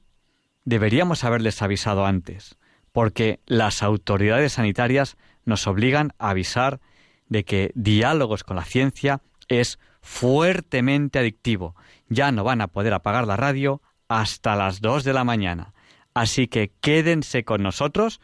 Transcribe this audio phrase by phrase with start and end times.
[0.66, 2.57] deberíamos haberles avisado antes,
[2.91, 6.79] porque las autoridades sanitarias nos obligan a avisar
[7.27, 11.75] de que diálogos con la ciencia es fuertemente adictivo.
[12.07, 15.73] Ya no van a poder apagar la radio hasta las 2 de la mañana.
[16.13, 18.19] Así que quédense con nosotros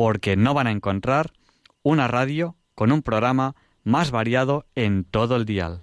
[0.00, 1.30] porque no van a encontrar
[1.82, 5.82] una radio con un programa más variado en todo el dial.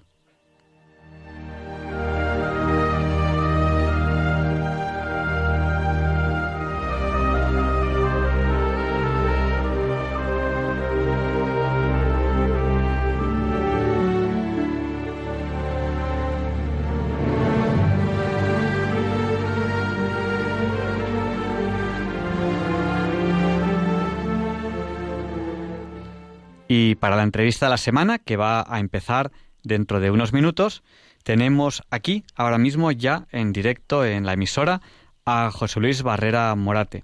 [26.67, 29.31] Y para la entrevista de la semana, que va a empezar
[29.63, 30.83] dentro de unos minutos,
[31.23, 34.81] tenemos aquí, ahora mismo ya en directo en la emisora,
[35.25, 37.03] a José Luis Barrera Morate.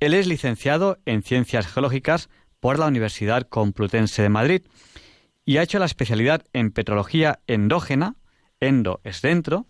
[0.00, 4.62] Él es licenciado en Ciencias Geológicas por la Universidad Complutense de Madrid
[5.44, 8.16] y ha hecho la especialidad en petrología endógena,
[8.58, 9.66] endo es dentro,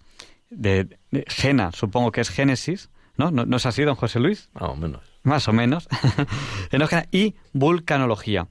[0.48, 3.30] de, gena, supongo que es génesis, ¿no?
[3.30, 4.50] ¿No, ¿No es así, don José Luis?
[4.54, 5.02] Más o menos.
[5.22, 5.88] Más o menos.
[6.70, 8.48] endógena y vulcanología.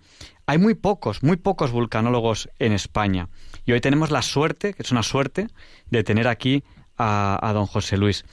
[0.51, 3.29] Hay muy pocos, muy pocos vulcanólogos en España.
[3.65, 5.47] Y hoy tenemos la suerte, que es una suerte,
[5.89, 6.65] de tener aquí
[6.97, 8.25] a, don José Luis.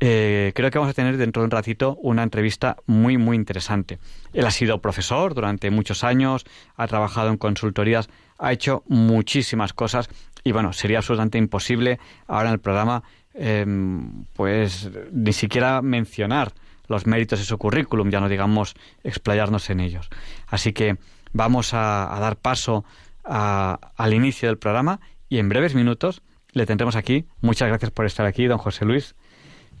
[0.00, 4.00] Eh, creo que vamos a tener dentro de un ratito una entrevista muy, muy interesante.
[4.32, 8.08] Él ha sido profesor durante muchos años, ha trabajado en consultorías,
[8.40, 10.10] ha hecho muchísimas cosas
[10.42, 16.54] y bueno, sería absolutamente imposible ahora en el programa em, pues ni siquiera mencionar
[16.88, 18.74] los méritos de su currículum, ya no digamos
[19.04, 20.08] explayarnos en ellos.
[20.48, 20.98] Así que
[21.32, 22.84] vamos a, dar paso
[23.24, 27.26] al inicio del programa y en breves minutos le tendremos aquí.
[27.40, 29.14] Muchas gracias por estar aquí, don José Luis.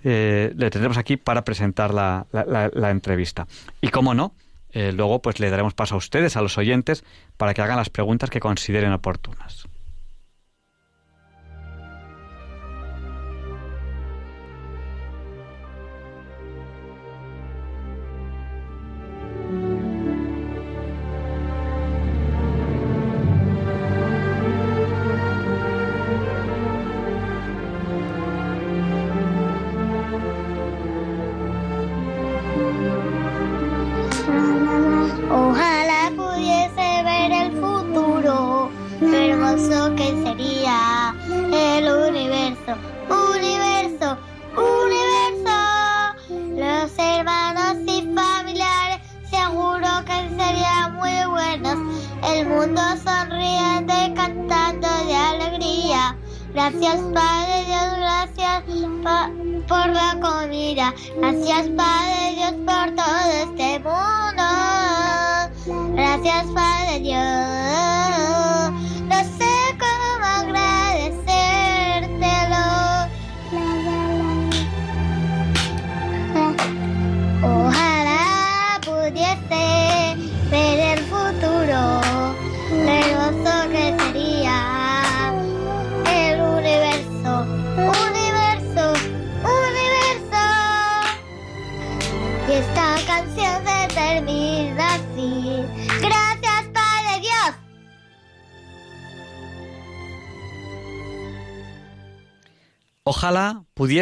[0.04, 3.46] Eh, le tendremos aquí para presentar la, entrevista.
[3.80, 4.34] Y como no,
[4.70, 7.04] eh, luego pues le daremos paso a ustedes, a los oyentes,
[7.36, 9.68] para que hagan las preguntas que consideren oportunas.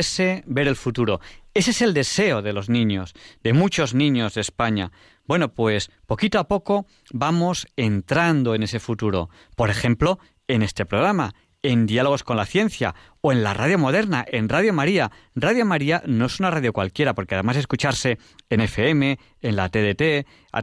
[0.00, 1.20] Pudiese ver el futuro.
[1.52, 3.12] Ese es el deseo de los niños,
[3.42, 4.92] de muchos niños de España.
[5.26, 9.28] Bueno, pues poquito a poco vamos entrando en ese futuro.
[9.56, 10.18] Por ejemplo,
[10.48, 14.72] en este programa, en Diálogos con la Ciencia o en la radio moderna, en Radio
[14.72, 15.10] María.
[15.34, 18.16] Radio María no es una radio cualquiera, porque además de escucharse
[18.48, 20.62] en FM, en la TDT, a,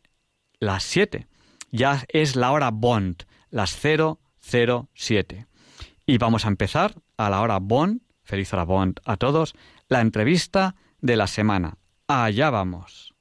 [0.58, 1.28] las 7.
[1.70, 3.24] Ya es la hora Bond,
[3.54, 5.46] las 007.
[6.06, 9.54] Y vamos a empezar a la hora Bond, feliz hora Bond a todos,
[9.88, 11.78] la entrevista de la semana.
[12.08, 13.14] Allá vamos.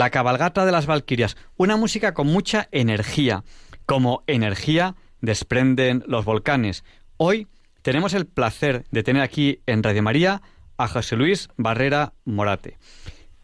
[0.00, 3.44] La cabalgata de las Valquirias, una música con mucha energía,
[3.84, 6.84] como energía desprenden los volcanes.
[7.18, 7.48] Hoy
[7.82, 10.40] tenemos el placer de tener aquí en Radio María
[10.78, 12.78] a José Luis Barrera Morate.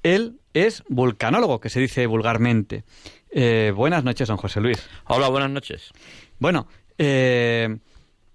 [0.03, 2.85] Él es vulcanólogo, que se dice vulgarmente.
[3.31, 4.83] Eh, buenas noches, don José Luis.
[5.09, 5.91] Hola, buenas noches.
[6.39, 7.77] Bueno, eh,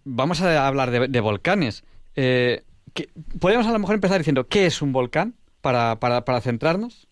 [0.03, 1.83] vamos a hablar de, de volcanes.
[2.15, 2.61] Eh,
[2.93, 3.09] ¿qué-
[3.39, 7.07] Podemos a lo mejor empezar diciendo qué es un volcán para, para, para centrarnos.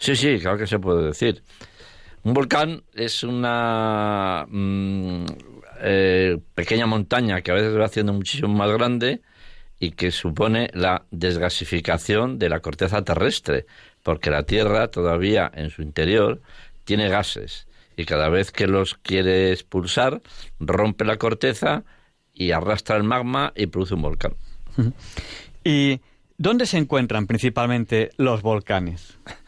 [0.00, 1.42] Sí, sí, claro que se puede decir.
[2.22, 5.24] Un volcán es una mm,
[5.82, 9.20] eh, pequeña montaña que a veces va haciendo muchísimo más grande
[9.78, 13.66] y que supone la desgasificación de la corteza terrestre,
[14.02, 16.40] porque la Tierra todavía en su interior
[16.84, 20.22] tiene gases y cada vez que los quiere expulsar
[20.58, 21.84] rompe la corteza
[22.32, 24.32] y arrastra el magma y produce un volcán.
[25.62, 26.00] ¿Y
[26.38, 29.18] dónde se encuentran principalmente los volcanes?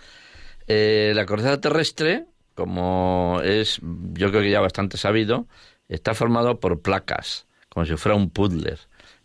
[0.67, 5.47] Eh, la corteza terrestre, como es, yo creo que ya bastante sabido,
[5.89, 8.77] está formado por placas, como si fuera un puzzle.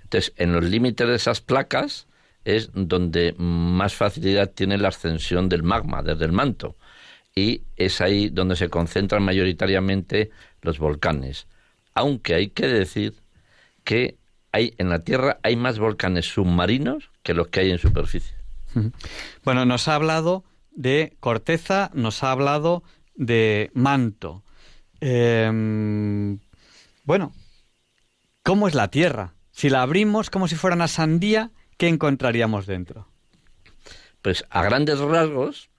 [0.04, 2.08] Entonces, en los límites de esas placas
[2.46, 6.78] es donde más facilidad tiene la ascensión del magma desde el manto.
[7.36, 11.48] Y es ahí donde se concentran mayoritariamente los volcanes.
[11.94, 13.16] Aunque hay que decir
[13.84, 14.18] que
[14.52, 18.36] hay en la Tierra hay más volcanes submarinos que los que hay en superficie.
[19.44, 20.44] Bueno, nos ha hablado
[20.78, 22.84] de corteza, nos ha hablado
[23.16, 24.44] de manto.
[25.02, 26.40] Em,
[27.04, 27.34] bueno,
[28.44, 29.34] ¿cómo es la Tierra?
[29.52, 33.08] Si la abrimos como si fuera una sandía, ¿qué encontraríamos dentro?
[34.22, 35.70] Pues a grandes rasgos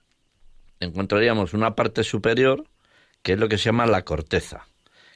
[0.81, 2.65] encontraríamos una parte superior
[3.21, 4.67] que es lo que se llama la corteza,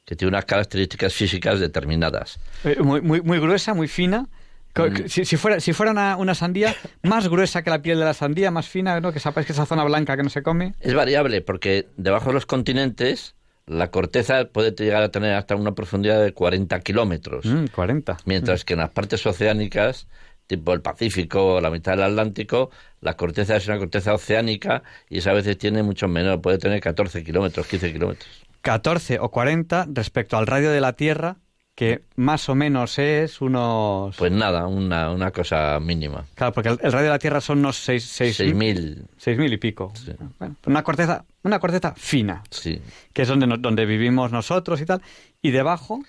[0.05, 2.39] que tiene unas características físicas determinadas.
[2.63, 4.29] Eh, muy, muy, muy gruesa, muy fina.
[4.75, 5.07] Mm.
[5.07, 8.13] Si, si fuera, si fuera una, una sandía, más gruesa que la piel de la
[8.13, 9.11] sandía, más fina, ¿no?
[9.13, 10.73] Que sepáis que esa zona blanca que no se come.
[10.79, 15.73] Es variable porque debajo de los continentes la corteza puede llegar a tener hasta una
[15.73, 18.17] profundidad de 40 kilómetros, Mm, 40.
[18.25, 20.07] mientras que en las partes oceánicas,
[20.47, 25.19] tipo el Pacífico o la mitad del Atlántico, la corteza es una corteza oceánica y
[25.19, 28.27] esa a veces tiene mucho menos, puede tener 14 kilómetros, 15 kilómetros.
[28.61, 31.37] 14 o 40 respecto al radio de la Tierra,
[31.75, 34.15] que más o menos es unos...
[34.17, 36.25] Pues nada, una, una cosa mínima.
[36.35, 39.91] Claro, porque el, el radio de la Tierra son unos 6, 6.000, mil y pico.
[40.37, 42.79] Bueno, una corteza, una corteza fina, sí.
[43.11, 45.01] que es donde, no- donde vivimos nosotros y tal.
[45.41, 45.99] Y debajo,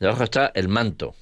[0.00, 1.14] Debajo está el manto.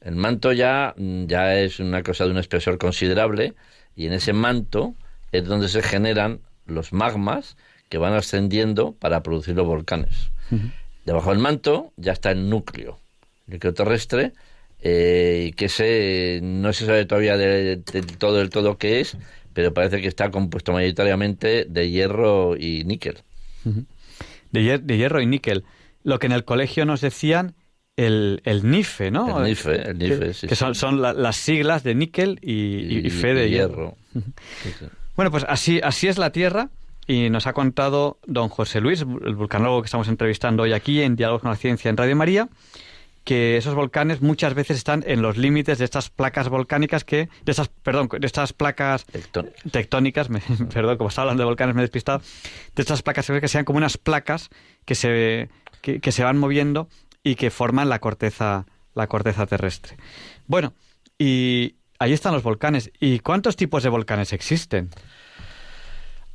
[0.00, 3.54] El manto ya, mm, ya es una cosa de un espesor considerable
[3.94, 4.94] y en ese manto
[5.32, 7.56] es donde se generan los magmas
[7.90, 10.30] que van ascendiendo para producir los volcanes.
[11.04, 12.98] Debajo del manto ya está el núcleo
[13.58, 14.32] terrestre,
[14.80, 19.16] eh, que se, no se sabe todavía de- del todo del todo qué es,
[19.54, 23.18] pero parece que está compuesto mayoritariamente de hierro y níquel.
[24.52, 25.64] de, hier- de hierro y níquel.
[26.04, 27.54] Lo que en el colegio nos decían
[27.96, 29.38] el, el NIFE, ¿no?
[29.42, 32.52] El NIFE, el NIFE, que, sí, que son, son la- las siglas de níquel y,
[32.52, 33.96] y- y fe de hierro.
[34.14, 34.84] Sí, sí.
[35.16, 36.70] Bueno, pues así, así es la Tierra
[37.08, 41.16] y nos ha contado don José Luis, el vulcanólogo que estamos entrevistando hoy aquí en
[41.16, 42.48] Diálogo con la Ciencia en Radio María,
[43.28, 47.50] que esos volcanes muchas veces están en los límites de estas placas volcánicas que, de
[47.50, 49.54] estas, perdón, de estas placas Tectónica.
[49.70, 50.40] tectónicas, me-
[50.72, 52.22] perdón, como estaba hablando de volcanes me he despistado,
[52.74, 54.48] de estas placas que sean como unas placas
[54.86, 55.50] que se,
[55.82, 56.88] que, que se van moviendo
[57.22, 59.98] y que forman la corteza, la corteza terrestre.
[60.46, 60.72] Bueno,
[61.18, 62.90] y ahí están los volcanes.
[62.98, 64.88] ¿Y cuántos tipos de volcanes existen?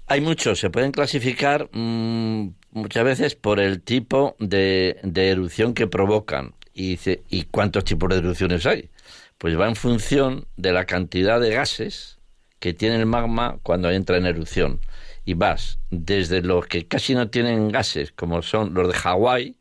[0.05, 5.87] Hay muchos, se pueden clasificar mm, muchas veces por el tipo de, de erupción que
[5.87, 6.53] provocan.
[6.73, 8.89] Y, dice, ¿y cuántos tipos de erupciones hay?
[9.37, 12.19] Pues va en función de la cantidad de gases
[12.59, 14.79] que tiene el magma cuando entra en erupción.
[15.25, 19.57] Y vas desde los que casi no tienen gases, como son los de Hawái,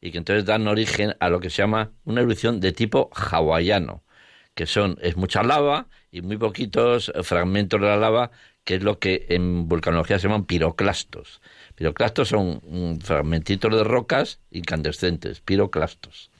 [0.00, 4.04] y que entonces dan origen a lo que se llama una erupción de tipo hawaiano,
[4.54, 8.30] que son es mucha lava y muy poquitos fragmentos de la lava,
[8.64, 11.40] que es lo que en vulcanología se llaman piroclastos.
[11.76, 16.30] Piroclastos son fragmentitos de rocas incandescentes, piroclastos.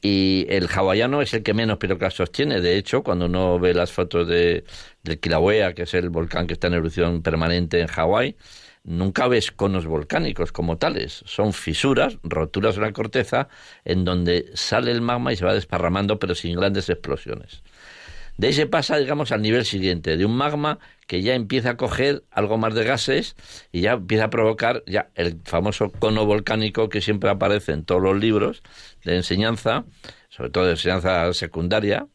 [0.00, 2.60] Y el hawaiano es el que menos piroclastos tiene.
[2.60, 4.64] De hecho, cuando uno ve las fotos de,
[5.02, 8.36] del Kilauea, que es el volcán que está en erupción permanente en Hawái,
[8.84, 11.22] nunca ves conos volcánicos como tales.
[11.26, 13.48] Son fisuras, roturas de la corteza,
[13.84, 17.62] en donde sale el magma y se va desparramando, pero sin grandes explosiones.
[18.36, 21.76] De ahí se pasa, digamos, al nivel siguiente, de un magma que ya empieza a
[21.76, 23.34] coger algo más de gases
[23.72, 28.02] y ya empieza a provocar ya el famoso cono volcánico que siempre aparece en todos
[28.02, 28.62] los libros
[29.04, 29.86] de enseñanza,
[30.28, 32.08] sobre todo de enseñanza secundaria,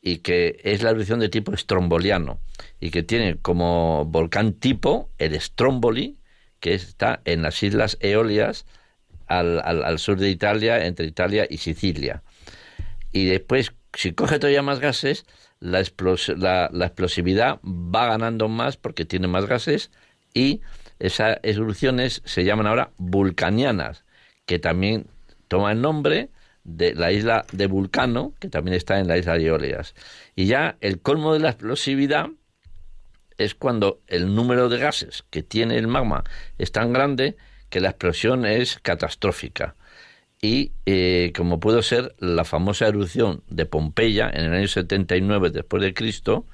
[0.00, 2.38] y que es la erupción de tipo estromboliano
[2.78, 6.16] y que tiene como volcán tipo el Stromboli,
[6.60, 8.66] que está en las islas Eolias
[9.26, 12.22] al, al, al sur de Italia, entre Italia y Sicilia.
[13.10, 15.24] Y después, si coge todavía más gases,
[15.60, 19.90] la, explos la, la, explosividad va ganando más porque tiene más gases
[20.34, 20.60] y
[20.98, 24.04] esas erupciones se llaman ahora vulcanianas,
[24.46, 25.06] que también
[25.48, 26.30] toma el nombre
[26.64, 29.94] de la isla de Vulcano, que también está en la isla de.
[30.34, 32.28] Y ya el colmo de la explosividad
[33.38, 36.24] es cuando el número de gases que tiene el magma
[36.58, 37.36] es tan grande
[37.68, 39.76] que la explosión es catastrófica
[40.40, 45.82] y eh, como pudo ser la famosa erupción de Pompeya en el año 79 después
[45.82, 46.44] de Cristo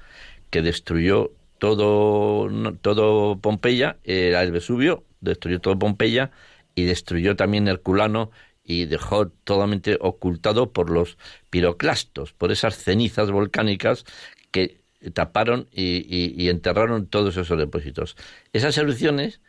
[0.49, 2.49] que destruyó todo
[2.81, 6.31] todo Pompeya era el Vesubio destruyó todo Pompeya
[6.75, 8.31] y destruyó también Herculano
[8.63, 11.17] y dejó totalmente ocultado por los
[11.49, 14.05] piroclastos, por esas cenizas volcánicas
[14.51, 14.81] que
[15.13, 18.15] taparon y, enterraron todos esos depósitos.
[18.53, 19.41] Esas erupciones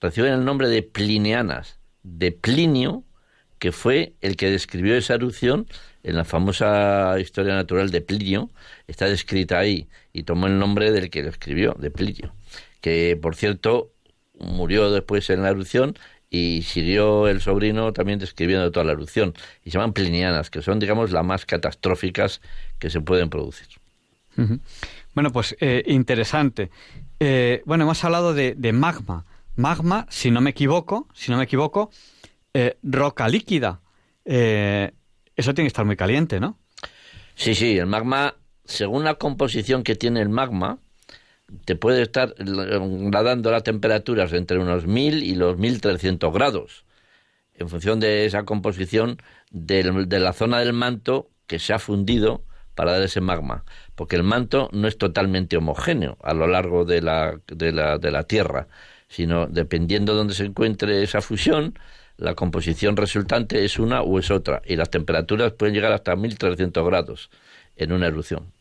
[0.00, 3.04] reciben el nombre de plineanas, de Plinio,
[3.58, 5.66] que fue el que describió esa erupción
[6.02, 8.50] en la famosa historia natural de Plinio,
[8.86, 12.32] está descrita ahí, y tomó el nombre del que lo escribió, de Plinio,
[12.80, 13.90] que por cierto
[14.38, 15.94] murió después en la erupción
[16.30, 19.34] y siguió el sobrino también describiendo toda la erupción.
[19.64, 22.40] Y se llaman plinianas, que son, digamos, las más catastróficas
[22.78, 23.66] que se pueden producir.
[25.14, 26.70] Bueno, pues eh, interesante.
[27.18, 29.24] Eh, bueno, hemos hablado de, magma.
[29.56, 31.90] Magma, si no me equivoco, si no me equivoco,
[32.58, 33.80] eh, roca líquida.
[34.24, 36.58] eso tiene que estar muy caliente, ¿no?
[37.34, 38.34] Sí, sí, el magma,
[38.64, 40.78] según la composición que tiene el magma,
[41.64, 46.84] te puede estar dando las temperaturas entre unos 1000 y los 1300 grados,
[47.54, 49.18] en función de esa composición
[49.50, 54.22] de la zona del manto que se ha fundido para dar ese magma, porque el
[54.22, 58.68] manto no es totalmente homogéneo a lo largo de la, de la, de la Tierra,
[59.08, 61.78] sino dependiendo de dónde se encuentre esa fusión,
[62.18, 66.84] la composición resultante es una o es otra, y las temperaturas pueden llegar hasta 1300
[66.84, 67.30] grados
[67.76, 68.52] en una erupción.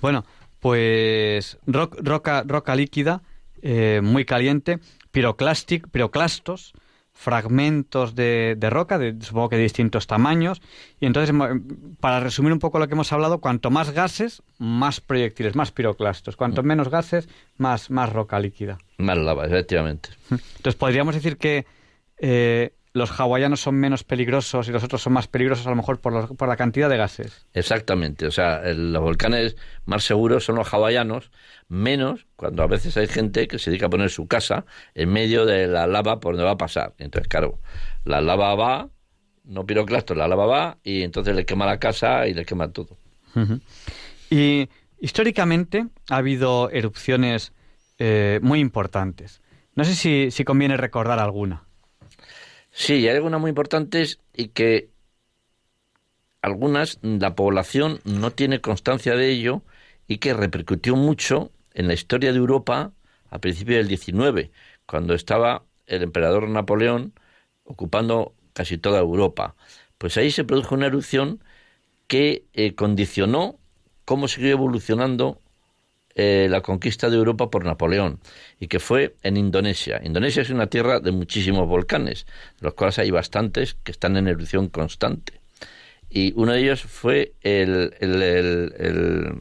[0.00, 0.24] Bueno,
[0.60, 3.22] pues roca, roca líquida,
[3.62, 4.78] eh, muy caliente,
[5.10, 6.72] piroclastos,
[7.12, 10.62] fragmentos de, roca, de, supongo que de distintos tamaños.
[11.00, 11.34] Y entonces,
[12.00, 16.36] para resumir un poco lo que hemos hablado, cuanto más gases, más proyectiles, más piroclastos.
[16.36, 17.28] Cuanto menos gases,
[17.58, 18.78] más, más roca líquida.
[18.96, 20.08] Más lava, efectivamente.
[20.30, 21.66] Entonces, podríamos decir que
[22.20, 26.00] eh, los hawaianos son menos peligrosos y los otros son más peligrosos a lo mejor
[26.00, 27.46] por, por la cantidad de gases.
[27.54, 31.30] Exactamente, o sea, los volcanes más seguros son los hawaianos,
[31.68, 35.46] menos cuando a veces hay gente que se dedica a poner su casa en medio
[35.46, 36.94] de la lava por donde va a pasar.
[36.98, 37.60] Entonces, claro,
[38.04, 38.88] la lava va,
[39.44, 42.98] no piroclastos, la lava va y entonces le quema la casa y le quema todo.
[44.30, 47.52] Y históricamente ha habido erupciones
[47.98, 49.40] eh, muy importantes.
[49.76, 51.69] No sé si, si conviene recordar alguna.
[52.80, 54.88] Sí, hay algunas muy importantes y que
[56.40, 59.62] algunas la población no tiene constancia de ello
[60.08, 62.94] y que repercutió mucho en la historia de Europa
[63.28, 64.50] a principios del XIX,
[64.86, 67.12] cuando estaba el emperador Napoleón
[67.64, 69.56] ocupando casi toda Europa.
[69.98, 71.44] Pues ahí se produjo una erupción
[72.06, 73.58] que eh, condicionó
[74.06, 75.42] cómo siguió evolucionando
[76.22, 78.20] eh, la conquista de Europa por Napoleón
[78.58, 80.02] y que fue en Indonesia.
[80.04, 82.26] Indonesia es una tierra de muchísimos volcanes,
[82.60, 85.40] de los cuales hay bastantes que están en erupción constante.
[86.10, 89.40] Y uno de ellos fue el, el,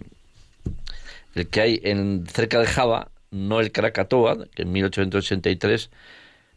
[1.49, 5.91] que hay en, cerca de Java, no el Krakatoa, que en 1883,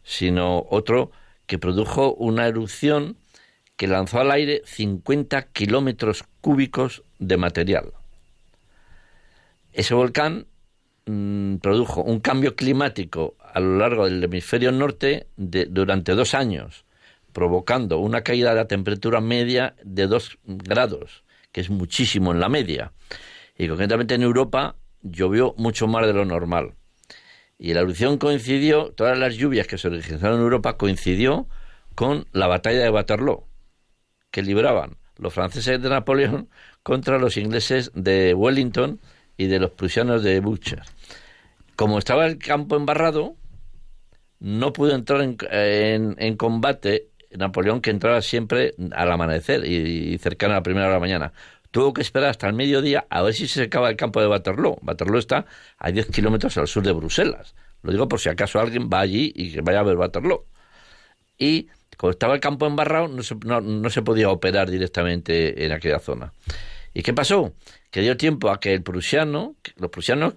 [0.05, 1.11] sino otro
[1.47, 3.17] que produjo una erupción
[3.75, 7.91] que lanzó al aire 50 kilómetros cúbicos de material.
[9.73, 10.45] Ese volcán
[11.07, 16.85] mm, produjo un cambio climático a lo largo del hemisferio norte de, durante dos años,
[17.33, 22.49] provocando una caída de la temperatura media de dos grados, que es muchísimo en la
[22.49, 22.93] media.
[23.57, 26.75] Y concretamente en Europa llovió mucho más de lo normal.
[27.57, 31.47] Y la erupción coincidió, todas las lluvias que se registraron en Europa coincidió
[31.95, 33.47] con la batalla de Waterloo,
[34.29, 36.49] que libraban los franceses de Napoleón
[36.83, 38.99] contra los ingleses de Wellington
[39.37, 40.83] y de los prusianos de Bucha.
[41.75, 43.35] Como estaba el campo embarrado,
[44.39, 50.57] no pudo entrar en, en, combate Napoleón, que entraba siempre al amanecer y, cercano a
[50.57, 51.33] la primera hora de la mañana.
[51.71, 54.77] Tuvo que esperar hasta el mediodía a ver si se secaba el campo de Waterloo.
[54.83, 55.45] Waterloo está
[55.79, 57.55] a 10 kilómetros al sur de Bruselas.
[57.81, 60.45] Lo digo por si acaso alguien va allí y que vaya a ver Waterloo.
[61.37, 65.99] Y como estaba el campo embarrado, no se, no se podía operar directamente en aquella
[65.99, 66.31] zona.
[66.93, 67.53] ¿Y qué pasó?
[67.93, 70.33] Que dio tiempo a que el prusiano, los prusianos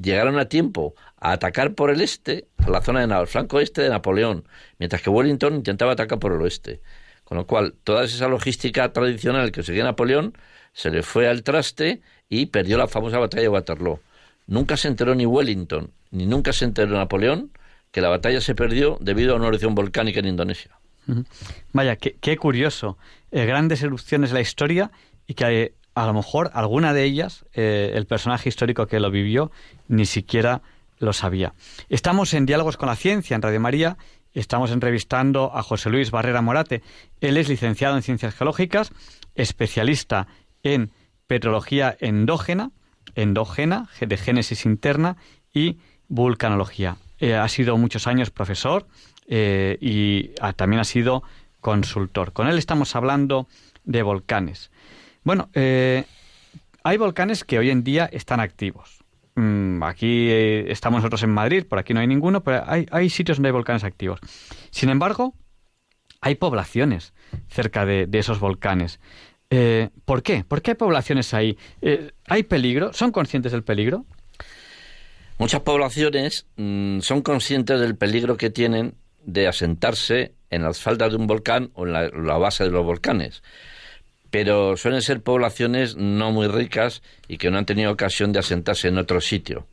[0.00, 3.88] llegaron a tiempo a atacar por el este, a la zona del flanco este de
[3.88, 4.44] Napoleón,
[4.78, 6.80] mientras que Wellington intentaba atacar por el oeste.
[7.24, 10.38] Con lo cual, toda esa logística tradicional que seguía Napoleón
[10.72, 13.98] se le fue al traste y perdió la famosa batalla de Waterloo.
[14.46, 17.50] Nunca se enteró ni Wellington, ni nunca se enteró Napoleón
[17.90, 20.78] que la batalla se perdió debido a una erupción volcánica en Indonesia.
[21.72, 22.98] Vaya, qué, curioso.
[23.32, 24.92] Eh, grandes erupciones de la historia
[25.26, 25.44] y que
[25.94, 29.50] a lo mejor alguna de ellas, eh, el personaje histórico que lo vivió,
[29.88, 30.62] ni siquiera
[30.98, 31.54] lo sabía.
[31.88, 33.96] Estamos en Diálogos con la Ciencia en Radio María.
[34.32, 36.82] Estamos entrevistando a José Luis Barrera Morate.
[37.20, 38.92] Él es licenciado en Ciencias Geológicas,
[39.34, 40.28] especialista
[40.62, 40.90] en
[41.26, 42.70] petrología endógena,
[43.14, 45.16] endógena, de génesis interna
[45.52, 45.78] y
[46.08, 46.96] vulcanología.
[47.18, 48.86] Eh, ha sido muchos años profesor
[49.26, 51.22] eh, y ah, también ha sido
[51.60, 52.32] consultor.
[52.32, 53.48] Con él estamos hablando
[53.84, 54.70] de volcanes.
[55.24, 56.04] Bueno, eh,
[56.82, 59.02] hay volcanes que hoy en día están activos.
[59.34, 63.08] Mm, aquí eh, estamos nosotros en Madrid, por aquí no hay ninguno, pero hay, hay
[63.08, 64.20] sitios donde hay volcanes activos.
[64.70, 65.34] Sin embargo,
[66.20, 67.14] hay poblaciones
[67.48, 69.00] cerca de, esos volcanes.
[69.50, 70.44] Eh, ¿Por qué?
[70.44, 71.56] ¿Por qué hay poblaciones ahí?
[71.80, 72.92] Eh, ¿Hay peligro?
[72.92, 74.04] ¿Son conscientes del peligro?
[75.38, 81.16] Muchas poblaciones mm, son conscientes del peligro que tienen de asentarse en las faldas de
[81.16, 81.92] un volcán o en
[82.26, 83.42] la base de los volcanes
[84.32, 88.88] pero suelen ser poblaciones no muy ricas y que no han tenido ocasión de asentarse
[88.88, 89.66] en otro sitio.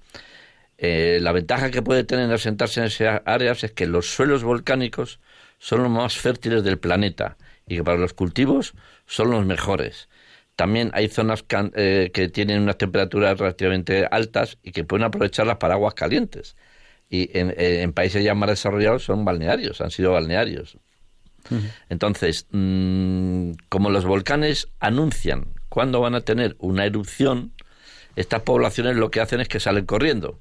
[0.77, 5.21] Eh, la ventaja que puede tener asentarse en esas áreas es que los suelos volcánicos
[5.59, 8.73] son los más fértiles del planeta y que para los cultivos
[9.05, 10.09] son los mejores.
[10.57, 11.45] También hay zonas
[11.75, 16.57] eh, que tienen unas temperaturas relativamente altas y que pueden aprovecharlas para aguas calientes.
[17.09, 20.77] Y en, eh, en países ya más desarrollados son balnearios, han sido balnearios.
[21.89, 27.51] Entonces, mm, como los volcanes anuncian cuándo van a tener una erupción,
[28.15, 30.39] estas poblaciones lo que hacen es que salen corriendo,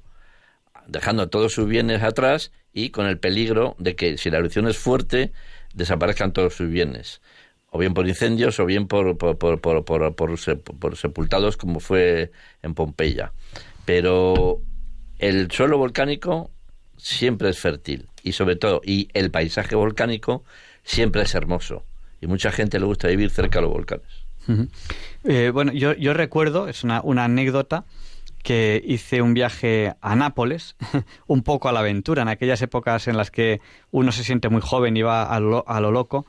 [0.87, 4.79] dejando todos sus bienes atrás y con el peligro de que si la erupción es
[4.79, 5.33] fuerte,
[5.75, 7.21] desaparezcan todos sus bienes,
[7.71, 11.57] o bien por incendios o bien por, por, por, por, por- por se- por sepultados
[11.57, 12.31] como fue
[12.63, 13.33] en Pompeya.
[13.85, 14.61] Pero
[15.19, 16.51] el suelo volcánico
[16.97, 20.45] siempre es fértil y sobre todo, y el paisaje volcánico
[20.83, 21.85] siempre es hermoso.
[22.21, 24.07] Y mucha gente le gusta vivir cerca de los volcanes.
[25.25, 27.85] Eh, bueno, yo, yo recuerdo, es una, una anécdota,
[28.43, 30.77] que hice un viaje a Nápoles,
[31.27, 33.61] un poco a la aventura, en aquellas épocas en las que
[33.91, 36.27] uno se siente muy joven y va a lo, a lo loco,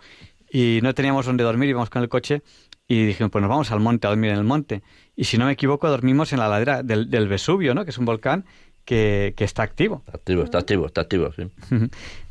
[0.52, 2.42] y no teníamos donde dormir, íbamos con el coche,
[2.88, 4.82] y dijimos, pues nos vamos al monte, a dormir en el monte.
[5.16, 7.86] Y si no me equivoco, dormimos en la ladera del, del Vesubio, ¿no?
[7.86, 8.46] que es un volcán
[8.90, 10.02] que, que está activo.
[10.08, 11.44] Está activo, está activo, está activo, sí.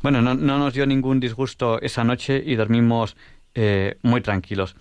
[0.01, 3.15] Bueno, no, no nos dio ningún disgusto esa noche y dormimos
[3.55, 4.75] eh, muy tranquilos.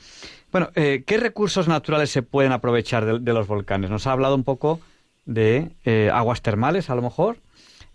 [0.50, 3.90] Bueno, eh, ¿qué recursos naturales se pueden aprovechar de, de los volcanes?
[3.90, 4.80] Nos ha hablado un poco
[5.24, 7.36] de eh, aguas termales, a lo mejor.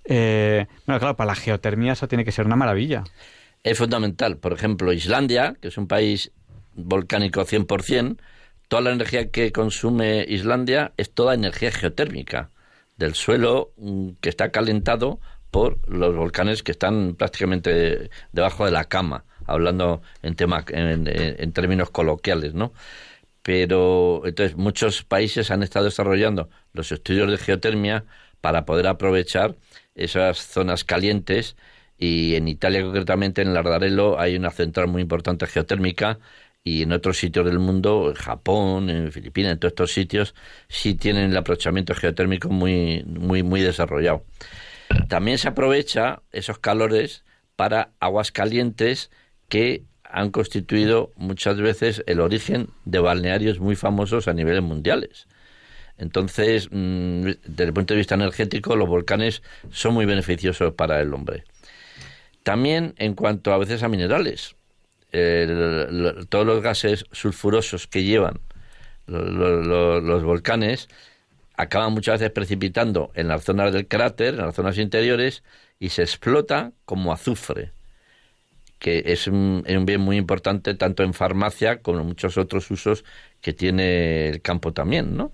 [0.06, 3.04] Eh, bueno, claro, para la geotermia eso tiene que ser una maravilla.
[3.64, 4.38] Es fundamental.
[4.38, 6.32] Por ejemplo, Islandia, que es un país
[6.74, 8.18] volcánico 100%,
[8.70, 12.50] toda la energía que consume Islandia es toda energía geotérmica
[13.04, 15.20] del suelo mm, que está calentado
[15.52, 21.36] por los volcanes que están prácticamente debajo de la cama, hablando en, tema, en, en-
[21.40, 22.74] en términos coloquiales, ¿no?
[23.42, 28.06] Pero entonces muchos países han estado desarrollando los estudios de geotermia
[28.42, 29.56] para poder aprovechar
[29.96, 31.56] esas zonas calientes
[31.98, 36.20] y en Italia concretamente en Lardarello hay una central muy importante geotérmica
[36.64, 40.34] y en otros sitios del mundo, en Japón, en Filipinas, en todos estos sitios
[40.70, 44.24] sí tienen el aprovechamiento geotérmico muy muy muy desarrollado.
[45.10, 47.24] También se aprovecha esos calores
[47.56, 49.12] para aguas calientes
[49.50, 55.28] que han constituido muchas veces el origen de balnearios muy famosos a niveles mundiales.
[55.98, 61.14] Entonces, mm, desde el punto de vista energético, los volcanes son muy beneficiosos para el
[61.14, 61.44] hombre.
[62.44, 64.56] También en cuanto a veces a minerales,
[65.14, 68.40] el- lo- todos los gases sulfurosos que llevan
[69.08, 70.88] lo- lo- lo- los volcanes
[71.56, 75.44] acaban muchas veces precipitando en las zonas del cráter, en las zonas interiores,
[75.80, 77.72] y se explota como azufre,
[78.80, 82.70] que es un, es un bien muy importante tanto en farmacia como en muchos otros
[82.72, 83.06] usos
[83.42, 85.32] que tiene el campo también, ¿no?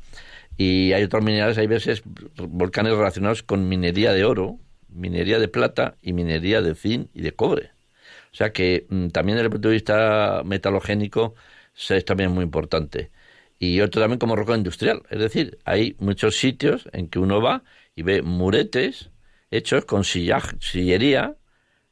[0.57, 2.03] Y hay otros minerales, hay veces
[2.37, 7.33] volcanes relacionados con minería de oro, minería de plata y minería de zinc y de
[7.33, 7.71] cobre.
[8.31, 11.35] O sea que mm, también desde el punto de vista metalogénico
[11.89, 13.11] es también muy importante.
[13.59, 15.03] Y otro también como roca industrial.
[15.09, 17.63] Es decir, hay muchos sitios en que uno va
[17.95, 19.11] y ve muretes
[19.51, 21.35] hechos con sillería,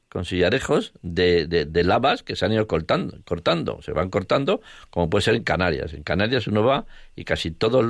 [0.09, 4.61] con sillarejos de, de, de lavas que se han ido cortando, cortando, se van cortando,
[4.89, 5.93] como puede ser en Canarias.
[5.93, 7.85] En Canarias uno va y casi todas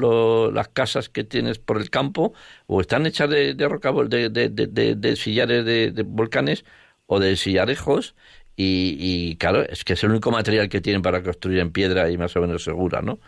[0.53, 2.33] las casas que tienes por el campo
[2.67, 6.65] o están hechas de, de roca, de, de, sillares de volcanes
[7.07, 8.15] o de sillarejos
[8.59, 12.17] y, claro, es que es el único material que tienen para construir en piedra y
[12.17, 13.19] más o menos segura, ¿no?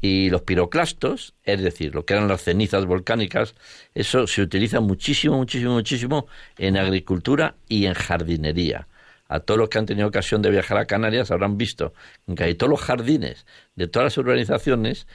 [0.00, 3.54] Y los piroclastos, es decir, lo que eran las cenizas volcánicas,
[3.94, 6.26] eso se utiliza muchísimo, muchísimo, muchísimo
[6.58, 8.88] en agricultura y en jardinería.
[9.28, 11.94] A todos los que han tenido ocasión de viajar a Canarias habrán visto
[12.36, 15.06] que hay todos los jardines de todas las urbanizaciones,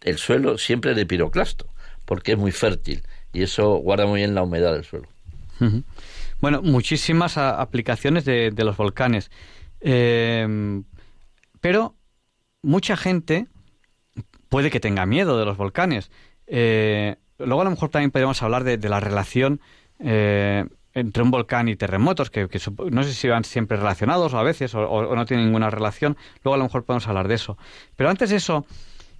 [0.00, 1.66] el suelo siempre es de piroclasto,
[2.06, 3.02] porque es muy fértil
[3.34, 5.06] y eso guarda muy bien la humedad del suelo.
[6.42, 9.30] Bueno, muchísimas aplicaciones de, de los volcanes.
[9.80, 10.82] Eh,
[11.60, 11.94] pero
[12.62, 13.46] mucha gente
[14.48, 16.10] puede que tenga miedo de los volcanes.
[16.48, 19.60] Eh, luego a lo mejor también podríamos hablar de, la relación
[20.00, 22.48] eh, entre un volcán y terremotos, que,
[22.90, 26.16] no sé si van siempre relacionados o a veces, o, o- no tienen ninguna relación.
[26.42, 27.56] Luego a lo mejor podemos hablar de eso.
[27.94, 28.66] Pero antes de eso,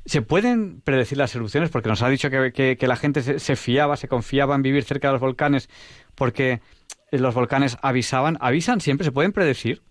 [0.05, 1.71] ¿se pueden predecir las erupciones?
[1.71, 4.63] Porque nos ha dicho que, que- que la gente se, se fiaba, se confiaba en
[4.63, 5.71] vivir cerca de los volcanes
[6.17, 6.61] porque
[7.19, 8.39] los volcanes avisaban.
[8.41, 9.05] ¿Avisan siempre?
[9.05, 9.83] ¿Se pueden predecir?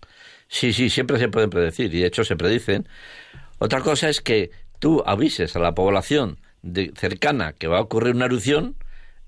[0.48, 2.88] Sí, sí, siempre se pueden predecir y de hecho se predicen.
[3.58, 8.14] Otra cosa es que tú avises a la población de- cercana que va a ocurrir
[8.16, 8.76] una erupción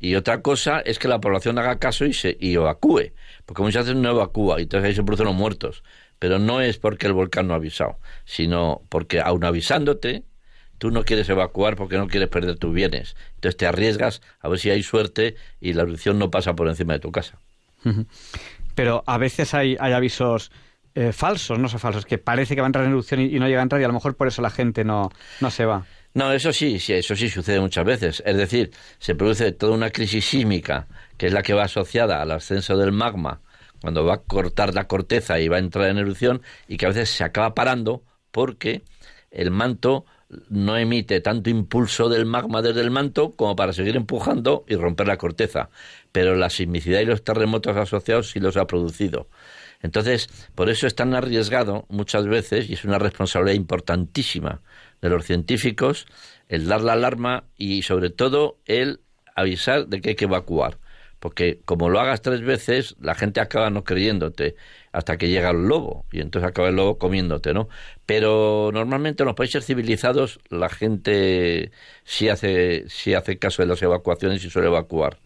[0.00, 3.12] y otra cosa es que la población haga caso y, se, y evacúe,
[3.46, 5.84] porque muchas veces no evacúa y entonces ahí se producen los muertos.
[6.18, 10.24] Pero no es porque el volcán no ha avisado, sino porque aun avisándote,
[10.78, 13.16] tú no quieres evacuar porque no quieres perder tus bienes.
[13.36, 16.94] Entonces te arriesgas a ver si hay suerte y la erupción no pasa por encima
[16.94, 17.40] de tu casa.
[18.74, 20.50] Pero a veces hay, avisos
[20.94, 23.38] eh, falsos, no son falsos, que parece que va a entrar en erupción y, y
[23.38, 25.64] no llega a entrar y a lo mejor por eso la gente no, no se
[25.64, 25.84] va.
[26.14, 28.22] No, eso sí, sí, eso sí sucede muchas veces.
[28.24, 32.30] Es decir, se produce toda una crisis sísmica, que es la que va asociada al
[32.30, 33.40] ascenso del magma,
[33.80, 36.90] cuando va a cortar la corteza y va a entrar en erupción, y que a
[36.90, 38.82] veces se acaba parando porque
[39.32, 40.06] el manto
[40.48, 45.06] no emite tanto impulso del magma desde el manto como para seguir empujando y romper
[45.06, 45.70] la corteza.
[46.12, 49.28] Pero la sismicidad y los terremotos asociados sí los ha producido.
[49.82, 54.62] Entonces, por eso es tan arriesgado muchas veces, y es una responsabilidad importantísima
[55.02, 56.06] de los científicos,
[56.48, 59.00] el dar la alarma y sobre todo el
[59.36, 60.78] avisar de que hay que evacuar.
[61.24, 64.56] Porque como lo hagas tres veces, la gente acaba no creyéndote
[64.92, 67.70] hasta que llega el lobo y entonces acaba el lobo comiéndote, ¿no?
[68.04, 71.72] Pero normalmente en los países civilizados la gente
[72.04, 75.16] sí hace, sí hace caso de las evacuaciones y suele evacuar.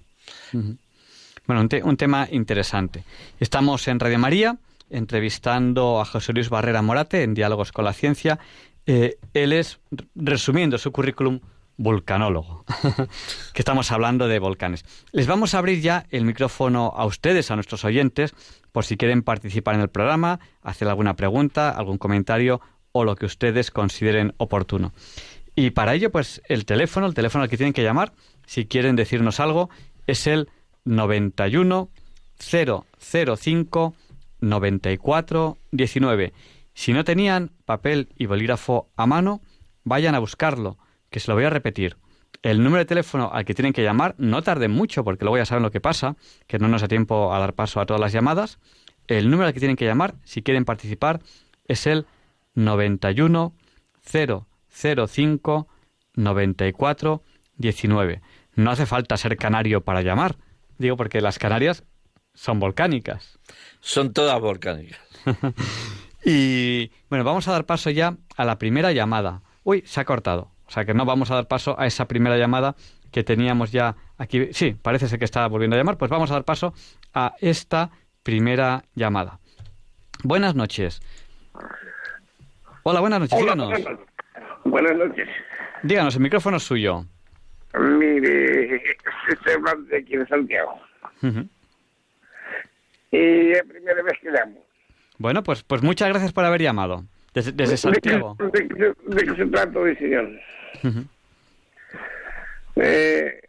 [0.53, 3.03] Bueno, un, te- un tema interesante.
[3.41, 4.57] Estamos en Radio María
[4.91, 8.39] entrevistando a José Luis Barrera Morate en Diálogos con la Ciencia.
[8.87, 9.81] Eh, él es,
[10.15, 11.41] resumiendo su currículum,
[11.79, 12.65] vulcanólogo,
[13.55, 14.85] que estamos hablando de volcanes.
[15.13, 18.35] Les vamos a abrir ya el micrófono a ustedes, a nuestros oyentes,
[18.73, 22.61] por si quieren participar en el programa, hacer alguna pregunta, algún comentario
[22.93, 24.93] o lo que ustedes consideren oportuno.
[25.55, 28.13] Y para ello, pues el teléfono, el teléfono al que tienen que llamar,
[28.45, 29.71] si quieren decirnos algo,
[30.07, 30.49] es el
[30.85, 31.91] 91
[32.39, 33.95] 005
[34.41, 36.33] 94 19.
[36.75, 39.41] Si no tenían papel y bolígrafo a mano,
[39.85, 40.79] vayan a buscarlo,
[41.11, 41.97] que se lo voy a repetir.
[42.43, 45.47] El número de teléfono al que tienen que llamar, no tarden mucho, porque luego ya
[45.47, 46.17] saben lo que pasa,
[46.47, 48.59] que no nos da tiempo a dar paso a todas las llamadas.
[49.07, 51.21] El número al que tienen que llamar, si quieren participar,
[51.67, 52.07] es el
[52.55, 53.55] 91
[54.05, 55.69] 005
[56.15, 57.23] 94
[57.57, 58.23] 19.
[58.55, 60.37] No hace falta ser canario para llamar,
[60.79, 61.85] digo porque las Canarias
[62.35, 63.39] son volcánicas.
[63.81, 65.01] Son todas volcánicas.
[66.25, 69.43] Y bueno, vamos a dar paso ya a la primera llamada.
[69.63, 70.51] Uy, se ha cortado.
[70.69, 72.77] O sea que no vamos a dar paso a esa primera llamada
[73.11, 74.53] que teníamos ya aquí.
[74.53, 75.97] Sí, parece ser que está volviendo a llamar.
[75.97, 76.75] Pues vamos a dar paso
[77.15, 77.91] a esta
[78.23, 79.39] primera llamada.
[80.23, 81.01] Buenas noches.
[82.83, 83.39] Hola, buenas noches.
[83.41, 83.99] Hola, Díganos.
[84.65, 85.29] buenas- noches.
[85.83, 87.05] Díganos, el micrófono es suyo.
[87.79, 88.83] Mire,
[89.55, 90.81] hablando de aquí de Santiago.
[91.23, 91.47] Ujú.
[93.11, 94.65] Y es la primera vez que llamo.
[95.19, 97.05] Bueno, pues, pues muchas gracias por haber llamado.
[97.35, 98.37] Desde, desde Santiago.
[98.39, 99.95] ¿De, de, qué- de qué se trata hoy,
[102.77, 103.41] Eh,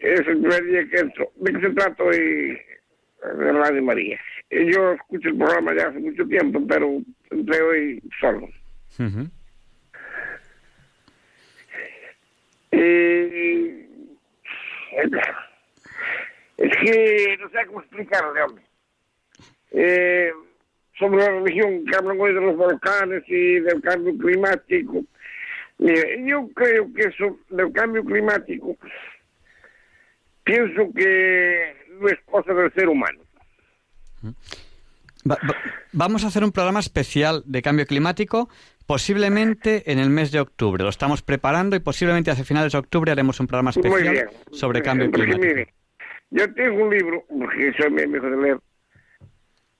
[0.00, 1.30] es el primer día que entro.
[1.36, 4.18] ¿De qué se trata hoy de Radio María?
[4.50, 8.48] Eh, Yo escucho el programa ya hace mucho tiempo, pero entré hoy solo.
[12.70, 13.86] Eh,
[16.58, 18.64] es que no sé cómo explicarle, hombre.
[19.72, 20.32] Eh,
[20.98, 25.04] sobre la religión que hablan hoy de los volcanes y del cambio climático.
[25.82, 28.76] Mire, yo creo que eso del cambio climático,
[30.44, 33.18] pienso que no es cosa del ser humano.
[35.28, 35.56] Va- va-
[35.92, 38.48] vamos a hacer un programa especial de cambio climático,
[38.86, 40.82] posiblemente en el mes de octubre.
[40.84, 45.10] Lo estamos preparando y posiblemente hacia finales de octubre haremos un programa especial sobre cambio
[45.10, 45.54] Porque, climático.
[45.54, 45.72] mire,
[46.30, 48.58] yo tengo un libro, porque soy mi amigo de leer,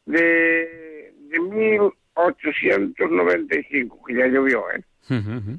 [0.06, 4.82] de, de 1895, que ya llovió, ¿eh?
[5.10, 5.58] Ujú, ujú.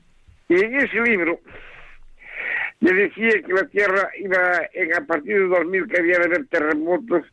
[0.50, 1.40] Y en ese libro
[2.80, 6.48] le decía que la Tierra iba, en, a partir de 2000, que había de haber
[6.48, 7.26] terremotos,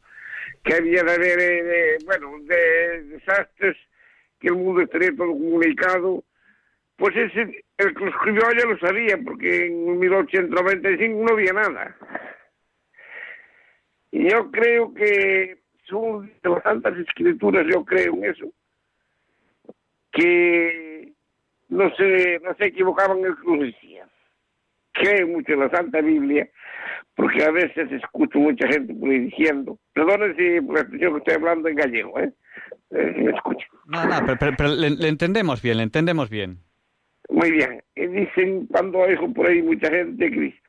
[0.63, 3.77] que había de haber, eh, bueno, de desastres,
[4.39, 6.25] que el mundo estaría todo comunicado.
[6.97, 11.97] Pues ese, el que lo escribió ya lo sabía, porque en 1895 no había nada.
[14.13, 16.31] Y yo creo que son
[16.63, 18.53] tantas escrituras, yo creo en eso,
[20.13, 20.90] que
[21.71, 24.07] no se, no se equivocaban en el que lo decía.
[24.93, 26.49] creo mucho en la Santa Biblia,
[27.15, 31.19] porque a veces escucho mucha gente por ahí diciendo, perdone si por la expresión que
[31.19, 32.33] estoy hablando en gallego, ¿eh?
[32.91, 33.67] eh si me escucha.
[33.87, 36.59] No, no, pero, pero- pero le, le entendemos bien, le entendemos bien.
[37.29, 37.83] Muy bien.
[37.95, 40.61] Dicen, cuando oigo por ahí mucha gente que dice,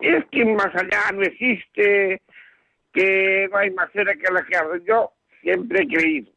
[0.00, 2.22] es que más allá no existe,
[2.92, 4.82] que no hay más cera que la que arde".
[4.86, 5.10] Yo
[5.42, 6.30] siempre he creído.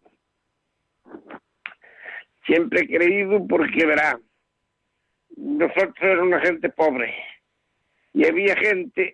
[2.49, 4.19] Siempre he creído porque, verá,
[5.37, 7.13] nosotros éramos una gente pobre
[8.11, 9.13] y había gente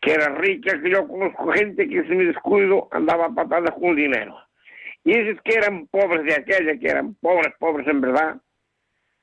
[0.00, 3.96] que era rica, que yo conozco gente que se me descuido andaba a patadas con
[3.96, 4.36] dinero.
[5.02, 8.40] Y esos que eran pobres de aquella, que eran pobres, pobres en verdad,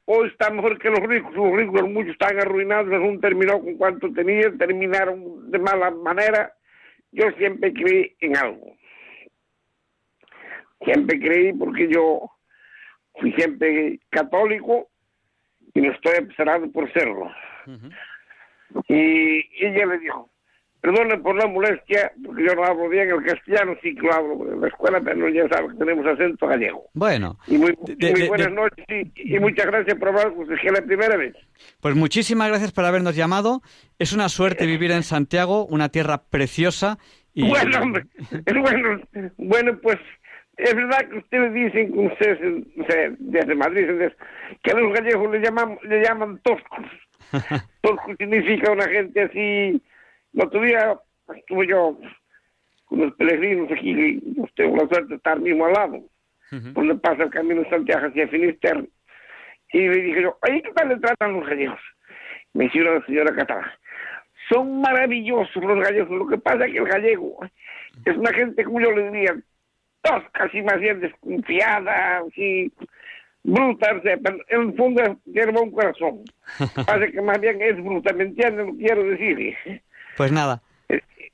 [0.04, 1.34] hoy está mejor que los ricos.
[1.34, 6.54] Los ricos muchos están arruinados, uno terminó con cuanto tenía, terminaron de mala manera.
[7.14, 8.76] Yo siempre creí en algo.
[10.84, 12.30] Siempre creí porque yo
[13.20, 14.88] fui siempre católico
[15.74, 17.30] y no estoy apesadado por serlo.
[18.88, 20.30] Y ella le dijo,
[20.82, 24.54] perdone por la molestia, porque yo no hablo bien el castellano, sí que lo hablo
[24.54, 26.86] en la escuela, pero ya sabe que tenemos acento gallego.
[26.94, 30.44] Bueno, Y muy, de- muy buenas de- noches y, y muchas gracias por hablar con
[30.44, 31.36] usted, que es la primera vez.
[31.82, 33.62] pues muchísimas gracias por habernos llamado.
[33.98, 36.98] Es una suerte vivir en Santiago, una tierra preciosa.
[37.34, 37.48] Y...
[37.50, 38.06] Bueno, hombre,
[38.62, 39.02] bueno,
[39.38, 39.98] bueno, pues
[40.60, 42.40] es verdad que ustedes dicen que ustedes,
[43.20, 44.16] desde Madrid, desde-
[44.64, 46.86] que a los gallegos le llaman, le llaman toscos.
[47.82, 49.82] Tosco significa una gente así.
[50.34, 50.98] El otro día
[51.36, 51.98] estuve yo
[52.86, 55.96] con los peregrinos aquí, y yo tengo la suerte de estar mismo al lado,
[56.52, 56.74] Ujú.
[56.74, 58.86] por donde pasa el camino de Santiago hacia Finisterre.
[59.72, 61.80] Y le dije yo, oye, ¿qué tal le tratan los gallegos?
[62.54, 63.78] Me dice una señora catalana.
[64.52, 66.10] Son maravillosos los gallegos.
[66.10, 67.38] Lo que pasa es que el gallego
[68.06, 69.36] es una gente, como yo le diría,
[70.02, 72.72] tosca, así más bien desconfiada, así
[73.44, 76.20] bruta, o sea, pero en el fondo tiene buen corazón.
[76.76, 79.56] Pasa que más bien es bruta, ¿me entienden lo que quiero decir?
[80.18, 80.62] Pues nada,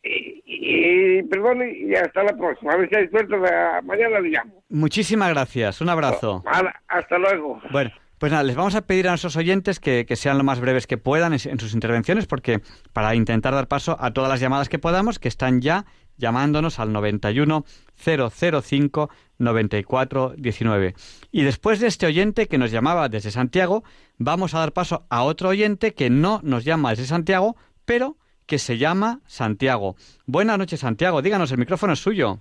[0.04, 2.74] Y, y, perdone, y hasta la próxima.
[2.74, 4.64] A ver si hay suerte, la- mañana le llamo.
[4.70, 5.82] muchísimas gracias.
[5.82, 6.44] Un abrazo.
[6.88, 7.60] Hasta luego.
[7.72, 7.92] Bueno,
[8.26, 10.88] pues nada, les vamos a pedir a nuestros oyentes que, que sean lo más breves
[10.88, 12.60] que puedan en, en sus intervenciones, porque
[12.92, 15.86] para intentar dar paso a todas las llamadas que podamos, que están ya
[16.18, 17.66] llamándonos al 91
[18.04, 20.96] 005 94 19.
[21.32, 23.84] Y después de este oyente que nos llamaba desde Santiago,
[24.18, 28.58] vamos a dar paso a otro oyente que no nos llama desde Santiago, pero que
[28.58, 29.98] se llama Santiago.
[30.26, 31.22] Buenas noches, Santiago.
[31.22, 32.40] Díganos, el micrófono es suyo.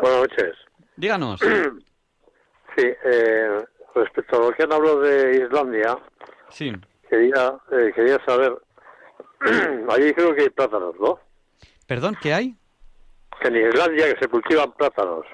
[0.00, 0.56] Buenas noches.
[0.96, 1.38] Díganos.
[2.78, 3.64] Sí, eh,
[4.04, 5.98] respecto a lo que han hablado de Islandia,
[6.50, 6.72] Sí.
[7.08, 8.56] quería, eh, quería saber,
[9.90, 11.18] allí creo que hay plátanos, ¿no?
[11.86, 12.56] Perdón, ¿qué hay?
[13.40, 15.24] Que en Islandia que se cultivan plátanos.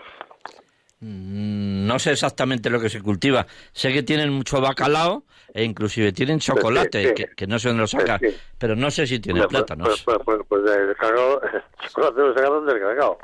[1.00, 3.46] Mm, No sé exactamente lo que se cultiva.
[3.72, 7.14] Sé que tienen mucho bacalao e inclusive tienen chocolate, sí, sí.
[7.14, 8.36] Que, que no sé dónde lo sacan, Sí, sí.
[8.58, 9.88] pero no sé si tienen Pues- plátanos.
[9.88, 13.18] Pues, pues, pues, pues del cacao, el chocolate lo sacaron del cacao.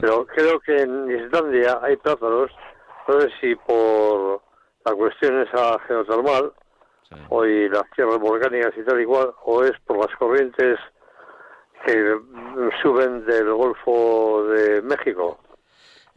[0.00, 2.50] Pero creo que en Islandia hay plátanos,
[3.08, 4.40] no sé si por
[4.84, 6.52] la cuestión esa geotermal,
[7.08, 7.16] Sí.
[7.28, 10.78] o y las tierras volcánicas y tal igual, o es por las corrientes
[11.84, 12.16] que
[12.82, 15.38] suben del Golfo de México.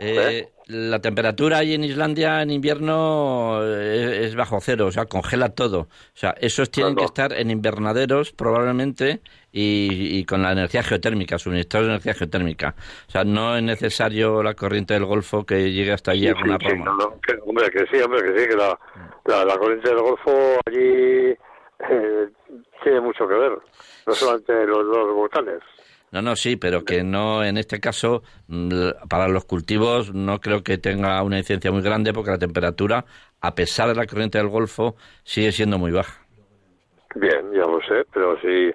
[0.06, 5.50] Eh, la temperatura ahí en Islandia en invierno eh, es, bajo cero, o sea, congela
[5.50, 5.80] todo.
[5.82, 7.06] O sea, esos tienen Claro.
[7.06, 12.76] que estar en invernaderos probablemente y, y con la energía geotérmica, suministrados de energía geotérmica.
[13.08, 16.38] O sea, no es necesario la corriente del Golfo que llegue hasta allí a Sí,
[16.38, 16.86] alguna sí, rama.
[16.86, 18.80] no, no, que- hombre, que sí, hombre, que sí, que la,
[19.26, 20.32] la, la corriente del Golfo
[20.66, 21.36] allí
[21.90, 22.30] eh,
[22.84, 23.52] tiene mucho que ver,
[24.08, 25.60] no solamente los, los volcanes.
[26.14, 30.62] No, no, sí, pero que no, en este caso, mm, para los cultivos no creo
[30.62, 33.06] que tenga una incidencia muy grande porque la temperatura,
[33.42, 36.22] a pesar de la corriente del Golfo, sigue siendo muy baja.
[37.16, 38.72] Bien, ya lo sé, pero sí,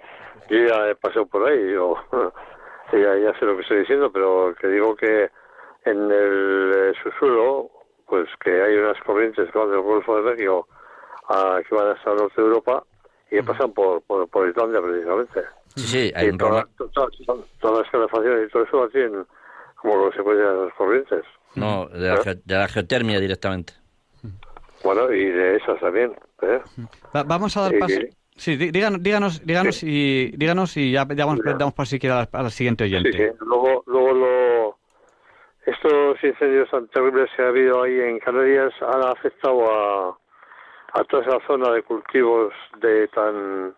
[0.50, 1.94] yo ya he pasado por ahí, yo
[2.92, 5.30] ya, ya sé lo que estoy diciendo, pero que digo que
[5.84, 7.70] en el eh, subsuelo,
[8.08, 10.66] pues que hay unas corrientes que van del Golfo de México
[11.28, 12.82] a, que van hasta el norte de Europa
[13.30, 15.57] y que pasan por, por, por Islandia precisamente.
[15.76, 18.76] Sí, sí, hay Y un toda- rama- to- to- todas las calefacciones y todo eso
[18.80, 19.26] lo tienen
[19.76, 21.24] como consecuencia de las corrientes.
[21.54, 22.20] No, de la, ¿Eh?
[22.24, 23.72] ge- de la geotermia directamente.
[24.84, 26.14] Bueno, y de esas también.
[26.42, 26.60] ¿eh?
[27.14, 27.94] Va- vamos a dar Sí, paso.
[27.94, 28.08] sí.
[28.36, 32.14] Sí, dí- díganos, díganos, díganos y díganos y ya, ya vamos, damos paso si quiere
[32.14, 33.10] al, al siguiente Sí, oyente.
[33.32, 33.36] sí.
[33.40, 34.78] Luego, luego lo,
[35.66, 40.18] estos incendios tan terribles que ha habido ahí en Canarias han afectado a,
[40.92, 43.74] a toda esa zona de cultivos de tan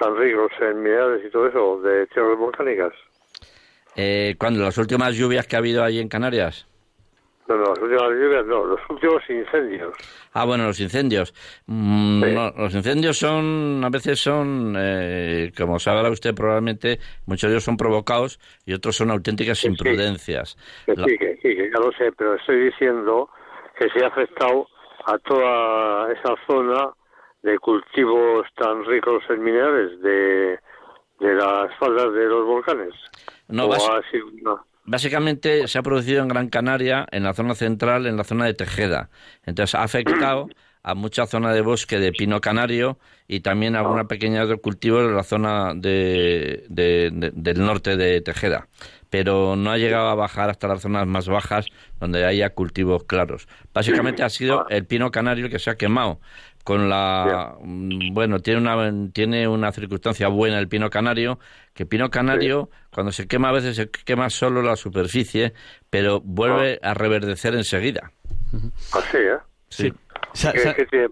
[0.00, 2.92] tan ricos en minerales y todo eso, de tierras volcánicas.
[3.96, 6.66] Eh, cuando las últimas lluvias que ha habido allí en Canarias,
[7.48, 9.92] No, no, las últimas lluvias no, los últimos incendios.
[10.32, 11.34] Ah, bueno, los incendios.
[11.66, 12.32] Mm, Sí.
[12.32, 17.64] no, los incendios son, a veces son, eh, como sabrá usted probablemente, muchos de ellos
[17.64, 20.56] son provocados y otros son auténticas Sí, imprudencias.
[20.86, 23.28] La- sí, que sí, que ya lo sé, pero estoy diciendo
[23.76, 24.68] que se ha afectado
[25.06, 26.90] a toda esa zona
[27.42, 30.58] de cultivos tan ricos en minerales de,
[31.20, 32.92] de las faldas de los volcanes.
[33.48, 33.68] No,
[34.84, 38.54] Básicamente se ha producido en Gran Canaria, en la zona central, en la zona de
[38.54, 39.10] Tejeda.
[39.44, 40.48] Entonces ha afectado
[40.82, 45.02] a mucha zona de bosque de pino canario y también a alguna pequeña de cultivos
[45.04, 48.66] en la zona de, de- de- del norte de Tejeda.
[49.10, 51.66] Pero no ha llegado a bajar hasta las zonas más bajas
[52.00, 53.46] donde haya cultivos claros.
[53.74, 56.20] Básicamente ha sido el pino canario el que se ha quemado.
[56.64, 61.38] Con la mm, bueno tiene una tiene una circunstancia buena el pino canario
[61.72, 65.54] que pino canario cuando se quema a veces se quema solo la superficie
[65.88, 68.12] pero vuelve a reverdecer enseguida.
[68.92, 69.38] Así, ¿eh?
[69.68, 69.92] sí,
[70.32, 71.08] ¿Qué, tiene,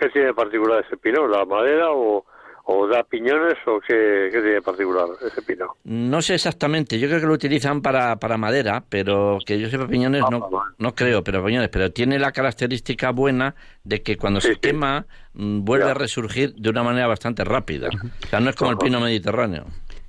[0.00, 1.26] qué tiene particular ese pino?
[1.26, 2.24] ¿La madera o,
[2.64, 5.76] o da piñones o qué, qué tiene particular ese pino?
[5.84, 9.86] no sé exactamente yo creo que lo utilizan para, para madera pero que yo sepa
[9.88, 10.48] piñones Ah, no
[10.78, 13.54] no creo pero piñones pero tiene la característica buena
[13.84, 14.60] de que cuando Sí, se sí.
[14.60, 15.90] quema mm, vuelve Ya.
[15.90, 19.64] a resurgir de una manera bastante rápida o sea no es como el pino mediterráneo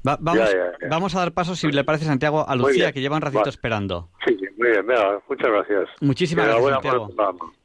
[0.08, 0.88] va- vamos, Ya, ya, ya.
[0.90, 3.50] vamos a dar paso, si le parece, Santiago, a Lucía, que lleva un ratito Vale.
[3.52, 4.10] esperando.
[4.28, 4.86] Sí, muy bien,
[5.30, 5.90] muchas gracias.
[6.02, 7.10] Muchísimas gracias, Santiago.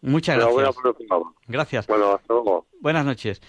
[0.02, 1.08] Muchas Enhorabuena gracias.
[1.48, 1.86] Gracias.
[1.88, 2.66] Bueno, hasta luego.
[2.80, 3.40] Buenas noches.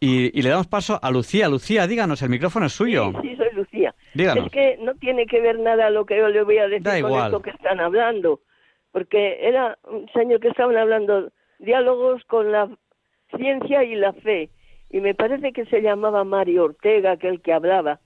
[0.00, 1.48] Y, y le damos paso a Lucía.
[1.48, 3.12] Lucía, díganos, el micrófono es suyo.
[3.20, 3.94] Sí, sí, soy Lucía.
[4.14, 4.46] Díganos.
[4.46, 6.92] Es que no tiene que ver nada lo que yo le voy a decir Da
[7.00, 7.26] con igual.
[7.26, 8.40] esto que están hablando.
[8.92, 12.68] Porque era un señor que estaban hablando diálogos con la
[13.36, 14.48] ciencia y la fe.
[14.90, 18.00] Y me parece que se llamaba Mario Ortega, aquel que hablaba.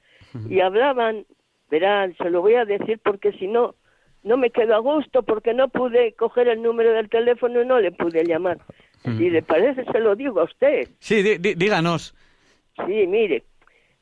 [0.50, 1.24] Y hablaban,
[1.70, 3.76] verán, se lo voy a decir porque si no,
[4.24, 7.78] no me quedo a gusto porque no pude coger el número del teléfono y no
[7.78, 8.58] le pude llamar.
[9.04, 10.88] Si le parece, se lo digo a usted.
[10.98, 12.14] Sí, dí- dí- díganos.
[12.86, 13.42] Sí, mire,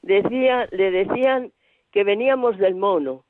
[0.02, 1.50] decía, le decían
[1.90, 3.24] que veníamos del mono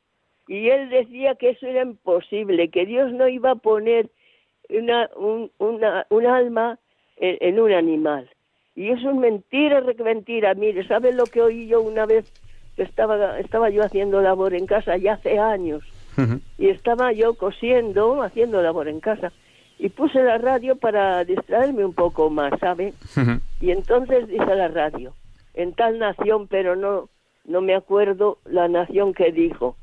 [0.48, 4.10] y él decía que eso era imposible, que Dios no iba a poner
[4.68, 6.78] una, un, una, un alma
[7.16, 8.28] en, en un animal.
[8.74, 10.54] Y eso es mentira, re- mentira.
[10.54, 12.30] Mire, ¿sabe lo que oí yo una vez?
[12.76, 15.82] Que estaba, estaba yo haciendo labor en casa ya hace años
[16.58, 19.32] y estaba yo cosiendo, haciendo labor en casa
[19.78, 22.94] y puse la radio para distraerme un poco más, ¿sabe?
[23.60, 25.12] Y entonces dice la radio,
[25.54, 27.08] en tal nación, pero no,
[27.44, 29.76] no me acuerdo la nación que dijo.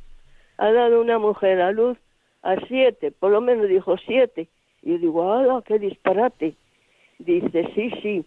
[0.58, 1.98] Ha dado una mujer a luz
[2.42, 4.48] a siete, por lo menos dijo siete.
[4.82, 6.56] Y yo digo, ¡hala, qué disparate!
[7.18, 8.26] Dice, sí, sí.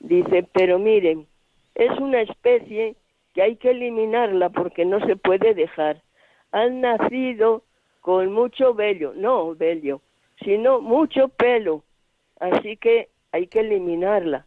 [0.00, 1.26] Dice, pero miren,
[1.74, 2.96] es una especie
[3.34, 6.00] que hay que eliminarla porque no se puede dejar.
[6.50, 7.62] Han nacido
[8.00, 10.00] con mucho vello, no vello,
[10.44, 11.84] sino mucho pelo.
[12.40, 14.46] Así que hay que eliminarla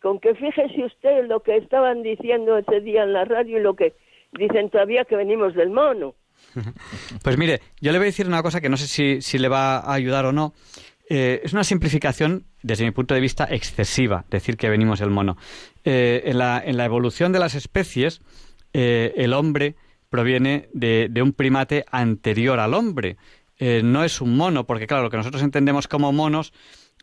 [0.00, 3.74] con que fíjese usted lo que estaban diciendo ese día en la radio y lo
[3.74, 3.94] que
[4.32, 6.14] dicen todavía que venimos del mono.
[7.22, 9.48] Pues mire, yo le voy a decir una cosa que no sé si, si le
[9.48, 10.52] va a ayudar o no.
[11.08, 15.36] Eh, es una simplificación, desde mi punto de vista, excesiva, decir que venimos del mono.
[15.84, 18.20] Eh, en, la, en la evolución de las especies,
[18.72, 19.76] eh, el hombre
[20.10, 23.16] proviene de, de un primate anterior al hombre.
[23.58, 26.52] Eh, no es un mono, porque claro, lo que nosotros entendemos como monos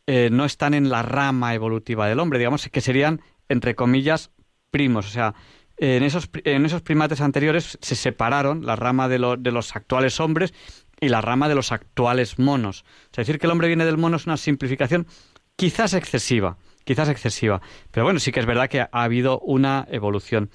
[0.07, 4.31] eh, no están en la rama evolutiva del hombre, digamos que serían, entre comillas,
[4.69, 5.07] primos.
[5.07, 5.33] O sea,
[5.77, 10.19] en esos, en esos primates anteriores se separaron la rama de, lo- de los actuales
[10.19, 10.53] hombres
[10.99, 12.81] y la rama de los actuales monos.
[12.81, 15.07] O sea, decir que el hombre viene del mono es una simplificación
[15.55, 17.61] quizás excesiva, quizás excesiva.
[17.91, 20.49] Pero bueno, sí que es verdad que ha habido una evolución.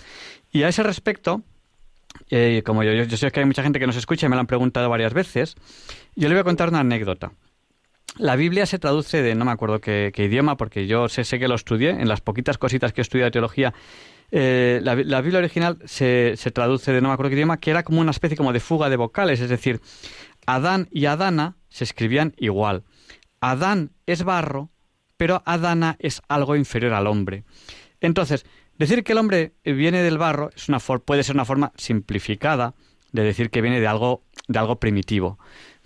[0.53, 1.43] Y a ese respecto,
[2.31, 4.41] eh, como yo, yo, sé que hay mucha gente que nos escucha y me lo
[4.41, 5.55] han preguntado varias veces,
[6.15, 7.33] yo le voy a contar una anécdota.
[8.19, 11.39] La Biblia se traduce de no me acuerdo qué, qué idioma, porque yo sé, sé
[11.39, 13.75] que lo estudié, en las poquitas cositas que he estudiado de teología,
[14.31, 17.71] eh, la, la Biblia original se, se traduce de no me acuerdo qué idioma, que
[17.71, 19.81] era como una especie como de fuga de vocales, es decir,
[20.47, 22.85] Adán y Adana se escribían igual.
[23.41, 24.71] Adán es barro,
[25.17, 27.45] pero Adana es algo inferior al hombre.
[28.01, 28.47] Entonces,
[28.79, 32.75] decir que el hombre viene del barro es una for- puede ser una forma simplificada
[33.13, 35.39] de decir que viene de algo, de algo primitivo.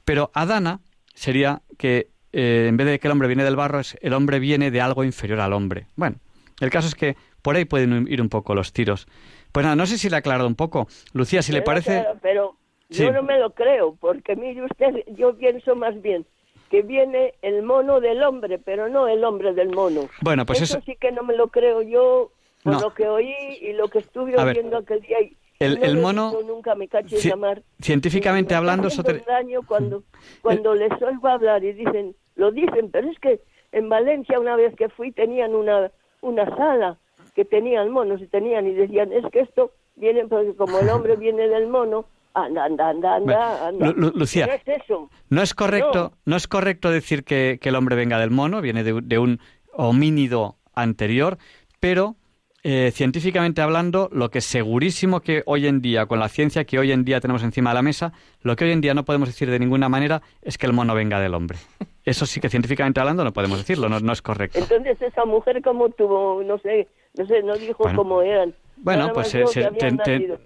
[0.05, 0.80] Pero Adana
[1.14, 4.38] sería que eh, en vez de que el hombre viene del barro, es el hombre
[4.38, 5.86] viene de algo inferior al hombre.
[5.97, 6.16] Bueno,
[6.61, 9.07] el caso es que por ahí pueden ir un poco los tiros.
[9.53, 10.86] Pues nada, no sé si le he aclarado un poco.
[11.12, 12.01] Lucía, si le parece...
[12.03, 12.57] Pero, pero
[12.91, 13.05] Sí.
[13.05, 16.26] yo no me lo creo, porque mire usted, yo pienso más bien
[16.70, 20.09] que viene el mono del hombre, pero no el hombre del mono.
[20.22, 22.32] Bueno, pues eso, eso- sí que no me lo creo yo
[22.63, 22.81] por No.
[22.81, 24.59] lo que oí y lo que estuve A ver.
[24.59, 27.63] oyendo aquel día y, el, No el mono, nunca me ci- llamar.
[27.81, 30.03] científicamente Me hablando, eso te- daño cuando,
[30.43, 33.41] cuando les oigo hablar y dicen, lo dicen, pero es que
[33.73, 35.91] en Valencia una vez que fui tenían una,
[36.23, 36.99] una sala
[37.35, 41.17] que tenían monos y tenían y decían, es que esto viene, porque como el hombre
[41.17, 43.87] viene del mono, anda, anda, anda, anda, anda.
[43.89, 45.11] Lu- Lu- Lucía, No es eso.
[45.29, 48.83] No es correcto, no, es correcto decir que, que el hombre venga del mono, viene
[48.83, 49.41] de, de un
[49.73, 51.39] homínido anterior,
[51.81, 52.17] pero
[52.63, 56.93] eh, científicamente hablando, lo que segurísimo que hoy en día, con la ciencia que hoy
[56.93, 59.51] en día tenemos encima de la mesa, lo que hoy en día no podemos decir
[59.51, 61.59] de ninguna manera es que el mono venga del hombre.
[62.05, 64.59] Eso sí que científicamente hablando no podemos decirlo, no, no es correcto.
[64.59, 67.97] Entonces esa mujer como tuvo, no sé, no sé, no dijo Bueno.
[67.99, 68.55] cómo eran.
[68.77, 70.39] Bueno, Nada pues se- veo se- que te- te-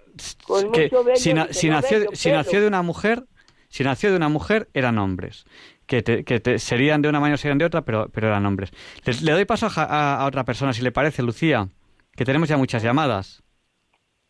[1.16, 3.24] si, na- nació, si nació de una mujer,
[3.68, 5.44] si nació de una mujer, eran hombres.
[5.86, 8.46] Que, te- que te- serían de una manera o serían de otra, pero, pero eran
[8.46, 8.70] hombres.
[9.04, 11.68] Les- le doy paso a, Ja- a- a otra persona, si le parece, Lucía,
[12.16, 13.42] que tenemos ya muchas llamadas.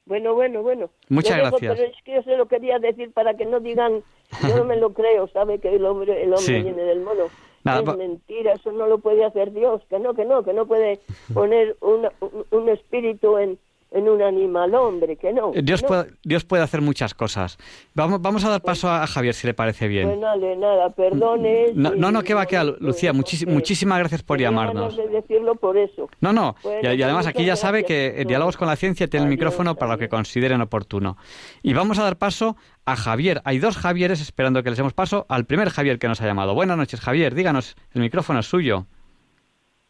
[0.07, 0.91] Bueno, bueno, bueno.
[1.09, 1.77] Muchas dejo, gracias.
[1.77, 4.03] Pero es que yo se lo quería decir para que no digan,
[4.47, 6.63] yo no me lo creo, sabe que el hombre, el hombre Sí.
[6.63, 7.25] viene del mono.
[7.65, 10.67] Nada, es mentira, eso no lo puede hacer Dios, que no, que no, que no
[10.67, 11.01] puede
[11.33, 13.59] poner una- un, un espíritu en,
[13.95, 15.53] en un animal hombre, que no.
[15.55, 15.89] Dios, que no.
[15.89, 17.57] puede, Dios puede hacer muchas cosas.
[17.95, 20.09] Vamos, vamos a dar paso a, a Javier, si le parece bien.
[20.09, 21.69] Pues nada, nada, perdone.
[21.75, 24.97] No, no, no, que va, que va, Lucía, muchis- muchísimas gracias por llamarnos.
[24.97, 26.11] de decirlo por eso.
[26.21, 28.25] No, no, Bueno, y, y pues además aquí ya sabe que por eh.
[28.27, 31.17] Diálogos con la Ciencia tiene el micrófono para lo que consideren oportuno.
[31.63, 33.41] Y vamos a dar paso a Javier.
[33.45, 36.53] Hay dos Javieres esperando que les demos paso al primer Javier que nos ha llamado.
[36.55, 37.35] Buenas noches, Javier.
[37.35, 38.87] Díganos, el micrófono es suyo.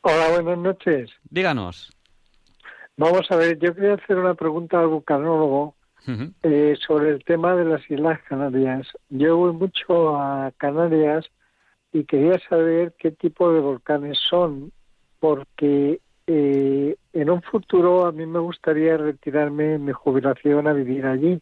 [0.02, 1.10] Hola, buenas noches.
[1.30, 1.90] Díganos.
[2.96, 5.74] Vamos a ver, yo quería hacer una pregunta al vulcanólogo
[6.42, 8.86] eh, sobre el tema de las Islas Canarias.
[9.08, 11.24] Yo voy mucho a Canarias
[11.92, 14.70] y quería saber qué tipo de volcanes son,
[15.18, 21.06] porque eh, en un futuro a mí me gustaría retirarme en mi jubilación a vivir
[21.06, 21.40] allí.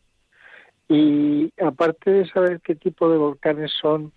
[0.88, 4.12] Y aparte de saber qué tipo de volcanes son,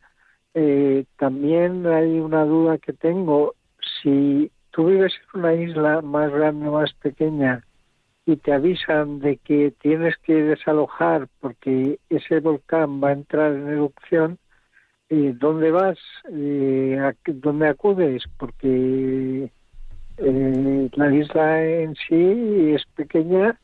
[0.54, 3.56] eh, también hay una duda que tengo.
[4.02, 7.64] Si tú vives en una isla más grande o más pequeña
[8.26, 13.70] y te avisan de que tienes que desalojar porque ese volcán va a entrar en
[13.70, 14.38] erupción,
[15.10, 15.98] eh, ¿dónde vas?
[16.30, 18.24] Eh, ¿a qué- ¿Dónde acudes?
[18.38, 19.50] Porque
[20.18, 23.58] eh, la isla en sí es pequeña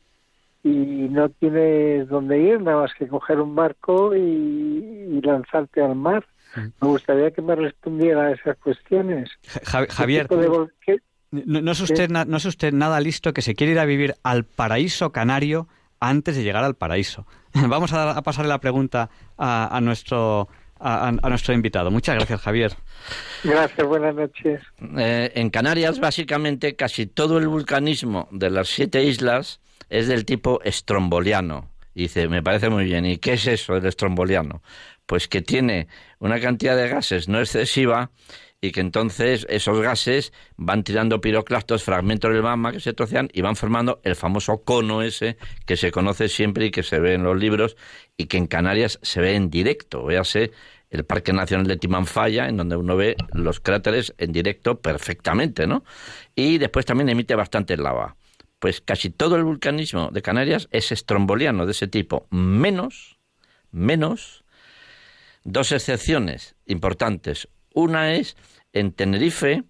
[0.62, 0.68] y
[1.10, 6.24] no tienes dónde ir, nada más que coger un barco y, y lanzarte al mar.
[6.56, 9.30] Me gustaría que me respondiera a esas cuestiones.
[9.64, 11.00] Ja- ¿Qué Javier, de
[11.30, 13.84] no, no es usted, na- no es usted nada listo que se quiere ir a
[13.86, 15.66] vivir al paraíso canario
[15.98, 17.26] antes de llegar al paraíso.
[17.54, 20.48] Vamos a, dar- a pasarle la pregunta a, a nuestro,
[20.78, 21.90] a, a- a nuestro invitado.
[21.90, 22.72] Muchas gracias, Javier.
[23.44, 24.60] Gracias, buenas noches.
[24.98, 30.60] Eh, en Canarias, básicamente, casi todo el vulcanismo de las siete islas es del tipo
[30.64, 31.70] estromboliano.
[31.94, 33.04] Dice, me parece muy bien.
[33.04, 34.62] ¿Y qué es eso, el estromboliano?
[35.06, 35.88] Pues que tiene
[36.18, 38.10] una cantidad de gases no excesiva
[38.64, 43.42] y que entonces esos gases van tirando piroclastos, fragmentos del magma que se trocean y
[43.42, 45.36] van formando el famoso cono ese
[45.66, 47.76] que se conoce siempre y que se ve en los libros
[48.16, 50.04] y que en Canarias se ve en directo.
[50.04, 50.52] Véase
[50.90, 55.84] el Parque Nacional de Timanfaya, en donde uno ve los cráteres en directo perfectamente, ¿no?
[56.36, 58.16] Y después también emite bastante lava.
[58.60, 63.18] Pues casi todo el vulcanismo de Canarias es estromboliano de ese tipo, menos,
[63.72, 64.41] menos
[65.44, 67.48] dos excepciones importantes.
[67.74, 68.36] Una es
[68.72, 69.64] en Tenerife,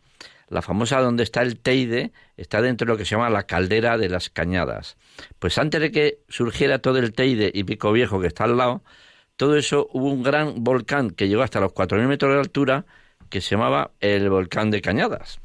[0.48, 3.96] la famosa donde está el Teide, está dentro de lo que se llama la caldera
[3.96, 4.96] de las Cañadas.
[5.38, 8.82] Pues antes de que surgiera todo el Teide y Pico Viejo que está al lado,
[9.36, 12.84] todo eso hubo un gran volcán que llegó hasta los 4.000 metros de altura
[13.30, 15.40] que se llamaba el volcán de Cañadas.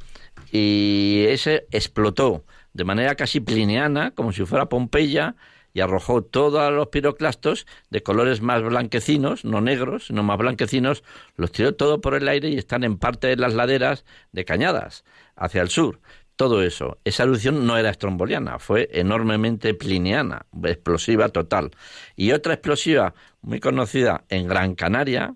[0.51, 5.35] Y ese explotó de manera casi plineana, como si fuera Pompeya,
[5.73, 11.03] y arrojó todos los piroclastos de colores más blanquecinos, no negros, sino más blanquecinos,
[11.35, 15.03] los tiró todo por el aire y están en parte de las laderas de Cañadas,
[15.35, 15.99] hacia el sur.
[16.35, 16.99] Todo eso.
[17.03, 21.71] Esa erupción no era estromboliana, fue enormemente plineana, explosiva total.
[22.15, 25.35] Y otra explosiva muy conocida en Gran Canaria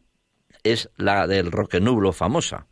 [0.63, 2.67] es la del Roque Nublo famosa.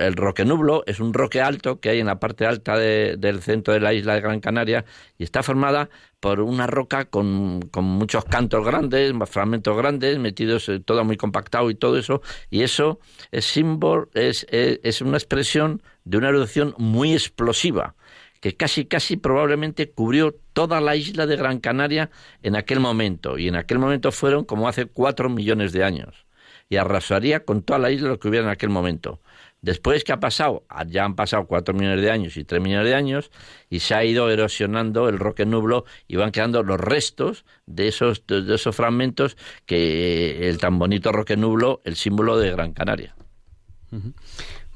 [0.00, 3.40] El Roque Nublo es un roque alto que hay en la parte alta de- del
[3.42, 4.84] centro de la isla de Gran Canaria
[5.18, 5.88] y está formada
[6.20, 11.70] por una roca con, con muchos cantos grandes, fragmentos grandes, metidos eh, todo muy compactado
[11.70, 12.22] y todo eso.
[12.50, 12.98] Y eso
[13.30, 17.94] es símbolo, es, es, es una expresión de una erupción muy explosiva
[18.40, 22.10] que casi casi probablemente cubrió toda la isla de Gran Canaria
[22.42, 26.26] en aquel momento y en aquel momento fueron como hace cuatro millones de años
[26.68, 29.20] y arrasaría con toda la isla lo que hubiera en aquel momento.
[29.60, 32.94] Después que ha pasado, ya han pasado cuatro millones de años y tres millones de
[32.94, 33.30] años,
[33.68, 38.24] y se ha ido erosionando el roque nublo y van quedando los restos de esos,
[38.26, 39.36] de esos fragmentos
[39.66, 43.16] que el tan bonito roque nublo, el símbolo de Gran Canaria.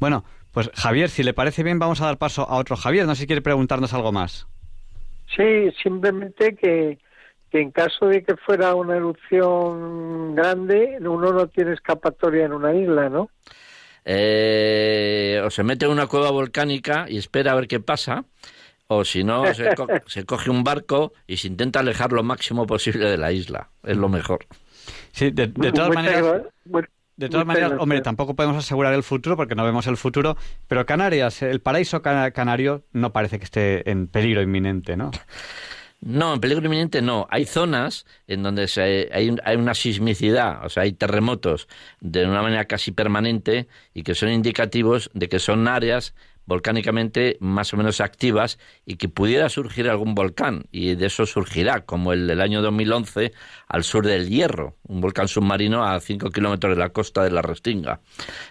[0.01, 3.07] Bueno, pues Javier, si le parece bien, vamos a dar paso a otro Javier.
[3.07, 4.49] No sé si quiere preguntarnos algo más.
[5.37, 6.99] Sí, simplemente que,
[7.51, 12.75] que en caso de que fuera una erupción grande, uno no tiene escapatoria en una
[12.75, 13.31] isla, ¿no?
[14.05, 18.25] Eh, o se mete en una cueva volcánica y espera a ver qué pasa,
[18.89, 19.45] o si no,
[20.07, 23.71] se, coge un barco y se intenta alejar lo máximo posible de la isla.
[23.83, 24.47] Es lo mejor.
[25.13, 26.43] Sí, de, todas maneras.
[27.17, 30.37] De todas maneras, hombre, tampoco podemos asegurar el futuro porque no vemos el futuro,
[30.67, 35.11] pero Canarias, el paraíso canario, no parece que esté en peligro inminente, ¿no?
[36.05, 37.29] No, en peligro inminente no.
[37.31, 38.69] Hay zonas en donde
[39.13, 41.69] hay, hay, una sismicidad, o sea, hay terremotos
[42.01, 46.13] de una manera casi permanente y que son indicativos de que son áreas
[46.45, 50.65] volcánicamente más o menos activas y que pudiera surgir algún volcán.
[50.73, 53.33] Y de eso surgirá, como el del año 2011
[53.69, 57.43] al sur del Hierro, un volcán submarino a 5 kilómetros de la costa de la
[57.43, 58.01] Restinga.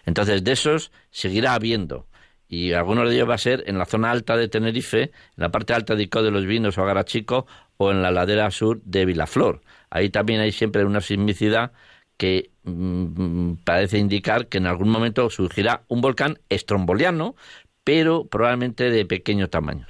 [0.06, 2.08] Entonces, de esos seguirá habiendo.
[2.52, 5.52] Y algunos de ellos va a ser en la zona alta de Tenerife, en la
[5.52, 7.47] parte alta de Ico de los Vinos o Agarachico,
[7.78, 9.62] o en la ladera sur de Vilaflor.
[9.89, 11.72] Ahí también hay siempre una sismicidad
[12.18, 17.38] que mm, parece indicar que en algún momento surgirá un volcán estromboliano,
[17.86, 19.89] pero probablemente de pequeños tamaños.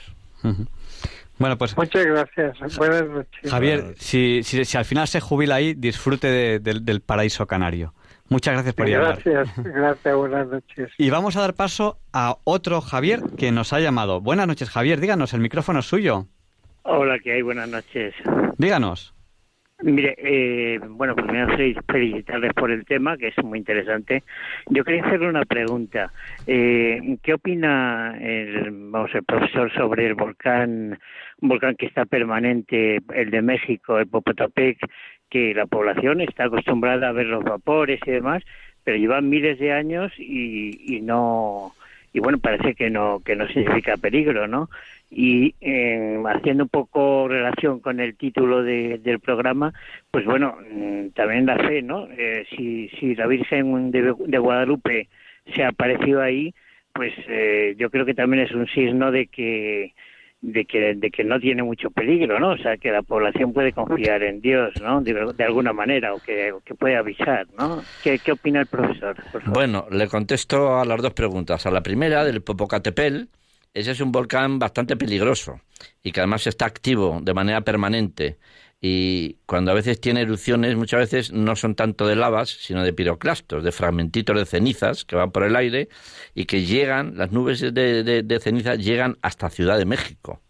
[1.40, 1.76] Bueno, pues.
[1.76, 2.78] Muchas gracias.
[2.78, 3.50] Buenas noches.
[3.50, 7.96] Javier, si, si, al final se jubila ahí, disfrute del paraíso canario.
[8.32, 9.20] Muchas gracias por llamar.
[9.26, 10.90] Gracias, gracias, buenas noches.
[10.98, 14.22] Y vamos a dar paso a otro Javier que nos ha llamado.
[14.22, 16.28] Buenas noches, Javier, díganos, el micrófono es suyo.
[16.84, 17.42] Hola, ¿qué hay?
[17.42, 18.16] Buenas noches.
[18.58, 19.14] Díganos.
[19.84, 21.54] Mire, eh, bueno, primero
[21.92, 24.24] felicitarles por el tema, que es muy interesante.
[24.70, 26.14] Yo quería hacerle una pregunta.
[26.48, 30.98] Eh, ¿Qué opina el, vamos, el profesor sobre el volcán,
[31.42, 34.78] un volcán que está permanente, el de México, el Popotepec,
[35.32, 38.44] que la población está acostumbrada a ver los vapores y demás,
[38.84, 41.74] pero llevan miles de años y, y no
[42.14, 44.70] y bueno parece que no que no significa peligro, ¿no?
[45.10, 45.56] Y
[46.26, 49.74] haciendo un poco relación con el título del programa,
[50.10, 52.08] pues bueno, mm, también la fe, ¿no?
[52.18, 55.10] Eh, si, si la Virgen de, Guadalupe
[55.54, 56.54] se ha aparecido ahí,
[56.94, 59.94] pues eh, yo creo que también es un signo de que
[60.42, 62.52] de que, de que no tiene mucho peligro, ¿no?
[62.52, 65.02] O sea, que la población puede confiar en Dios, ¿no?
[65.02, 67.84] De, alguna manera, o que, que, puede avisar, ¿no?
[68.04, 69.16] ¿Qué, ¿Qué, opina el profesor?
[69.46, 71.66] Bueno, le contesto a las dos preguntas.
[71.66, 73.24] A la primera, del Popocatépetl,
[73.74, 75.62] ese es un volcán bastante peligroso
[76.04, 78.38] y que además está activo de manera permanente.
[78.84, 82.94] Y cuando a veces tiene erupciones, muchas veces no son tanto de lavas, sino de
[82.94, 85.88] piroclastos, de fragmentitos de cenizas que van por el aire
[86.34, 90.42] y que llegan, las nubes de, de, ceniza llegan hasta Ciudad de México.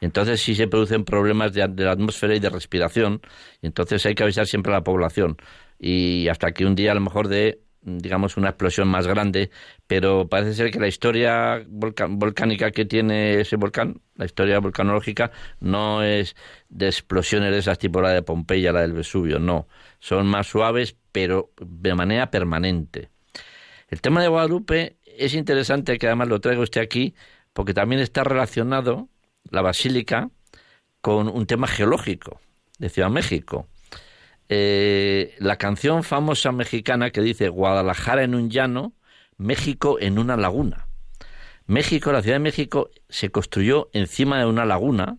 [0.00, 3.20] Entonces sí se producen problemas de, de, la atmósfera y de respiración.
[3.62, 5.36] Entonces hay que avisar siempre a la población.
[5.78, 9.50] Y hasta que un día a lo mejor de digamos, una explosión más grande,
[9.86, 16.02] pero parece ser que la historia volcánica que tiene ese volcán, la historia volcanológica, no
[16.02, 16.36] es
[16.68, 19.66] de explosiones de esas tipo la de Pompeya, la del Vesubio, no.
[19.98, 23.10] Son más suaves, pero de manera permanente.
[23.88, 27.14] El tema de Guadalupe es interesante que además lo traigo usted aquí,
[27.52, 29.08] porque también está relacionado
[29.50, 30.30] la basílica
[31.00, 32.40] con un tema geológico
[32.78, 33.68] de Ciudad México.
[34.54, 38.92] Eh, la canción famosa mexicana que dice Guadalajara en un llano,
[39.38, 40.88] México en una laguna.
[41.64, 45.16] México, la Ciudad de México, se construyó encima de una laguna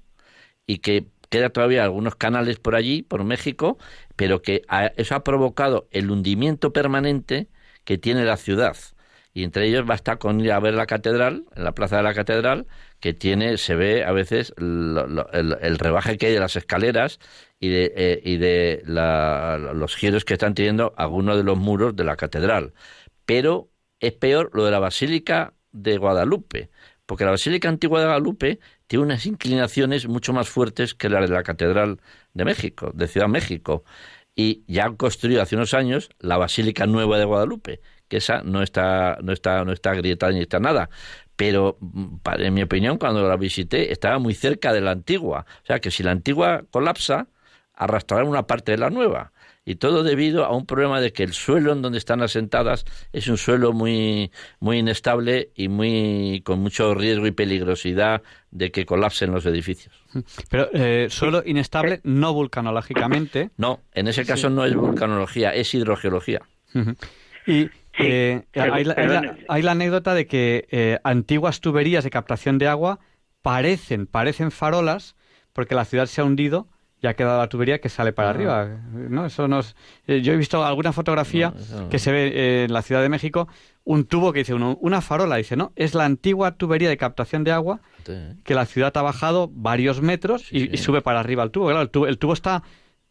[0.67, 3.79] y que queda todavía algunos canales por allí, por México,
[4.15, 4.61] pero que
[4.97, 7.49] eso ha provocado el hundimiento permanente
[7.85, 8.77] que tiene la ciudad.
[9.33, 12.13] Y entre ellos basta con ir a ver la catedral, en la plaza de la
[12.13, 12.67] catedral,
[13.03, 17.19] que tiene, se ve a veces el, rebaje que hay de las escaleras
[17.59, 22.05] y de, eh, y de los giros que están teniendo algunos de los muros de
[22.05, 22.73] la catedral.
[23.25, 26.69] Pero es peor lo de la Basílica de Guadalupe,
[27.05, 31.35] porque la Basílica Antigua de Guadalupe tiene unas inclinaciones mucho más fuertes que las de
[31.35, 31.99] la Catedral
[32.33, 33.83] de México, de Ciudad México.
[34.33, 38.63] Y ya han construido hace unos años la Basílica Nueva de Guadalupe, que esa no
[38.63, 40.89] está, no está, no está agrietada ni está nada.
[41.35, 41.77] Pero,
[42.37, 45.45] en mi opinión, cuando la visité, estaba muy cerca de la antigua.
[45.63, 47.27] O sea que si la antigua colapsa,
[47.75, 49.31] arrastrarán una parte de la nueva.
[49.65, 53.27] Y todo debido a un problema de que el suelo en donde están asentadas es
[53.27, 54.29] un suelo muy,
[54.59, 59.95] muy inestable y muy, con mucho riesgo y peligrosidad de que colapsen los edificios.
[60.49, 63.51] Pero eh, suelo inestable, no vulcanológicamente.
[63.55, 66.41] No, en ese caso no es vulcanología, es hidrogeología.
[67.47, 67.69] Y
[67.99, 72.57] eh, hay, la, hay la- hay la anécdota de que eh, antiguas tuberías de captación
[72.57, 72.99] de agua
[73.41, 75.15] parecen, parecen farolas
[75.53, 76.67] porque la ciudad se ha hundido
[77.01, 78.31] y ha quedado la tubería que sale para Ah.
[78.31, 78.65] arriba.
[78.93, 79.25] ¿no?
[79.25, 79.75] Eso nos,
[80.07, 81.89] eh, yo he visto alguna fotografía No, eso no.
[81.89, 83.49] que se ve eh, en la Ciudad de México,
[83.83, 87.43] un tubo que dice uno, una farola, dice, no, es la antigua tubería de captación
[87.43, 88.13] de agua Sí.
[88.45, 90.69] que la ciudad ha bajado varios metros y, Sí, sí.
[90.73, 91.65] y sube para arriba el tubo.
[91.67, 92.63] Claro, el tubo, el tubo está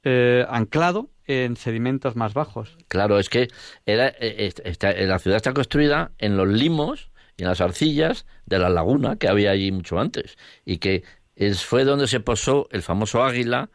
[0.05, 2.77] eh, anclado en sedimentos más bajos.
[2.89, 3.49] Claro, es que
[3.87, 7.61] era, eh, est- está- eh, la ciudad está construida en los limos y en las
[7.61, 10.37] arcillas de la laguna que había allí mucho antes.
[10.65, 11.05] Y que
[11.37, 13.71] es, fue donde se posó el famoso águila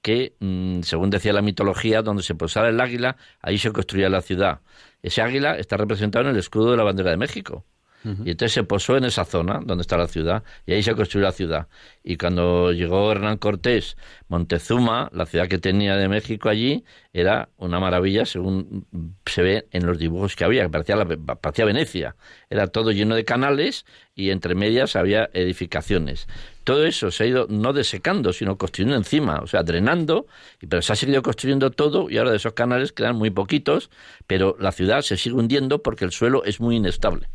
[0.00, 4.20] que, mm, según decía la mitología, donde se posara el águila, ahí se construía la
[4.22, 4.60] ciudad.
[5.02, 7.64] Ese águila está representado en el escudo de la bandera de México.
[8.04, 11.24] Y entonces se posó en esa zona donde está la ciudad y ahí se construyó
[11.24, 11.68] la ciudad.
[12.02, 13.96] Y cuando llegó Hernán Cortés,
[14.28, 18.86] Montezuma, la ciudad que tenía de México allí, era una maravilla según
[19.26, 22.16] se ve en los dibujos que había, parecía, la- parecía Venecia.
[22.50, 26.26] Era todo lleno de canales y entre medias había edificaciones.
[26.64, 30.26] Todo eso se ha ido no desecando, sino construyendo encima, o sea, drenando,
[30.60, 33.90] y- pero se ha seguido construyendo todo y ahora de esos canales quedan muy poquitos,
[34.26, 37.26] pero la ciudad se sigue hundiendo porque el suelo es muy inestable.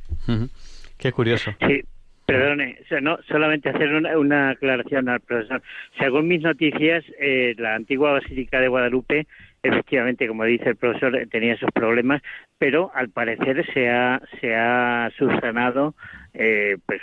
[0.97, 1.51] Qué curioso.
[1.67, 1.81] Sí,
[2.25, 5.61] perdone, o sea, no, solamente hacer una, una aclaración al profesor.
[5.99, 9.27] Según mis noticias, eh, la antigua Basílica de Guadalupe,
[9.63, 12.21] efectivamente, como dice el profesor, tenía esos problemas,
[12.57, 15.95] pero al parecer se ha, se ha subsanado
[16.39, 17.01] eh, pues,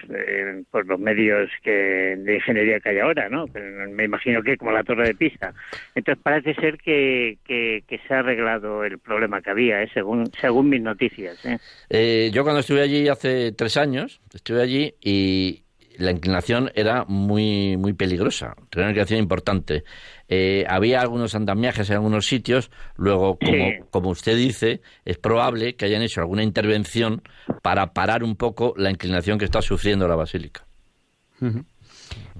[0.70, 3.46] por los medios que, de ingeniería que hay ahora, ¿no?
[3.48, 5.52] Pero me imagino que como la Torre de Pisa.
[5.94, 9.90] Entonces parece ser que, que, que se ha arreglado el problema que había, ¿eh?
[9.92, 11.44] según, según mis noticias.
[11.44, 11.58] ¿eh?
[11.90, 15.63] Eh, yo cuando estuve allí hace tres años, estuve allí y
[15.98, 19.84] la inclinación era muy muy peligrosa, tenía una inclinación importante.
[20.28, 23.72] Eh, había algunos andamiajes en algunos sitios, luego, como, Sí.
[23.90, 27.22] como usted dice, es probable que hayan hecho alguna intervención
[27.62, 30.64] para parar un poco la inclinación que está sufriendo la basílica.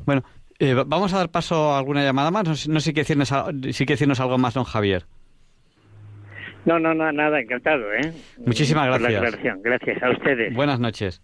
[0.06, 0.22] Bueno,
[0.58, 2.44] eh, va- vamos a dar paso a alguna llamada más.
[2.46, 5.04] No, sé- no sé si quiere decirnos, a- si quiere decirnos algo más, don Javier.
[6.64, 8.10] No, no, no, nada, encantado, ¿eh?
[8.38, 9.22] Muchísimas Por la gracias.
[9.22, 9.62] aclaración.
[9.62, 10.54] Gracias a ustedes.
[10.54, 11.20] Buenas noches.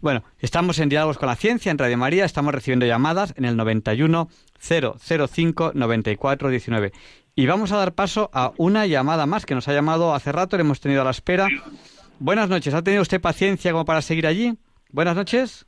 [0.00, 3.56] Bueno, estamos en Diálogos con la Ciencia en Radio María, estamos recibiendo llamadas en el
[3.56, 4.28] 91
[4.60, 6.92] 005 94 19.
[7.34, 10.56] Y vamos a dar paso a una llamada más que nos ha llamado hace rato,
[10.56, 11.48] le hemos tenido a la espera.
[12.18, 14.56] Buenas noches, ¿ha tenido usted paciencia como para seguir allí?
[14.90, 15.66] Buenas noches.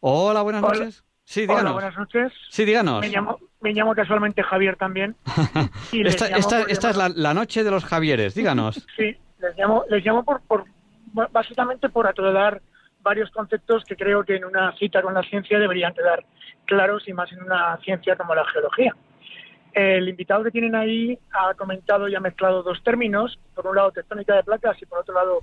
[0.00, 0.78] Hola, buenas Hola.
[0.78, 1.04] noches.
[1.24, 1.72] Sí, Hola, díganos.
[1.72, 2.32] buenas noches.
[2.50, 3.00] Sí, díganos.
[3.00, 5.16] Me llamo, me llamo casualmente Javier también.
[5.92, 8.86] Y Esta, es la, la noche de los Javieres, díganos.
[8.96, 10.64] Sí, les llamo, les llamo por, por
[11.32, 12.62] básicamente por aclarar
[13.06, 16.24] varios conceptos que creo que en una cita con la ciencia deberían quedar
[16.64, 18.96] claros y más en una ciencia como la geología.
[19.72, 23.92] El invitado que tienen ahí ha comentado y ha mezclado dos términos, por un lado
[23.92, 25.42] tectónica de placas y por otro lado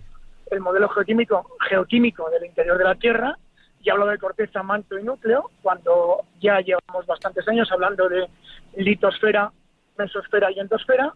[0.52, 3.38] el modelo geoquímico, geoquímico del interior de la Tierra,
[3.82, 8.28] y hablo de corteza, manto y núcleo, cuando ya llevamos bastantes años hablando de
[8.76, 9.54] litosfera,
[9.98, 11.14] mesosfera y endosfera,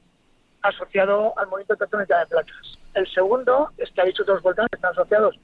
[0.61, 2.79] asociado al movimiento tectónica de placas.
[2.93, 5.37] El segundo es que ha dicho que los volcanes están asociados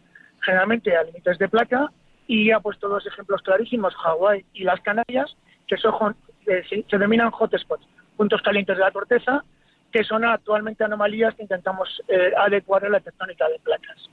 [0.44, 1.92] generalmente a límites de placa
[2.28, 5.36] y ha puesto dos ejemplos clarísimos, Hawái y las Canarias,
[5.68, 6.16] que son,
[6.48, 9.44] eh, se, denominan hotspots, puntos calientes de la corteza,
[9.92, 14.10] que son actualmente anomalías que intentamos eh, adecuar a la tectónica de placas.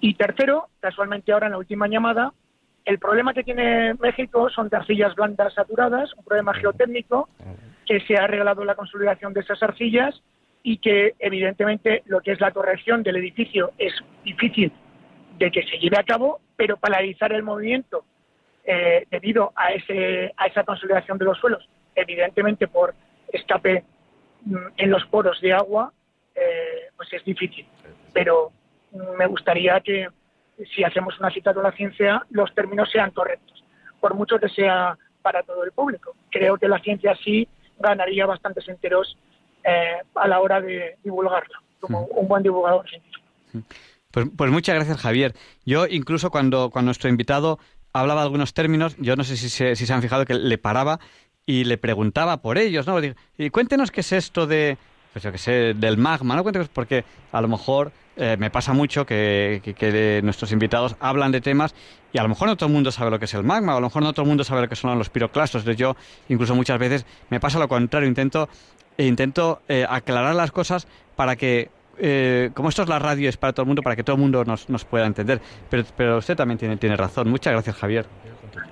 [0.00, 2.32] Y tercero, casualmente ahora en la última llamada,
[2.84, 7.28] el problema que tiene México son de arcillas blandas saturadas, un problema geotécnico
[7.84, 10.22] que se ha arreglado la consolidación de esas arcillas
[10.62, 13.92] y que evidentemente lo que es la corrección del edificio es
[14.24, 14.72] difícil
[15.38, 18.04] de que se lleve a cabo, pero paralizar el movimiento
[18.64, 22.94] eh, debido a, ese, a esa consolidación de los suelos, evidentemente por
[23.32, 23.84] escape
[24.44, 25.92] mm, en los poros de agua,
[26.34, 27.66] eh, pues es difícil.
[28.12, 28.50] Pero
[28.92, 30.08] mm, me gustaría que
[30.74, 33.62] si hacemos una cita con la ciencia, los términos sean correctos,
[34.00, 36.16] por mucho que sea para todo el público.
[36.30, 37.46] Creo que la ciencia sí
[37.78, 39.18] ganaría bastantes enteros
[39.64, 43.26] eh, a la hora de divulgarla, como un buen divulgador científico.
[44.16, 45.34] Pues, pues muchas gracias, Javier.
[45.66, 47.58] Yo incluso cuando, cuando nuestro invitado
[47.92, 50.56] hablaba de algunos términos, yo no sé si se, si se han fijado que le
[50.56, 51.00] paraba
[51.44, 52.98] y le preguntaba por ellos, ¿no?
[53.36, 54.78] Y cuéntenos qué es esto de,
[55.12, 56.42] pues yo que sé, del magma, ¿no?
[56.44, 61.30] Cuéntenos, porque a lo mejor eh, me pasa mucho que, que- que nuestros invitados hablan
[61.30, 61.74] de temas
[62.10, 63.76] y a lo mejor no todo el mundo sabe lo que es el magma, o
[63.76, 65.60] a lo mejor no todo el mundo sabe lo que son los piroclastos.
[65.60, 65.94] Entonces yo,
[66.30, 68.48] incluso muchas veces, me pasa lo contrario, intento,
[68.96, 73.52] intento eh, aclarar las cosas para que eh, como esto es la radio, es para
[73.52, 75.40] todo el mundo, para que todo el mundo nos, nos pueda entender.
[75.70, 77.28] Pero, pero usted también tiene, tiene razón.
[77.28, 78.06] Muchas gracias, Javier.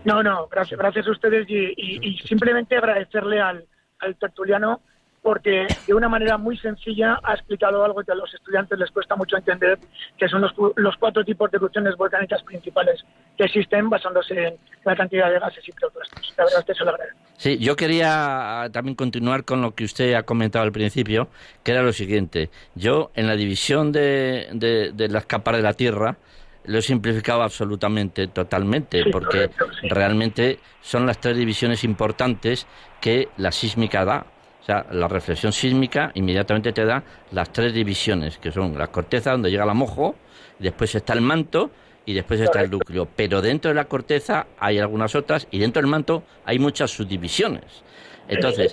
[0.04, 3.66] No, no, gracias, gracias a ustedes y, y- y simplemente agradecerle al,
[4.00, 4.80] al tertuliano
[5.24, 9.16] porque de una manera muy sencilla ha explicado algo que a los estudiantes les cuesta
[9.16, 9.78] mucho entender,
[10.18, 13.02] que son los, los cuatro tipos de erupciones volcánicas principales
[13.38, 16.34] que existen basándose en la cantidad de gases y protoplásticos.
[16.36, 17.18] La verdad es que eso lo agradezco.
[17.38, 21.28] Sí, yo quería también continuar con lo que usted ha comentado al principio,
[21.62, 22.50] que era lo siguiente.
[22.74, 26.16] Yo, en la división de, de, de las capas de la Tierra,
[26.66, 29.88] lo he simplificado absolutamente, totalmente, Sí, porque correcto, sí.
[29.88, 32.66] realmente son las tres divisiones importantes
[33.00, 34.26] que la sísmica da.
[34.64, 37.02] O sea, la reflexión sísmica inmediatamente te da
[37.32, 40.14] las tres divisiones, que son la corteza donde llega la mojo,
[40.58, 41.70] después está el manto
[42.06, 43.06] y después está el núcleo.
[43.14, 47.84] Pero dentro de la corteza hay algunas otras y dentro del manto hay muchas subdivisiones.
[48.26, 48.72] Entonces,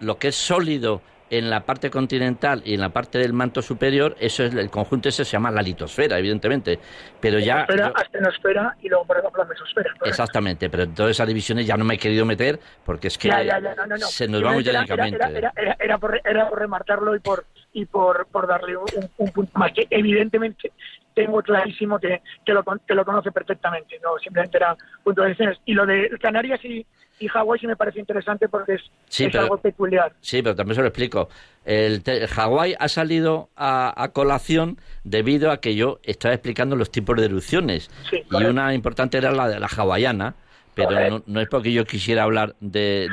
[0.00, 1.02] lo que es sólido
[1.32, 5.08] en la parte continental y en la parte del manto superior, eso es el conjunto
[5.08, 6.78] ese se llama la litosfera, evidentemente.
[7.20, 9.94] Pero ya Esfera, astenosfera y luego por ejemplo la mesosfera.
[10.04, 13.28] exactamente, pero en todas esas divisiones ya no me he querido meter porque es que
[13.28, 14.06] Ya, ya, ya, no, no, no.
[14.06, 15.16] se nos va muy técnicamente.
[15.16, 18.84] Era, era, por, era por remarcarlo y por y por, por darle un,
[19.16, 20.70] un punto más que evidentemente
[21.14, 25.58] tengo clarísimo que, que, lo, que lo conoce perfectamente, no simplemente era puntualizaciones.
[25.64, 26.86] Y lo de Canarias y,
[27.24, 30.12] y Hawái sí me parece interesante porque es, Sí, es pero- algo peculiar.
[30.20, 31.28] Sí, pero también se lo explico.
[31.64, 37.16] El, Hawái ha salido a, a colación debido a que yo estaba explicando los tipos
[37.16, 37.90] de erupciones.
[38.10, 40.34] Sí, y una importante era la de la hawaiana.
[40.74, 43.06] Pero no, no es porque yo quisiera hablar de,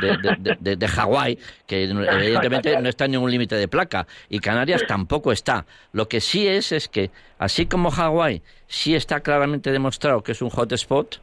[0.62, 1.38] de, de, Hawái,
[1.68, 5.66] que evidentemente no está en ningún límite de placa, y Canarias tampoco está.
[5.92, 10.42] Lo que sí es es que, así como Hawái sí está claramente demostrado que es
[10.42, 11.20] un hotspot,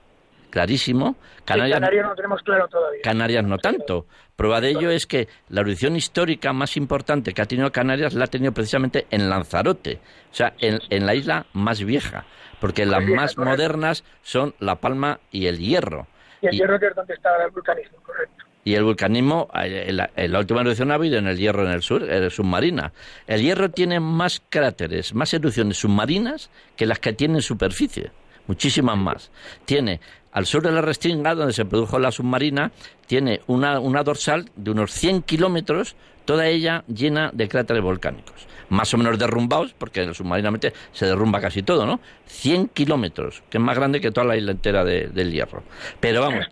[0.51, 3.01] clarísimo, Canarias, Canarias no lo tenemos claro todavía.
[3.03, 4.07] Canarias no tanto.
[4.36, 8.24] Prueba de ello es que la erupción histórica más importante que ha tenido Canarias la
[8.24, 9.99] ha tenido precisamente en Lanzarote,
[10.30, 12.26] o sea, en, en la isla más vieja,
[12.61, 13.44] porque las más correcto.
[13.51, 16.07] modernas son La Palma y el Hierro.
[16.42, 18.44] y el y- hierro que es donde está el vulcanismo, correcto.
[18.64, 21.64] Y el vulcanismo, eh, en la, en la última erupción ha habido en el Hierro
[21.64, 22.92] en el sur, en submarina.
[23.28, 28.11] El Hierro tiene más cráteres, más erupciones submarinas que las que tiene en superficie,
[28.49, 29.30] muchísimas más.
[29.64, 30.01] Tiene
[30.37, 32.70] al sur de la Restinga, donde se produjo la submarina,
[33.07, 38.47] tiene una, una dorsal de unos 100 kilómetros, toda ella llena de cráteres volcánicos.
[38.68, 42.01] Más o menos derrumbados, porque submarinamente se derrumba casi todo, ¿no?
[42.26, 45.62] 100 kilómetros, que es más grande que toda la isla entera de- del Hierro.
[46.01, 46.45] Pero vamos,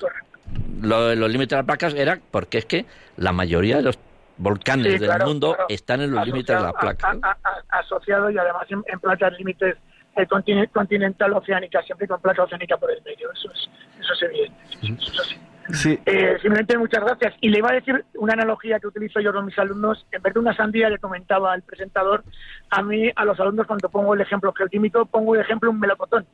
[0.81, 2.87] lo los límites de las placas era porque es que
[3.19, 3.99] la mayoría de los
[4.39, 5.67] volcanes Sí, del mundo claro.
[5.69, 7.19] están en los límites de las placas.
[7.23, 7.37] a- a-
[7.77, 9.77] a- asociado y además en, en placas límites
[10.17, 13.31] eh, continen- continental oceánica, siempre con placa oceánica por el medio.
[13.33, 13.69] Eso es,
[14.01, 15.03] eso es evidente.
[15.13, 15.37] eso sí.
[15.73, 17.33] Sí, Eh, simplemente muchas gracias.
[17.41, 20.07] Y le iba a decir una analogía que utilizo yo con mis alumnos.
[20.13, 22.23] En vez de una sandía, le comentaba el presentador,
[22.69, 26.27] a mí, a los alumnos, cuando pongo el ejemplo geoquímico, pongo de ejemplo un melocotón.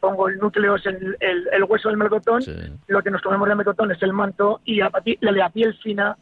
[0.00, 2.52] Pongo el núcleo, es el, el- el hueso del melocotón, Sí.
[2.86, 5.74] lo que nos comemos del melocotón es el manto y a partir la, la piel
[5.82, 6.16] fina.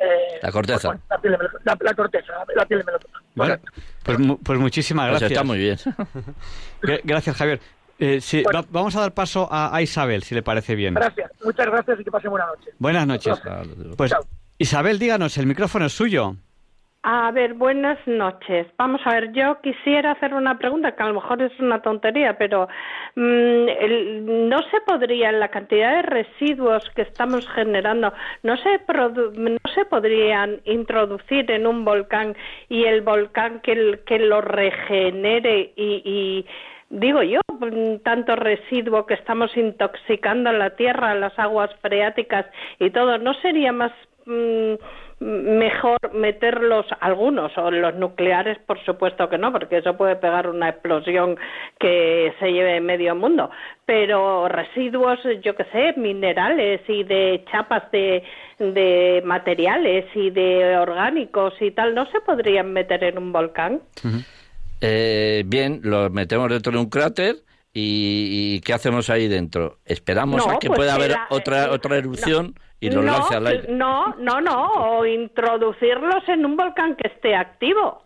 [0.00, 0.88] Eh, La corteza.
[0.88, 3.22] bueno, la, piel de melocotón, la- la corteza, la, piel de melocotón.
[3.34, 3.56] Bueno,
[4.02, 5.30] pues, pues muchísimas Pues gracias.
[5.32, 5.76] está muy bien.
[6.82, 7.60] Gra- Gracias, Javier.
[7.98, 8.62] Eh, sí, Bueno.
[8.62, 10.94] va- vamos a dar paso a, a Isabel, si le parece bien.
[10.94, 12.70] Gracias, muchas gracias y que pasen buena noche.
[12.78, 13.38] Buenas noches.
[13.96, 14.22] Pues Chao.
[14.56, 16.36] Isabel, díganos, el micrófono es suyo.
[17.02, 18.66] A ver, buenas noches.
[18.76, 22.36] Vamos a ver, yo quisiera hacer una pregunta que a lo mejor es una tontería,
[22.36, 22.68] pero
[23.16, 29.32] mm, el- no se podría, la cantidad de residuos que estamos generando, no se, produ-
[29.32, 32.36] no se podrían introducir en un volcán
[32.68, 36.46] y el volcán que, el- que lo regenere y, y
[36.90, 37.40] digo yo,
[38.04, 42.44] tanto residuo que estamos intoxicando la tierra, las aguas freáticas
[42.78, 43.92] y todo, ¿no sería más
[44.26, 44.74] mm,
[45.20, 50.70] mejor meterlos algunos o los nucleares por supuesto que no porque eso puede pegar una
[50.70, 51.36] explosión
[51.78, 53.50] que se lleve medio mundo.
[53.84, 58.22] Pero residuos yo que sé minerales y de chapas de,
[58.58, 63.80] de materiales y de orgánicos y tal no se podrían meter en un volcán
[64.80, 67.36] Eh, bien, lo metemos dentro de un cráter
[67.74, 69.76] y, y ¿qué hacemos ahí dentro?
[69.84, 73.34] Esperamos No, a que pues pueda haber otra eh, otra erupción y no, los lance
[73.36, 73.66] al aire.
[73.68, 78.02] no no no o introducirlos en un volcán que esté activo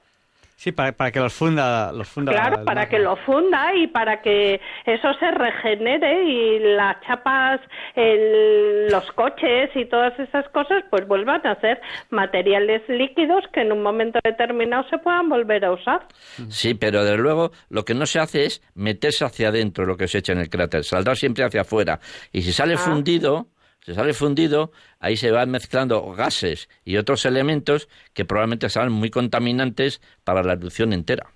[0.56, 4.22] Sí, para, para que los funda, los funda Claro, para que lo funda y para
[4.22, 7.60] que eso se regenere y las chapas,
[7.96, 13.72] el- los coches y todas esas cosas pues vuelvan a ser materiales líquidos que en
[13.72, 16.06] un momento determinado se puedan volver a usar.
[16.48, 20.08] Sí, pero desde luego lo que no se hace es meterse hacia adentro lo que
[20.08, 21.98] se echa en el cráter, saldrá siempre hacia afuera.
[22.32, 22.78] Y si sale Ah.
[22.78, 23.46] fundido,
[23.84, 29.10] si sale fundido, ahí se van mezclando gases y otros elementos que probablemente serán muy
[29.10, 31.26] contaminantes para la erupción entera.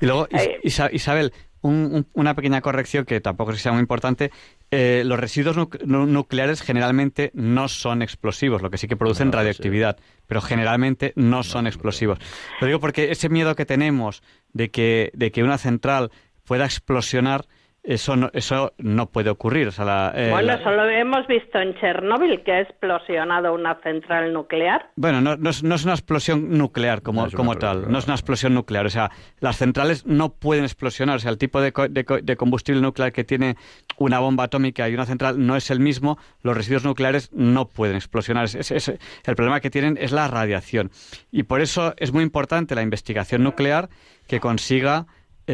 [0.00, 3.62] Y luego, Is- Eh, Isa- Isabel, un- un- una pequeña corrección que tampoco es que
[3.62, 4.30] sea muy importante.
[4.70, 9.32] eh, los residuos nuc- nu- nucleares generalmente no son explosivos, lo que sí que producen
[9.32, 9.96] radioactividad,
[10.26, 12.18] pero generalmente no son explosivos.
[12.60, 16.10] Lo digo porque ese miedo que tenemos de que, de que una central
[16.44, 17.46] pueda explosionar,
[17.90, 19.68] eso no, eso no puede ocurrir.
[19.68, 23.54] O sea, la- eh, bueno, la- eso lo hemos visto en Chernóbil, que ha explosionado
[23.54, 24.90] una central nuclear.
[24.96, 28.14] Bueno, no, no es, no es una explosión nuclear como, como tal, no es una
[28.14, 28.84] explosión nuclear.
[28.84, 29.10] O sea,
[29.40, 31.16] las centrales no pueden explosionar.
[31.16, 33.56] O sea, el tipo de, co- de co- de combustible nuclear que tiene
[33.96, 36.18] una bomba atómica y una central no es el mismo.
[36.42, 38.44] Los residuos nucleares no pueden explosionar.
[38.44, 38.88] Es- es- es-
[39.24, 40.90] el problema que tienen es la radiación.
[41.32, 43.88] Y por eso es muy importante la investigación nuclear
[44.26, 45.06] que consiga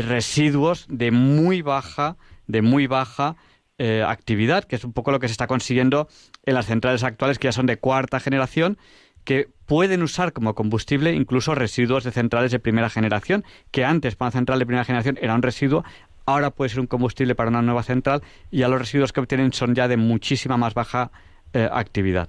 [0.02, 2.16] residuos de muy baja,
[2.46, 3.36] de muy baja
[3.78, 6.08] eh, actividad, que es un poco lo que se está consiguiendo
[6.44, 8.78] en las centrales actuales que ya son de cuarta generación,
[9.24, 14.28] que pueden usar como combustible incluso residuos de centrales de primera generación, que antes para
[14.28, 15.84] una central de primera generación era un residuo,
[16.26, 19.52] ahora puede ser un combustible para una nueva central y ya los residuos que obtienen
[19.52, 21.10] son ya de muchísima más baja
[21.52, 22.28] eh, actividad.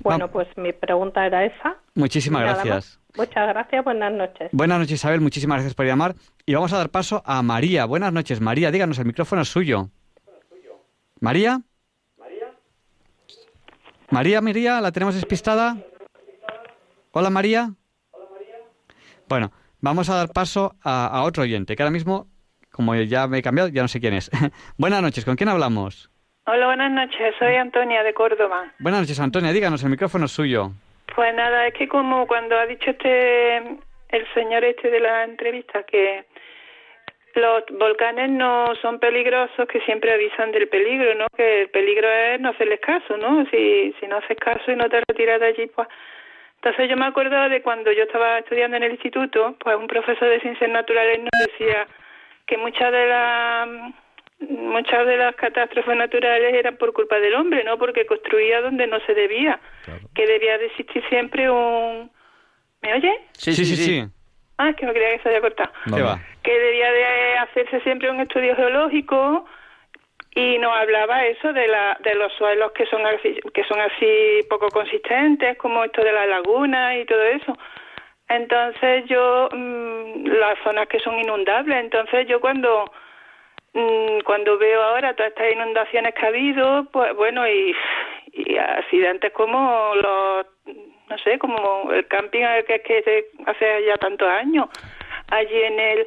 [0.00, 1.76] Bueno, pues mi pregunta era esa.
[1.94, 2.99] Muchísimas Nada más.
[3.16, 4.48] Muchas gracias, buenas noches.
[4.52, 5.20] Buenas noches, Isabel.
[5.20, 6.14] Muchísimas gracias por llamar.
[6.46, 7.84] Y vamos a dar paso a María.
[7.84, 8.70] Buenas noches, María.
[8.70, 9.90] Díganos, el micrófono es suyo.
[11.20, 11.60] ¿María?
[14.10, 15.76] María, María, ¿la tenemos despistada?
[17.12, 17.70] Hola, María.
[19.28, 22.26] Bueno, vamos a dar paso a, a otro oyente, que ahora mismo,
[22.72, 24.28] como ya me he cambiado, ya no sé quién es.
[24.78, 26.10] Buenas noches, ¿con quién hablamos?
[26.46, 27.34] Hola, buenas noches.
[27.38, 28.72] Soy Antonia de Córdoba.
[28.80, 29.52] Buenas noches, Antonia.
[29.52, 30.72] Díganos, el micrófono es suyo.
[31.14, 33.56] Pues nada, es que como cuando ha dicho este
[34.10, 36.24] el señor este de la entrevista que
[37.34, 41.26] los volcanes no son peligrosos, que siempre avisan del peligro, ¿no?
[41.36, 43.46] Que el peligro es no hacerles caso, ¿no?
[43.50, 45.88] Si, si no haces caso y no te retiras de allí, pues...
[46.56, 50.28] Entonces yo me acuerdo de cuando yo estaba estudiando en el instituto, pues un profesor
[50.28, 51.86] de ciencias naturales nos decía
[52.46, 53.68] que muchas de las
[54.48, 57.78] muchas de las catástrofes naturales eran por culpa del hombre, ¿no?
[57.78, 59.60] Porque construía donde no se debía,
[60.14, 62.10] que debía de existir siempre un...
[62.82, 63.12] ¿Me oye?
[63.32, 64.04] Sí, sí, sí.
[64.56, 65.70] Ah, es que no quería que se haya cortado.
[65.94, 66.20] ¿Qué va?
[66.42, 69.46] Que debía de hacerse siempre un estudio geológico
[70.34, 74.42] y nos hablaba eso de la de los suelos que son así, que son así
[74.48, 77.56] poco consistentes, como esto de las lagunas y todo eso.
[78.28, 82.90] Entonces yo mm, las zonas que son inundables, entonces yo cuando
[84.24, 87.74] cuando veo ahora todas estas inundaciones que ha habido, pues bueno, y,
[88.32, 90.46] y accidentes como los,
[91.08, 94.68] no sé, como el camping que, que se hace ya tantos años,
[95.28, 96.06] allí en el,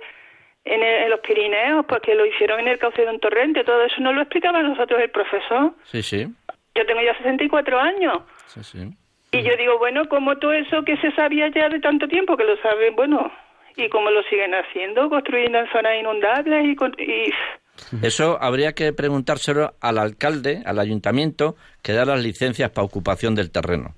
[0.65, 3.63] en, el- en los Pirineos, pues que lo hicieron en el cauce de un torrente,
[3.63, 5.71] todo eso no lo explicaba a nosotros el profesor.
[5.85, 6.27] Sí, sí.
[6.75, 8.19] Yo tengo ya 64 años.
[8.47, 8.89] sí, sí.
[9.35, 12.43] Y yo digo, bueno, como todo eso que se sabía ya de tanto tiempo, que
[12.43, 13.31] lo saben, bueno,
[13.75, 19.73] y cómo lo siguen haciendo, construyendo en zonas inundables y, y Eso habría que preguntárselo
[19.81, 23.95] al alcalde, al ayuntamiento, que da las licencias para ocupación del terreno.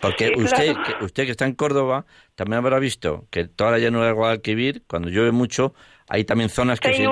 [0.00, 0.98] Porque Sí, usted, claro.
[0.98, 4.82] que, usted que está en Córdoba, también habrá visto que toda la llanura del Guadalquivir,
[4.86, 5.74] cuando llueve mucho,
[6.08, 7.06] hay también zonas que se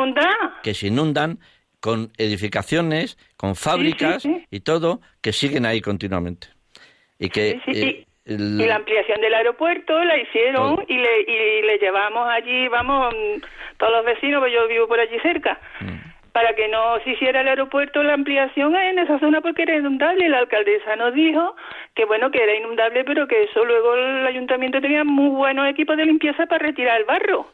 [0.62, 1.38] que se inundan
[1.80, 4.46] con edificaciones, con fábricas sí.
[4.50, 6.48] y todo, que siguen ahí continuamente.
[7.18, 7.60] Y que...
[7.64, 11.78] Sí, sí, eh, el- Y la ampliación del aeropuerto la hicieron y le, y le
[11.78, 13.40] llevamos allí, vamos, mm,
[13.78, 15.96] todos los vecinos, pues yo vivo por allí cerca, Mm.
[16.32, 20.24] para que no se hiciera el aeropuerto la ampliación en esa zona porque era inundable
[20.24, 21.56] y la alcaldesa nos dijo
[21.94, 25.96] que bueno, que era inundable, pero que eso luego el ayuntamiento tenía muy buenos equipos
[25.96, 27.52] de limpieza para retirar el barro.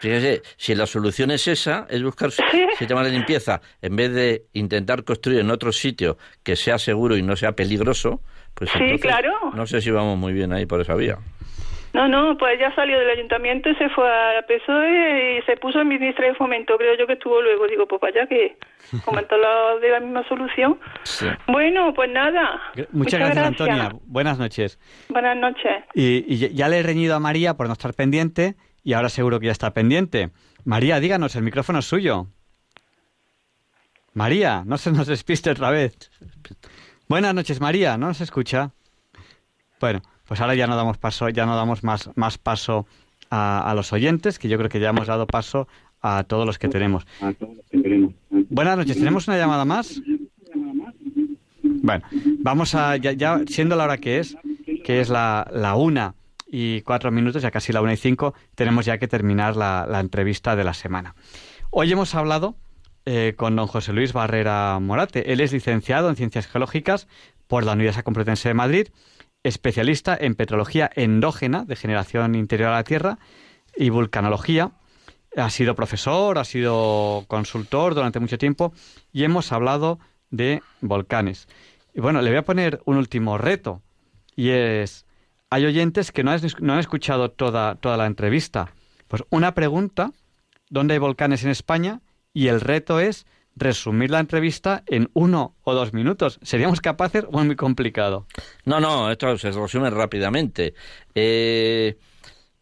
[0.00, 2.30] Fíjese, si la solución es esa, es buscar
[2.78, 7.22] sistemas de limpieza, en vez de intentar construir en otro sitio que sea seguro y
[7.22, 8.20] no sea peligroso,
[8.54, 9.32] pues Sí, entonces claro.
[9.54, 11.18] no sé si vamos muy bien ahí por esa vía.
[11.92, 15.56] No, no, pues ya salió del ayuntamiento y se fue a la PSOE y se
[15.56, 17.66] puso en ministra de fomento, creo yo que estuvo luego.
[17.66, 18.56] Digo, pues vaya que
[19.04, 20.78] comentó la, de la misma solución.
[21.48, 22.60] Bueno, pues nada.
[22.92, 23.90] Muchas, gracias, Antonia.
[24.04, 24.78] Buenas noches.
[25.08, 25.82] Buenas noches.
[25.94, 29.08] Y, y ya- ya le he reñido a María por no estar pendiente y ahora
[29.08, 30.30] seguro que ya está pendiente.
[30.64, 32.28] María, díganos, el micrófono es suyo.
[34.14, 36.10] María, no se nos despiste otra vez.
[37.10, 38.70] Buenas noches, María, ¿no nos escucha?
[39.80, 42.86] Bueno, pues ahora ya no damos paso, ya no damos más, más paso
[43.30, 45.66] a, a los oyentes, que yo creo que ya hemos dado paso
[46.02, 47.08] a todos los que tenemos.
[48.48, 50.00] Buenas noches, ¿tenemos una llamada más?
[51.64, 52.04] Bueno,
[52.38, 54.36] vamos a, ya, ya siendo la hora que es,
[54.84, 56.14] que es la, la una
[56.46, 59.98] y cuatro minutos, ya casi la una y cinco, tenemos ya que terminar la, la
[59.98, 61.16] entrevista de la semana.
[61.70, 62.54] Hoy hemos hablado
[63.12, 65.32] eh, con don José Luis Barrera Morate.
[65.32, 67.08] Él es licenciado en Ciencias Geológicas
[67.48, 68.86] por la Universidad Complutense de Madrid,
[69.42, 73.18] especialista en petrología endógena de generación interior a la Tierra
[73.76, 74.70] y vulcanología
[75.36, 78.72] ha sido profesor, ha sido consultor durante mucho tiempo
[79.12, 79.98] y hemos hablado
[80.30, 81.48] de volcanes.
[81.92, 83.82] Y bueno, le voy a poner un último reto
[84.36, 85.04] y es,
[85.50, 86.30] hay oyentes que no
[86.60, 88.72] no han escuchado toda, toda la entrevista.
[89.08, 90.12] Pues una pregunta,
[90.68, 92.02] ¿dónde hay volcanes en España?
[92.32, 93.26] Y el reto es
[93.56, 96.38] resumir la entrevista en uno o dos minutos.
[96.42, 98.26] ¿Seríamos capaces o es muy complicado?
[98.64, 100.74] No, no, esto se resume rápidamente.
[101.14, 101.98] Eh,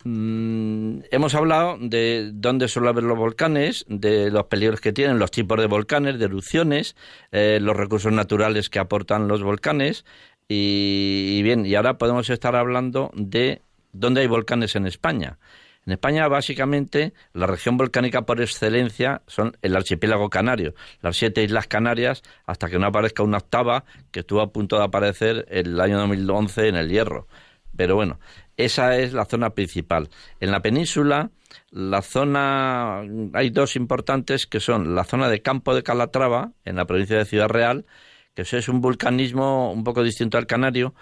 [0.04, 5.30] mm, hemos hablado de dónde suelen haber los volcanes, de los peligros que tienen, los
[5.30, 6.96] tipos de volcanes, de erupciones,
[7.30, 10.04] eh, los recursos naturales que aportan los volcanes.
[10.48, 13.60] Y, y bien, y ahora podemos estar hablando de
[13.92, 15.38] dónde hay volcanes en España.
[15.86, 21.66] En España, básicamente, la región volcánica por excelencia son el archipiélago canario, las siete islas
[21.66, 25.98] canarias, hasta que no aparezca una octava que estuvo a punto de aparecer el año
[25.98, 27.26] 2011 en el Hierro.
[27.74, 28.18] Pero bueno,
[28.58, 30.10] esa es la zona principal.
[30.40, 31.30] En la península,
[31.70, 33.00] la zona,
[33.32, 37.24] hay dos importantes que son la zona de Campo de Calatrava, en la provincia de
[37.24, 37.86] Ciudad Real,
[38.34, 40.94] que es un vulcanismo un poco distinto al canario,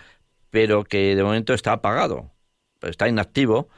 [0.50, 2.30] pero que de momento está apagado,
[2.82, 3.68] está inactivo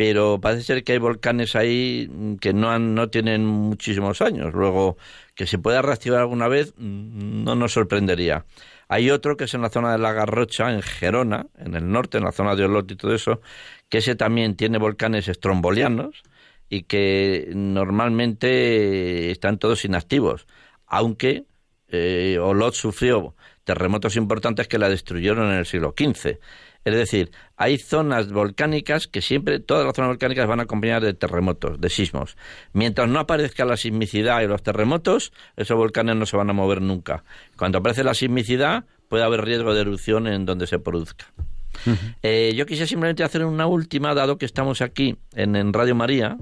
[0.00, 4.54] pero parece ser que hay volcanes ahí que no, han, no tienen muchísimos años.
[4.54, 4.96] Luego,
[5.34, 8.46] que se pueda reactivar alguna vez mm, no nos sorprendería.
[8.88, 12.16] Hay otro que es en la zona de la Garrocha, en Gerona, en el norte,
[12.16, 13.42] en la zona de Olot y todo eso,
[13.90, 16.22] que ese también tiene volcanes estrombolianos
[16.70, 20.46] y que normalmente están todos inactivos,
[20.86, 21.44] aunque
[21.88, 23.34] eh, Olot sufrió
[23.64, 26.38] terremotos importantes que la destruyeron en el siglo XV.
[26.84, 31.12] Es decir, hay zonas volcánicas que siempre, todas las zonas volcánicas van a acompañar de
[31.12, 32.36] terremotos, de sismos.
[32.72, 36.80] Mientras no aparezca la sismicidad y los terremotos, esos volcanes no se van a mover
[36.80, 37.24] nunca.
[37.56, 41.26] Cuando aparece la sismicidad, puede haber riesgo de erupción en donde se produzca.
[42.22, 46.38] Eh, yo quisiera simplemente hacer una última, dado que estamos aquí en, Radio María,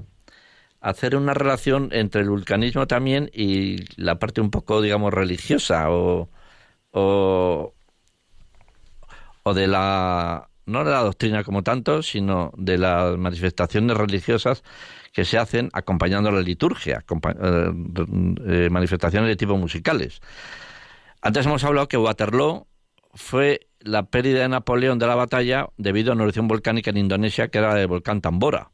[0.81, 6.29] hacer una relación entre el vulcanismo también y la parte un poco, digamos, religiosa o,
[6.91, 7.73] o,
[9.49, 14.63] o de la no de la doctrina como tanto, sino de las manifestaciones religiosas
[15.11, 17.71] que se hacen acompañando la liturgia, eh,
[18.45, 20.21] eh, manifestaciones de tipo musicales.
[21.21, 22.67] Antes hemos hablado que Waterloo
[23.15, 27.47] fue la pérdida de Napoleón de la batalla debido a una erupción volcánica en Indonesia
[27.47, 28.69] que era el volcán Tambora.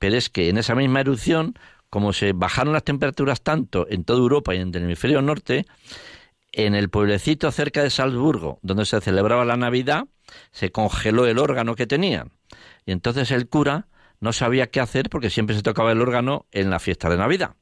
[0.00, 1.54] Pero es que en esa misma erupción,
[1.88, 5.66] como se bajaron las temperaturas tanto en toda Europa y en el hemisferio norte,
[6.52, 10.04] en el pueblecito cerca de Salzburgo, donde se celebraba la Navidad,
[10.50, 12.32] se congeló el órgano que tenían.
[12.86, 13.88] Y entonces el cura
[14.20, 17.54] no sabía qué hacer porque siempre se tocaba el órgano en la fiesta de Navidad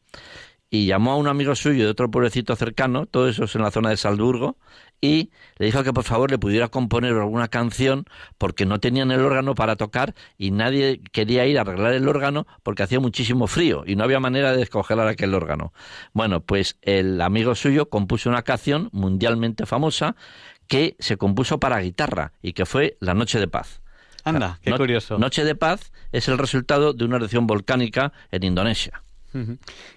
[0.71, 3.71] y llamó a un amigo suyo de otro pueblecito cercano, todo eso es en la
[3.71, 4.59] zona de Salzburgo,
[5.01, 8.05] y le dijo que por favor le pudiera componer alguna canción
[8.39, 12.47] porque no tenían el órgano para tocar y nadie quería ir a arreglar el órgano
[12.63, 15.73] porque hacía muchísimo frío y no había manera de descongelar aquel órgano.
[16.13, 20.17] Bueno, pues el amigo suyo compuso una canción mundialmente famosa
[20.67, 23.81] que se compuso para guitarra y que fue La Noche de Paz.
[24.25, 25.19] Anda, qué curioso.
[25.19, 29.03] Noche de Paz es el resultado de una erupción volcánica en Indonesia.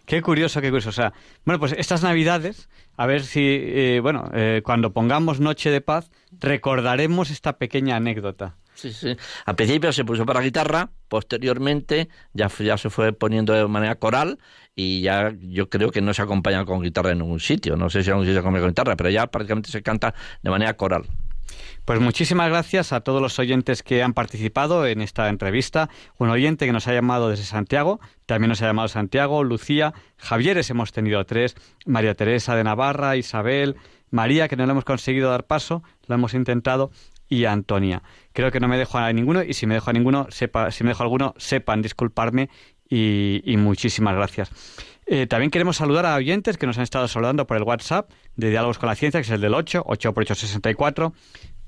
[0.05, 1.11] Qué curioso, qué curioso.
[1.45, 6.11] Bueno, pues estas Navidades, a ver si, eh, bueno, eh, cuando pongamos Noche de Paz,
[6.39, 8.57] recordaremos esta pequeña anécdota.
[8.73, 9.15] Sí, sí.
[9.45, 14.39] Al principio se puso para guitarra, posteriormente ya, ya se fue poniendo de manera coral
[14.73, 17.75] y ya yo creo que no se acompaña con guitarra en ningún sitio.
[17.75, 20.49] No sé si algún sitio se acompaña con guitarra, pero ya prácticamente se canta de
[20.49, 21.05] manera coral.
[21.89, 25.89] Pues muchísimas gracias a todos los oyentes que han participado en esta entrevista.
[26.19, 30.69] Un oyente que nos ha llamado desde Santiago, también nos ha llamado Santiago, Lucía, Javieres
[30.69, 31.55] hemos tenido tres,
[31.87, 33.75] María Teresa de Navarra, Isabel,
[34.11, 36.91] María, que no le hemos conseguido dar paso, lo hemos intentado,
[37.27, 38.03] y Antonia.
[38.33, 40.83] Creo que no me dejo a ninguno y si me dejo a ninguno, sepa, si
[40.83, 42.51] me dejo alguno, sepan disculparme
[42.87, 44.51] y, muchísimas gracias.
[45.05, 48.51] Eh, también queremos saludar a oyentes que nos han estado saludando por el WhatsApp de
[48.51, 51.13] Diálogos con la Ciencia, que es el del 8, 8 por 8, 64.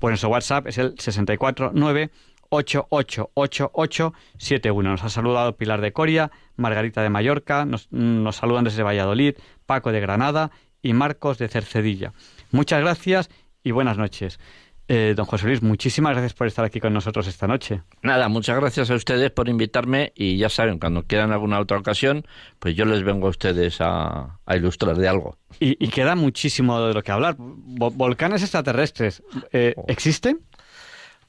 [0.02, 2.10] Pues nuestro WhatsApp es el 649
[2.48, 4.90] 888871.
[4.90, 9.92] Nos ha saludado Pilar de Coria, Margarita de Mallorca, nos, nos, saludan desde Valladolid, Paco
[9.92, 10.50] de Granada
[10.82, 12.14] y Marcos de Cercedilla.
[12.50, 13.30] Muchas gracias
[13.62, 14.40] y buenas noches.
[14.88, 17.82] Eh, don José Luis, muchísimas gracias por estar aquí con nosotros esta noche.
[18.02, 22.26] Nada, muchas gracias a ustedes por invitarme y ya saben, cuando quieran alguna otra ocasión,
[22.58, 25.38] pues yo les vengo a ustedes a, ilustrar de algo.
[25.60, 27.36] Y, queda muchísimo de lo que hablar.
[27.38, 29.22] ¿Volcanes extraterrestres
[29.52, 29.84] eh, oh.
[29.88, 30.40] existen?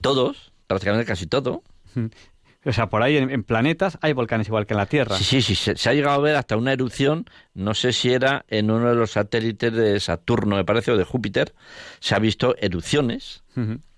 [0.02, 1.64] Todos, prácticamente casi todo.
[2.66, 5.18] O sea, por ahí en, planetas hay volcanes igual que en la Tierra.
[5.18, 5.72] Sí, sí, sí.
[5.76, 8.96] Se, ha llegado a ver hasta una erupción, no sé si era en uno de
[8.96, 11.54] los satélites de Saturno, me parece, o de Júpiter.
[12.00, 13.44] Se ha visto erupciones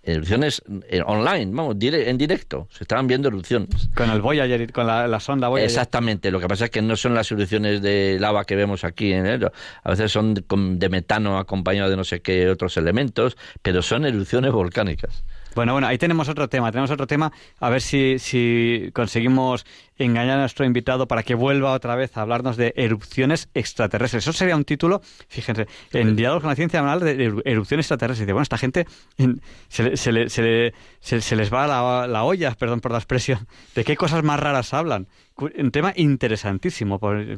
[0.03, 2.67] erupciones eh, online, vamos, dire- en directo.
[2.71, 3.89] Se estaban viendo erupciones.
[3.95, 5.67] Con el Voyager, con la, la sonda Voyager.
[5.69, 6.29] Exactamente.
[6.29, 9.25] Lo que pasa es que no son las erupciones de lava que vemos aquí en
[9.25, 14.05] el, a veces son de metano acompañado de no sé qué otros elementos, pero son
[14.05, 15.23] erupciones volcánicas.
[15.55, 19.65] Bueno, bueno, ahí tenemos otro tema, tenemos otro tema, a ver si, si conseguimos
[19.97, 24.23] engañar a nuestro invitado para que vuelva otra vez a hablarnos de erupciones extraterrestres.
[24.25, 28.27] Eso sería un título, fíjense, en Diálogos con la Ciencia hablar de eru- erupciones extraterrestres.
[28.27, 28.85] Y bueno, esta gente
[29.17, 32.97] en- se, se, le- se, le- se- les va la, la olla, perdón por la
[32.97, 35.07] expresión, de qué cosas más raras hablan.
[35.37, 37.37] Un tema interesantísimo y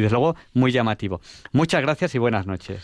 [0.00, 1.20] desde luego muy llamativo.
[1.52, 2.82] Muchas gracias y buenas noches.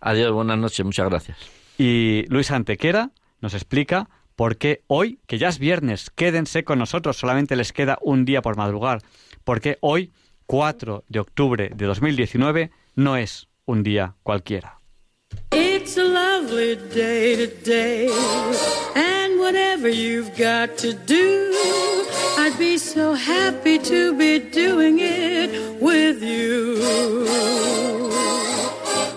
[0.00, 1.36] Adiós, buenas noches, muchas gracias.
[1.78, 3.10] Y Luis Antequera
[3.40, 7.98] nos explica por qué hoy, que ya es viernes, quédense con nosotros, solamente les queda
[8.02, 9.02] un día por madrugar,
[9.44, 10.12] porque hoy,
[10.46, 14.80] 4 de octubre de 2019, no es un día cualquiera.
[15.52, 18.08] It's a lovely day today,
[18.94, 21.52] and whatever you've got to do,
[22.38, 27.95] I'd be so happy to be doing it with you.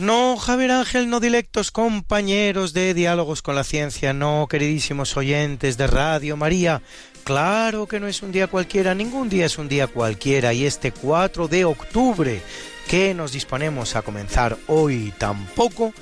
[0.00, 5.86] No, Javier Ángel, no dilectos compañeros de Diálogos con la Ciencia, no, queridísimos oyentes de
[5.86, 6.80] Radio María.
[7.22, 10.90] Claro que no es un día cualquiera, ningún día es un día cualquiera, y este
[10.90, 12.40] 4 de octubre
[12.88, 15.92] que nos disponemos a comenzar hoy tampoco,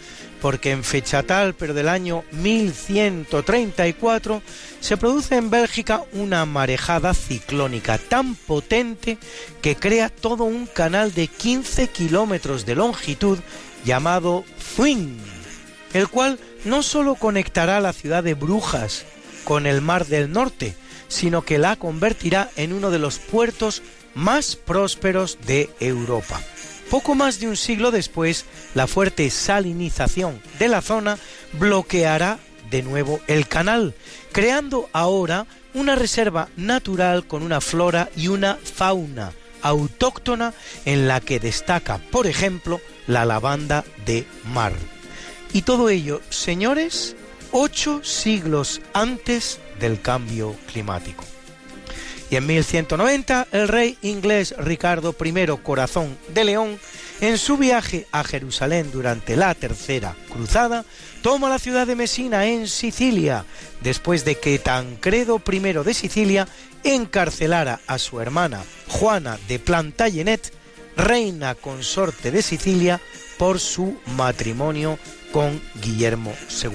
[0.41, 4.43] porque en fecha tal, pero del año 1134,
[4.79, 9.19] se produce en Bélgica una marejada ciclónica tan potente
[9.61, 13.41] que crea todo un canal de 15 kilómetros de longitud
[13.89, 15.17] llamado Fuin,
[15.95, 19.07] el cual no solo conectará la ciudad de Brujas
[19.45, 20.77] con el Mar del Norte,
[21.09, 23.83] sino que la convertirá en uno de los puertos
[24.15, 26.39] más prósperos de Europa.
[26.91, 28.45] Poco más de un siglo después,
[28.75, 31.19] la fuerte salinización de la zona
[31.55, 32.39] bloqueará
[32.71, 33.95] de nuevo el canal,
[34.33, 39.33] creando ahora una reserva natural con una flora y una fauna
[39.63, 40.53] autóctona
[40.85, 44.73] en la que destaca, por ejemplo, la lavanda de mar.
[45.53, 47.17] Y todo ello, señores,
[47.51, 51.25] ocho siglos antes del cambio climático.
[52.31, 56.79] Y en 1190, el rey inglés Ricardo I Corazón de León,
[57.21, 60.85] en su viaje a Jerusalén durante la Tercera Cruzada,
[61.23, 63.47] toma la ciudad de Mesina en Sicilia,
[63.81, 66.47] después de que Tancredo I de Sicilia
[66.85, 70.53] encarcelara a su hermana Juana de Plantagenet,
[70.99, 73.01] reina consorte de Sicilia,
[73.39, 74.99] por su matrimonio
[75.33, 76.73] con Guillermo II.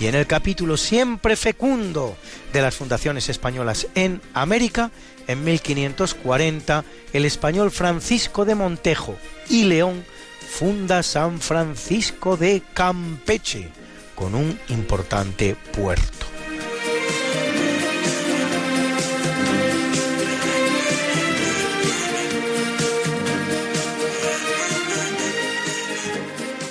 [0.00, 2.16] Y en el capítulo siempre fecundo
[2.52, 4.90] de las fundaciones españolas en América,
[5.26, 9.16] en 1540, el español Francisco de Montejo
[9.48, 10.04] y León
[10.48, 13.70] funda San Francisco de Campeche,
[14.14, 16.33] con un importante puerto.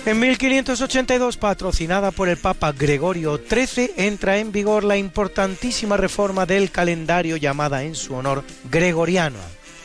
[0.05, 6.71] En 1582, patrocinada por el Papa Gregorio XIII, entra en vigor la importantísima reforma del
[6.71, 9.39] calendario llamada en su honor Gregoriano,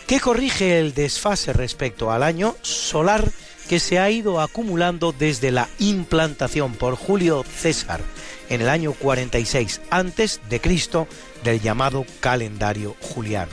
[0.09, 3.31] que corrige el desfase respecto al año solar
[3.69, 8.01] que se ha ido acumulando desde la implantación por Julio César
[8.49, 11.07] en el año 46 antes de Cristo
[11.45, 13.53] del llamado calendario juliano.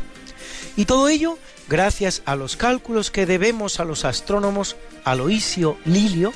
[0.77, 6.33] Y todo ello gracias a los cálculos que debemos a los astrónomos Aloisio Lilio,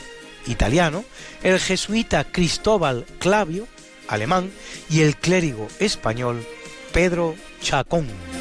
[0.47, 1.05] italiano,
[1.43, 3.67] el jesuita Cristóbal Clavio,
[4.09, 4.51] alemán,
[4.89, 6.47] y el clérigo español
[6.93, 8.36] Pedro Chacón.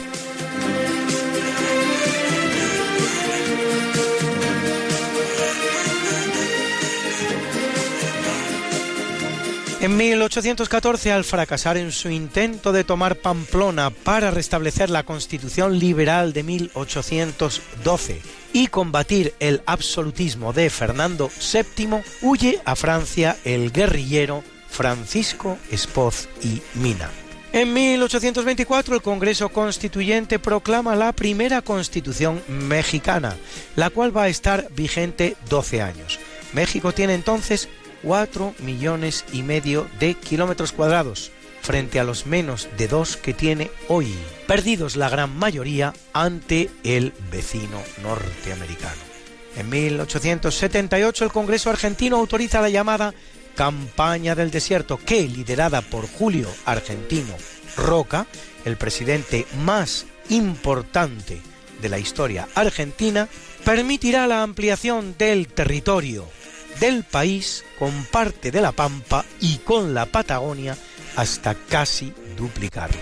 [9.85, 16.33] En 1814, al fracasar en su intento de tomar Pamplona para restablecer la constitución liberal
[16.33, 18.19] de 1812
[18.51, 26.63] y combatir el absolutismo de Fernando VII, huye a Francia el guerrillero Francisco Espoz y
[26.73, 27.11] Mina.
[27.53, 33.37] En 1824 el Congreso Constituyente proclama la primera constitución mexicana,
[33.75, 36.19] la cual va a estar vigente 12 años.
[36.53, 37.69] México tiene entonces
[38.05, 43.71] 4 millones y medio de kilómetros cuadrados, frente a los menos de 2 que tiene
[43.87, 44.15] hoy,
[44.45, 49.01] perdidos la gran mayoría ante el vecino norteamericano.
[49.57, 53.15] En 1878 el Congreso argentino autoriza la llamada
[53.55, 57.33] Campaña del Desierto, que, liderada por Julio Argentino
[57.75, 58.27] Roca,
[58.65, 61.41] el presidente más importante
[61.81, 63.27] de la historia argentina,
[63.63, 66.27] permitirá la ampliación del territorio
[66.79, 70.77] del país con parte de la Pampa y con la Patagonia
[71.15, 72.99] hasta casi duplicarlo.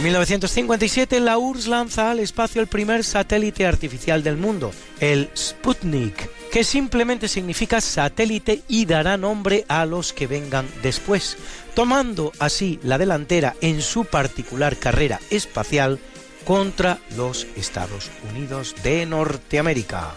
[0.00, 6.39] En 1957 la URSS lanza al espacio el primer satélite artificial del mundo, el Sputnik,
[6.50, 11.36] que simplemente significa satélite y dará nombre a los que vengan después,
[11.74, 15.98] tomando así la delantera en su particular carrera espacial
[16.44, 20.10] contra los Estados Unidos de Norteamérica.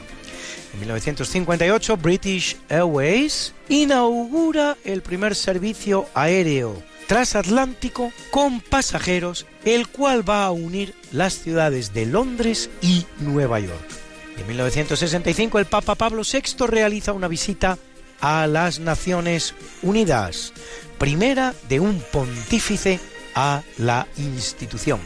[0.73, 10.45] En 1958, British Airways inaugura el primer servicio aéreo transatlántico con pasajeros, el cual va
[10.45, 14.02] a unir las ciudades de Londres y Nueva York.
[14.37, 17.77] En 1965 el Papa Pablo VI realiza una visita
[18.19, 20.53] a las Naciones Unidas,
[20.97, 22.99] primera de un pontífice
[23.35, 24.99] a la institución.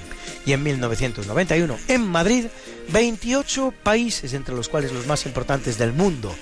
[0.46, 2.46] Y en 1991 en Madrid
[2.90, 6.34] 28 países, entre los cuales los más importantes del mundo,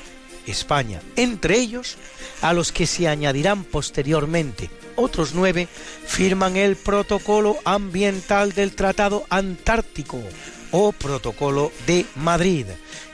[0.45, 1.97] España, entre ellos,
[2.41, 5.67] a los que se añadirán posteriormente otros nueve,
[6.05, 10.21] firman el Protocolo Ambiental del Tratado Antártico
[10.71, 12.67] o Protocolo de Madrid,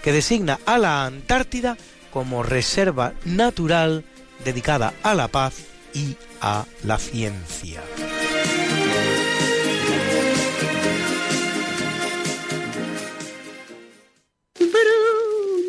[0.04, 1.78] que designa a la Antártida
[2.12, 4.04] como reserva natural
[4.44, 5.54] dedicada a la paz
[5.94, 7.82] y a la ciencia.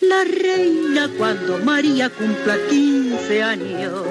[0.00, 4.02] la reina cuando María cumpla 15 años.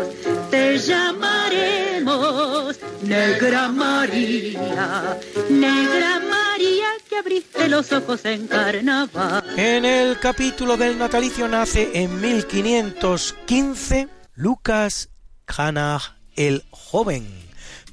[0.49, 9.44] Te llamaremos Negra María, Negra María que abriste los ojos en carnaval.
[9.57, 15.10] En el capítulo del natalicio nace en 1515 Lucas
[15.45, 17.26] Cranach el Joven,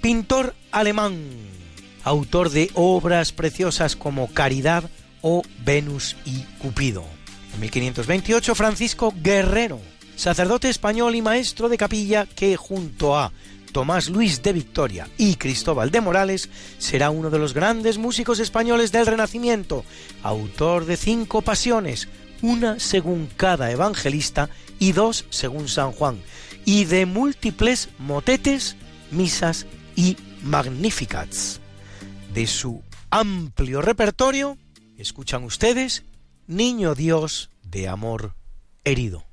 [0.01, 1.17] pintor alemán,
[2.05, 4.85] autor de obras preciosas como Caridad
[5.21, 7.22] o Venus y Cupido.
[7.55, 9.81] En 1528 Francisco Guerrero,
[10.17, 13.33] sacerdote español y maestro de capilla que junto a
[13.73, 16.49] Tomás Luis de Victoria y Cristóbal de Morales
[16.79, 19.85] será uno de los grandes músicos españoles del Renacimiento,
[20.23, 22.09] autor de cinco pasiones,
[22.43, 24.49] una según cada evangelista
[24.79, 26.21] y dos según San Juan,
[26.65, 28.77] y de múltiples motetes,
[29.11, 31.61] misas y magnificats.
[32.33, 34.59] De su amplio repertorio,
[34.97, 36.05] escuchan ustedes
[36.47, 38.35] Niño Dios de amor
[38.85, 39.25] herido.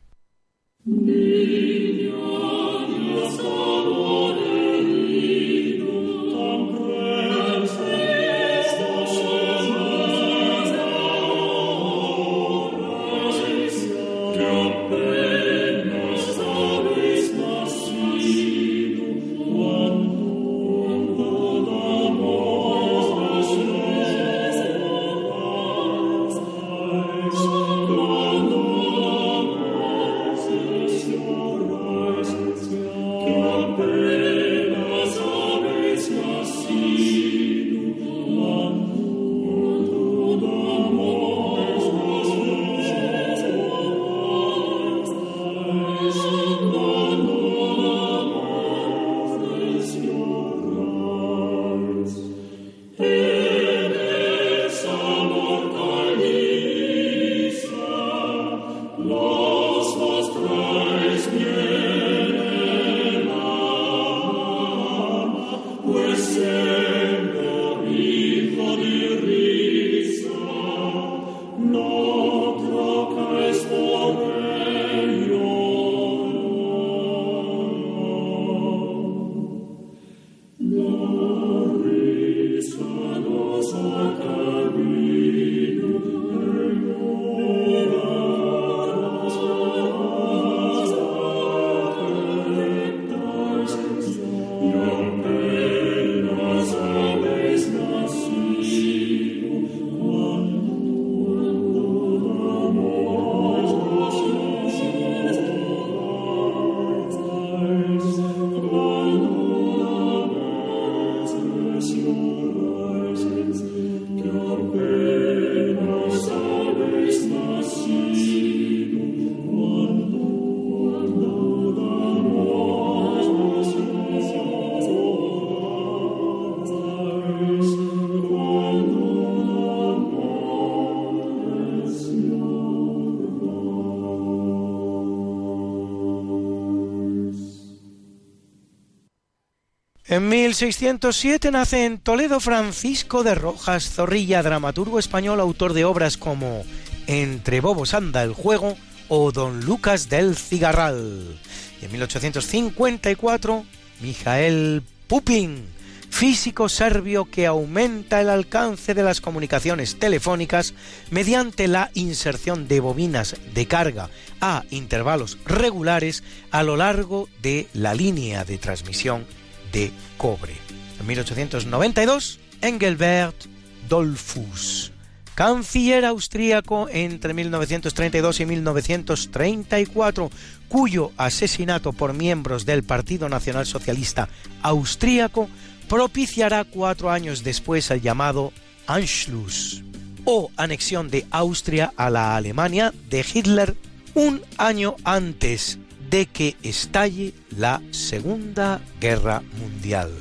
[140.49, 146.63] 1607 nace en Toledo Francisco de Rojas Zorrilla, dramaturgo español, autor de obras como
[147.05, 148.75] Entre bobos anda el juego
[149.09, 151.37] o Don Lucas del Cigarral.
[151.79, 153.63] Y en 1854,
[154.01, 155.67] Mijael Pupin,
[156.09, 160.73] físico serbio que aumenta el alcance de las comunicaciones telefónicas
[161.11, 164.09] mediante la inserción de bobinas de carga
[164.41, 169.27] a intervalos regulares a lo largo de la línea de transmisión
[169.71, 170.53] de cobre.
[170.99, 173.45] En 1892, Engelbert
[173.87, 174.91] Dollfuss,
[175.35, 180.29] canciller austríaco entre 1932 y 1934,
[180.67, 184.27] cuyo asesinato por miembros del Partido Nacional Socialista
[184.61, 185.49] austríaco
[185.87, 188.53] propiciará cuatro años después el llamado
[188.85, 189.83] Anschluss,
[190.25, 193.75] o anexión de Austria a la Alemania de Hitler
[194.13, 195.79] un año antes
[196.09, 200.11] de que estalle la Segunda Guerra Mundial.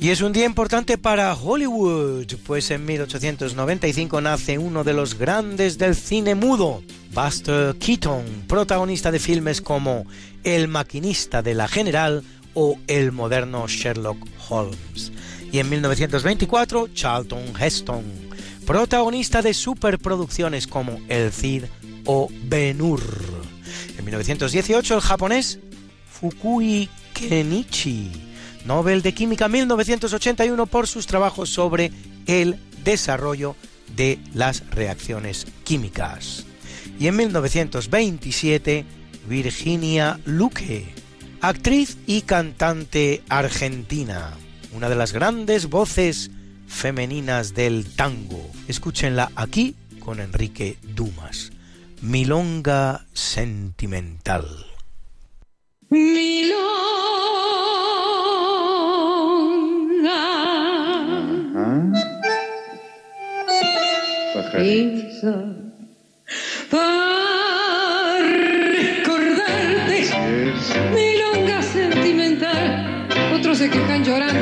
[0.00, 5.78] Y es un día importante para Hollywood, pues en 1895 nace uno de los grandes
[5.78, 6.82] del cine mudo,
[7.14, 10.04] Buster Keaton, protagonista de filmes como
[10.42, 12.22] El maquinista de la General
[12.52, 14.18] o el moderno Sherlock
[14.50, 15.13] Holmes.
[15.54, 18.02] Y en 1924, Charlton Heston,
[18.66, 21.66] protagonista de superproducciones como El Cid
[22.06, 23.00] o Ben-Hur.
[23.96, 25.60] En 1918, el japonés
[26.10, 28.10] Fukui Kenichi,
[28.64, 31.92] Nobel de Química 1981 por sus trabajos sobre
[32.26, 33.54] el desarrollo
[33.94, 36.46] de las reacciones químicas.
[36.98, 38.84] Y en 1927,
[39.28, 40.92] Virginia Luque,
[41.40, 44.36] actriz y cantante argentina,
[44.74, 46.30] una de las grandes voces
[46.66, 48.50] femeninas del tango.
[48.68, 51.52] Escúchenla aquí con Enrique Dumas.
[52.02, 54.46] Milonga sentimental.
[64.34, 65.64] Pajarito.
[66.70, 68.18] Para
[68.72, 69.98] recordarte,
[70.92, 73.08] milonga sentimental.
[73.34, 74.33] Otros se quejan llorando,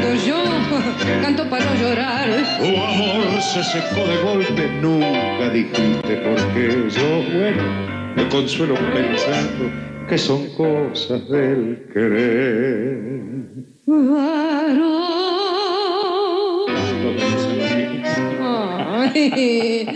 [1.23, 2.29] canto para no llorar.
[2.59, 6.69] Tu amor se secó de golpe, nunca dijiste por qué.
[6.89, 7.63] Yo, bueno,
[8.17, 9.71] me consuelo pensando
[10.09, 13.13] que son cosas del querer.
[13.87, 15.03] Varón.
[19.15, 19.87] Ay,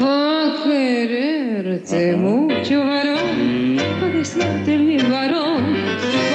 [0.00, 3.76] va a quererte mucho, varón.
[4.00, 5.64] Va a desearte bien, varón.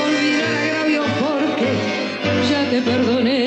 [0.06, 1.70] Olvidar agravio porque
[2.50, 3.45] ya te perdoné.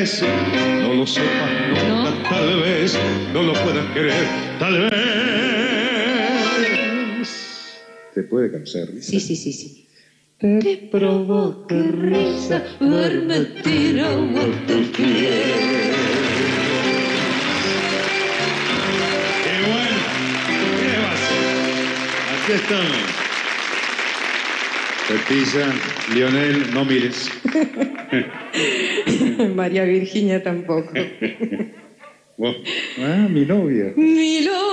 [0.00, 2.98] Vez no lo sepas nunca, tal vez
[3.34, 4.26] no lo puedas creer,
[4.58, 4.94] tal vez.
[8.14, 8.88] Te puede cansar.
[8.98, 9.86] Sí, sí, sí, sí.
[10.38, 15.36] Te provoca risa verme tirado a tus pies.
[19.44, 20.00] ¡Qué bueno!
[20.80, 21.44] ¿Qué va a hacer?
[22.42, 23.19] Aquí estamos.
[25.10, 25.66] Pepilla,
[26.14, 27.28] Lionel, no mires.
[29.56, 30.92] María Virginia tampoco.
[32.98, 33.92] Ah, mi novia.
[33.96, 34.70] Milonga.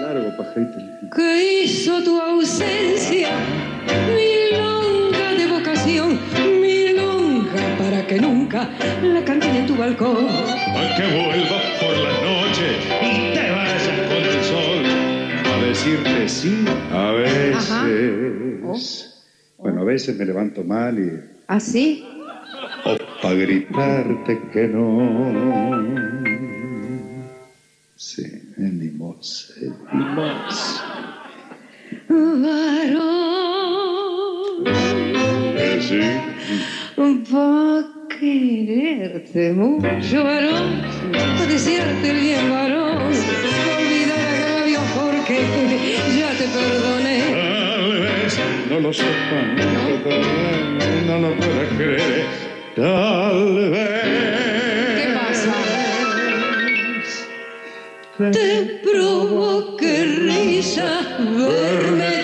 [0.00, 0.78] Largo, pajarito.
[1.14, 3.28] ¿Qué hizo tu ausencia?
[4.16, 6.18] Milonga de vocación,
[8.64, 10.26] nunca la cante en tu balcón.
[10.28, 12.66] A que vuelvas por la noche
[13.02, 13.04] y
[13.34, 14.84] te vayas con el sol.
[15.52, 19.14] A decirte sí, a veces.
[19.58, 21.20] Bueno, a veces me levanto mal y.
[21.46, 22.04] ¿Así?
[22.84, 24.86] O para gritarte que no.
[27.96, 28.24] Sí,
[28.56, 29.52] venimos,
[29.90, 30.82] venimos.
[32.08, 32.98] Varón,
[35.56, 36.00] Eh, sí.
[37.32, 37.80] va a
[38.18, 40.82] quererte mucho, varón,
[41.48, 42.98] desearte el bien, varón.
[42.98, 45.36] Olvidar agravios porque
[46.18, 47.18] ya te perdoné.
[47.32, 48.38] Tal vez
[48.70, 52.26] no lo sepan, vez no lo puedas creer.
[52.76, 54.02] Tal vez.
[54.96, 55.54] ¿Qué pasa?
[58.32, 60.88] Te provoque risa
[61.18, 62.17] verme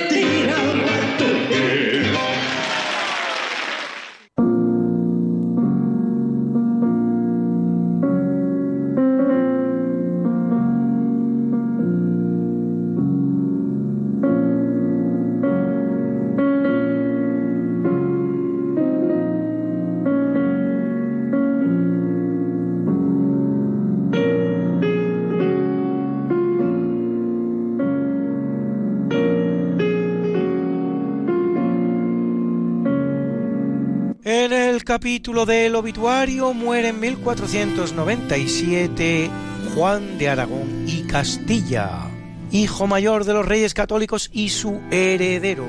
[34.84, 39.30] capítulo del obituario muere en 1497
[39.74, 42.02] Juan de Aragón y Castilla,
[42.50, 45.64] hijo mayor de los reyes católicos y su heredero,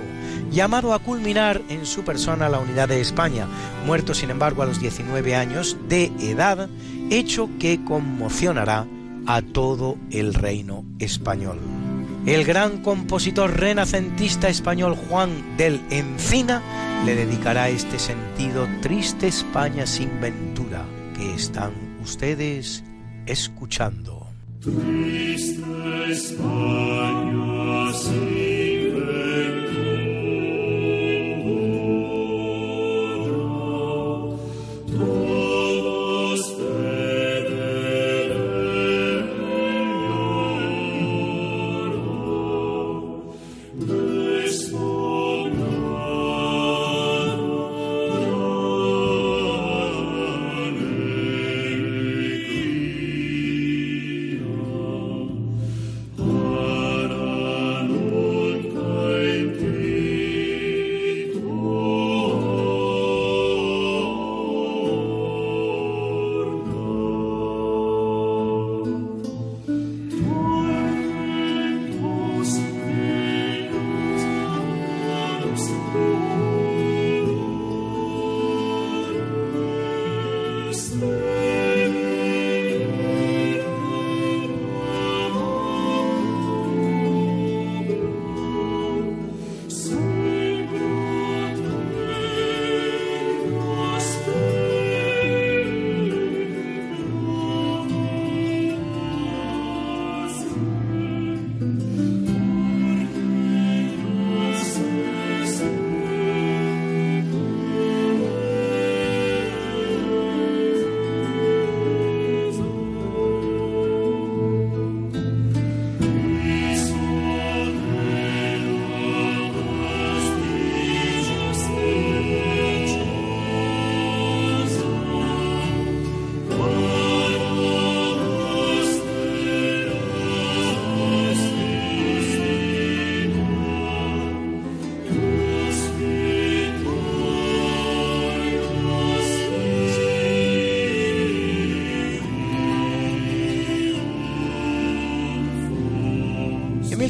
[0.51, 3.47] llamado a culminar en su persona la unidad de España,
[3.85, 6.67] muerto sin embargo a los 19 años de edad,
[7.09, 8.85] hecho que conmocionará
[9.27, 11.61] a todo el reino español.
[12.25, 16.61] El gran compositor renacentista español Juan del Encina
[17.05, 20.83] le dedicará este sentido Triste España sin ventura
[21.15, 21.71] que están
[22.01, 22.83] ustedes
[23.27, 24.25] escuchando.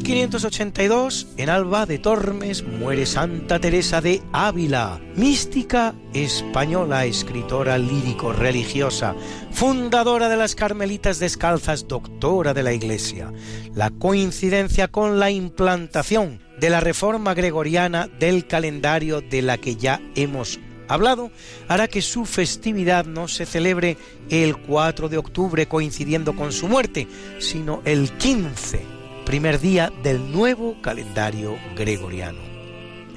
[0.06, 9.15] 1582, en Alba de Tormes, muere Santa Teresa de Ávila, mística española, escritora lírico-religiosa,
[9.52, 13.34] fundadora de las Carmelitas Descalzas, doctora de la Iglesia.
[13.73, 19.99] La coincidencia con la implantación de la reforma gregoriana del calendario de la que ya
[20.15, 21.32] hemos hablado
[21.68, 23.98] hará que su festividad no se celebre
[24.30, 27.07] el 4 de octubre coincidiendo con su muerte,
[27.40, 28.94] sino el 15
[29.26, 32.39] primer día del nuevo calendario gregoriano.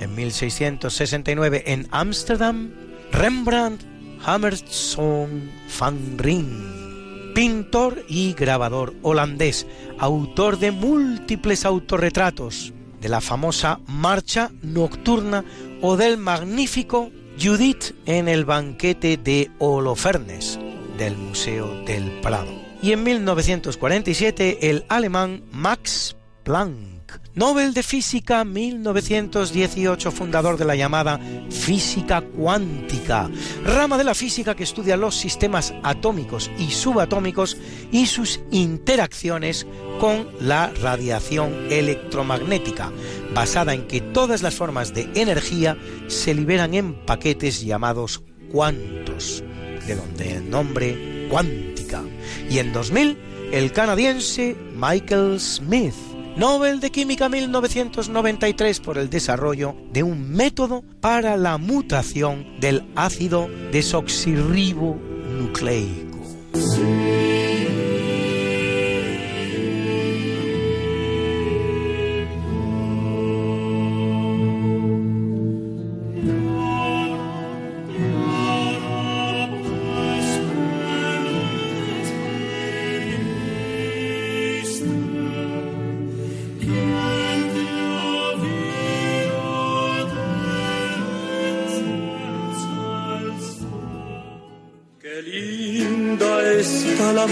[0.01, 2.70] En 1669 en Ámsterdam,
[3.12, 3.85] Rembrandt
[4.24, 9.66] Hammerson van Rijn, pintor y grabador holandés,
[9.98, 15.44] autor de múltiples autorretratos, de la famosa Marcha Nocturna
[15.82, 17.10] o del magnífico
[17.40, 20.59] Judith en el banquete de Holofernes
[20.97, 30.10] del Museo del Prado y en 1947 el alemán Max Planck, Nobel de Física 1918,
[30.10, 33.30] fundador de la llamada física cuántica,
[33.64, 37.56] rama de la física que estudia los sistemas atómicos y subatómicos
[37.92, 39.66] y sus interacciones
[40.00, 42.92] con la radiación electromagnética,
[43.34, 45.76] basada en que todas las formas de energía
[46.06, 49.42] se liberan en paquetes llamados cuantos,
[49.86, 52.02] de donde el nombre cuántica
[52.50, 53.16] y en 2000
[53.52, 55.94] el canadiense Michael Smith,
[56.36, 63.48] Nobel de Química 1993 por el desarrollo de un método para la mutación del ácido
[63.72, 66.18] desoxirribonucleico.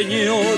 [0.00, 0.48] ruiseñores.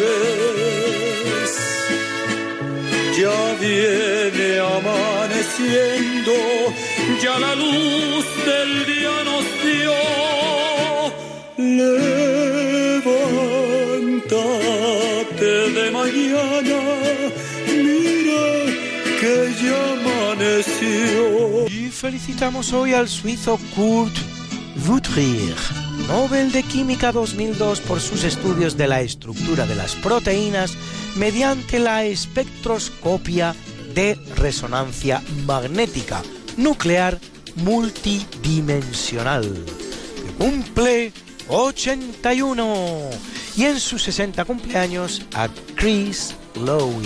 [3.19, 6.33] Ya viene amaneciendo,
[7.23, 9.93] ya la luz del día nos dio.
[13.03, 13.11] Levántate
[15.71, 16.81] de mañana,
[17.69, 18.45] mira
[19.21, 21.25] que ya amaneció.
[21.69, 24.17] Y felicitamos hoy al suizo Kurt
[24.89, 25.57] Wuttrier,
[26.13, 30.75] Nobel de Química 2002 por sus estudios de la estructura de las proteínas
[31.17, 33.57] mediante la espectroscopia
[33.95, 36.21] de resonancia magnética
[36.59, 37.19] nuclear
[37.57, 39.43] multidimensional.
[39.43, 41.15] Que cumple
[41.49, 43.09] 81
[43.57, 47.01] y en sus 60 cumpleaños a Chris Lowe,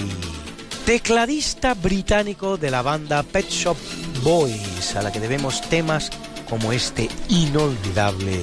[0.84, 3.76] tecladista británico de la banda Pet Shop
[4.24, 6.10] Boys, a la que debemos temas
[6.50, 8.42] como este inolvidable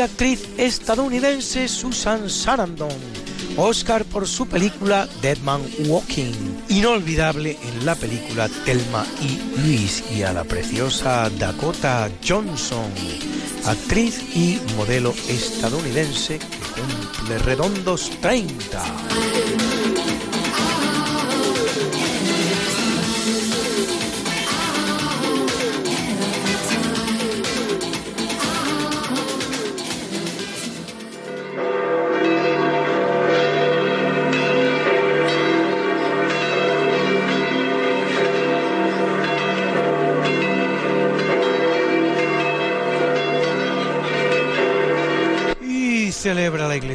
[0.00, 2.88] la actriz estadounidense Susan Sarandon,
[3.58, 6.32] Oscar por su película Dead Man Walking,
[6.70, 12.90] inolvidable en la película Thelma y Luis, y a la preciosa Dakota Johnson,
[13.66, 16.46] actriz y modelo estadounidense que
[16.80, 18.82] cumple redondos 30.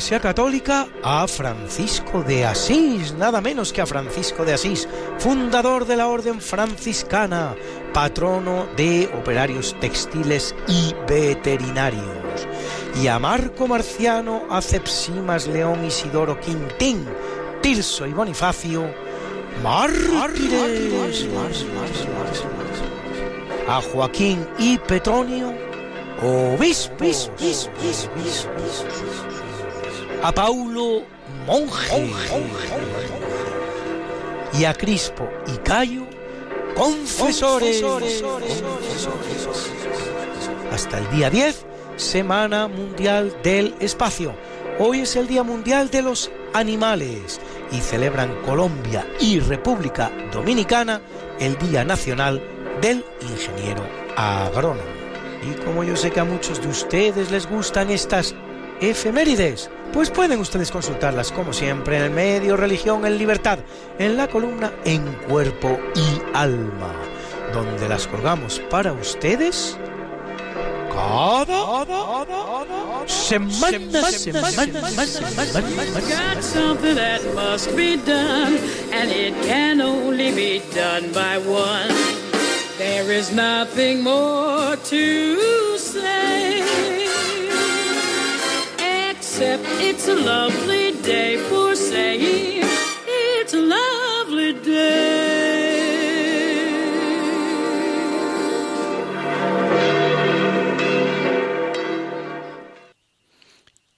[0.05, 4.87] Iglesia Católica a Francisco de Asís, nada menos que a Francisco de Asís,
[5.17, 7.55] fundador de la Orden Franciscana,
[7.91, 12.47] patrono de operarios textiles y veterinarios.
[13.01, 17.03] Y a Marco Marciano, a Cepsimas León Isidoro Quintín,
[17.63, 18.85] Tirso y Bonifacio,
[19.63, 21.25] mártires,
[23.67, 25.51] a Joaquín y Petronio,
[26.21, 27.31] obispos,
[30.25, 31.03] a Paulo,
[31.45, 32.11] monje,
[34.53, 36.07] y a Crispo y Cayo,
[36.75, 37.83] confesores.
[40.71, 41.65] Hasta el día 10,
[41.97, 44.35] Semana Mundial del Espacio.
[44.79, 47.39] Hoy es el Día Mundial de los Animales
[47.71, 51.01] y celebran Colombia y República Dominicana
[51.39, 52.41] el Día Nacional
[52.81, 53.87] del Ingeniero
[54.17, 54.89] Agrónomo.
[55.43, 58.33] Y como yo sé que a muchos de ustedes les gustan estas
[58.81, 63.59] efemérides, pues pueden ustedes consultarlas como siempre en el medio Religión en Libertad,
[63.97, 66.93] en la columna En Cuerpo y Alma,
[67.53, 69.77] donde las colgamos para ustedes
[70.93, 71.45] cada
[73.07, 78.57] semana, semana, semana, Got something that must be done,
[78.91, 81.87] and it can only be done by one.
[82.77, 86.94] There is nothing more to say,
[89.39, 95.55] it's a lovely day for it's a lovely day.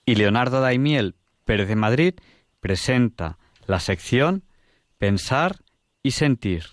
[0.05, 1.15] Y Leonardo Daimiel
[1.45, 2.13] Pérez de Madrid
[2.59, 3.37] presenta
[3.67, 4.43] la sección
[4.97, 5.57] Pensar
[6.01, 6.63] y Sentir.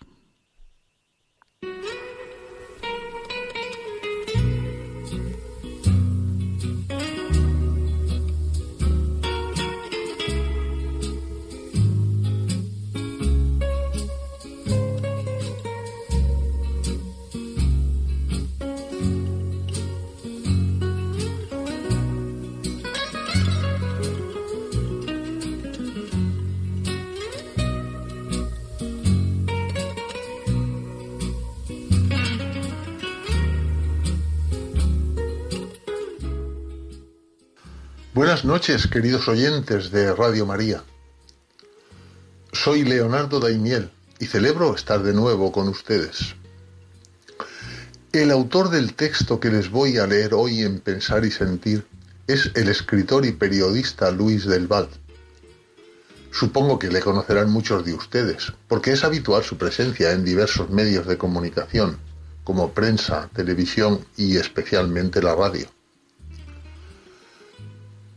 [38.35, 40.83] Buenas noches, queridos oyentes de Radio María.
[42.53, 46.35] Soy Leonardo Daimiel y celebro estar de nuevo con ustedes.
[48.13, 51.87] El autor del texto que les voy a leer hoy en Pensar y Sentir
[52.27, 54.89] es el escritor y periodista Luis del Val.
[56.33, 61.07] Supongo que le conocerán muchos de ustedes, porque es habitual su presencia en diversos medios
[61.07, 61.99] de comunicación,
[62.43, 65.69] como prensa, televisión y especialmente la radio.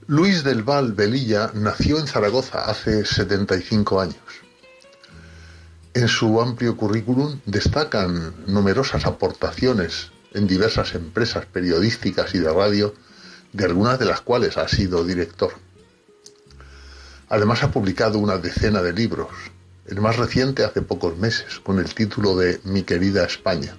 [0.10, 4.16] Luis del Val Velilla nació en Zaragoza hace 75 años.
[5.94, 12.94] En su amplio currículum destacan numerosas aportaciones en diversas empresas periodísticas y de radio,
[13.52, 15.52] de algunas de las cuales ha sido director.
[17.28, 19.28] Además ha publicado una decena de libros,
[19.88, 23.76] el más reciente hace pocos meses, con el título de Mi querida España.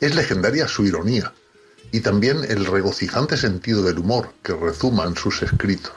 [0.00, 1.32] Es legendaria su ironía,
[1.92, 5.92] y también el regocijante sentido del humor que rezuman sus escritos.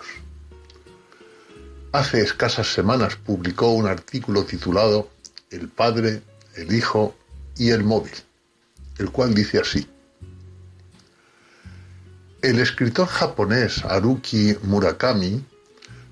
[1.94, 5.10] Hace escasas semanas publicó un artículo titulado
[5.50, 6.22] El Padre,
[6.56, 7.16] el Hijo
[7.58, 8.12] y el Móvil,
[8.98, 9.88] el cual dice así.
[12.42, 15.44] El escritor japonés Haruki Murakami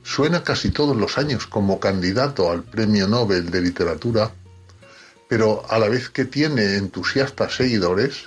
[0.03, 4.31] suena casi todos los años como candidato al Premio Nobel de Literatura,
[5.27, 8.26] pero a la vez que tiene entusiastas seguidores,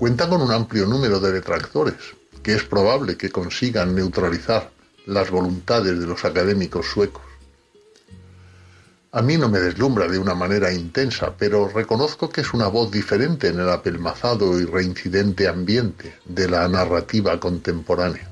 [0.00, 4.70] cuenta con un amplio número de detractores, que es probable que consigan neutralizar
[5.04, 7.22] las voluntades de los académicos suecos.
[9.12, 12.90] A mí no me deslumbra de una manera intensa, pero reconozco que es una voz
[12.90, 18.30] diferente en el apelmazado y reincidente ambiente de la narrativa contemporánea.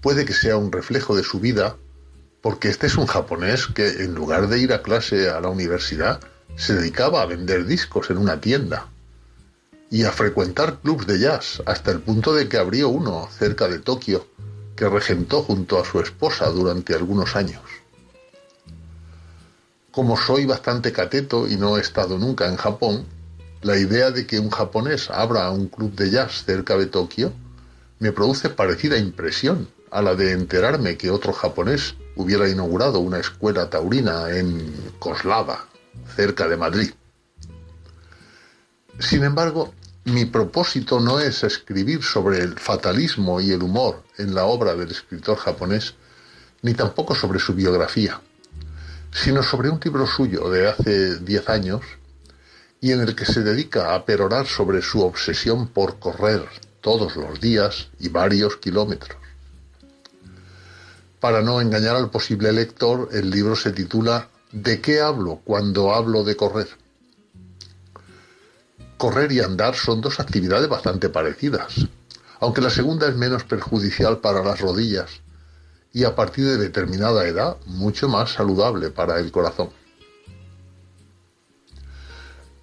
[0.00, 1.76] Puede que sea un reflejo de su vida,
[2.40, 6.18] porque este es un japonés que en lugar de ir a clase a la universidad,
[6.56, 8.88] se dedicaba a vender discos en una tienda
[9.90, 13.78] y a frecuentar clubs de jazz hasta el punto de que abrió uno cerca de
[13.78, 14.26] Tokio
[14.74, 17.62] que regentó junto a su esposa durante algunos años.
[19.90, 23.06] Como soy bastante cateto y no he estado nunca en Japón,
[23.62, 27.32] la idea de que un japonés abra un club de jazz cerca de Tokio
[27.98, 33.70] me produce parecida impresión a la de enterarme que otro japonés hubiera inaugurado una escuela
[33.70, 35.66] taurina en Coslada,
[36.14, 36.90] cerca de Madrid.
[38.98, 39.74] Sin embargo,
[40.04, 44.90] mi propósito no es escribir sobre el fatalismo y el humor en la obra del
[44.90, 45.94] escritor japonés,
[46.62, 48.20] ni tampoco sobre su biografía,
[49.12, 51.82] sino sobre un libro suyo de hace diez años
[52.80, 56.46] y en el que se dedica a perorar sobre su obsesión por correr
[56.80, 59.18] todos los días y varios kilómetros.
[61.18, 66.22] Para no engañar al posible lector, el libro se titula ¿De qué hablo cuando hablo
[66.22, 66.68] de correr?
[68.96, 71.88] Correr y andar son dos actividades bastante parecidas,
[72.38, 75.10] aunque la segunda es menos perjudicial para las rodillas
[75.92, 79.70] y a partir de determinada edad mucho más saludable para el corazón.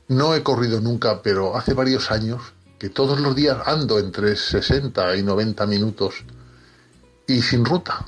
[0.08, 5.18] No he corrido nunca, pero hace varios años que todos los días ando entre 60
[5.18, 6.16] y 90 minutos
[7.28, 8.08] y sin ruta,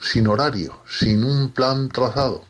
[0.00, 2.49] sin horario, sin un plan trazado.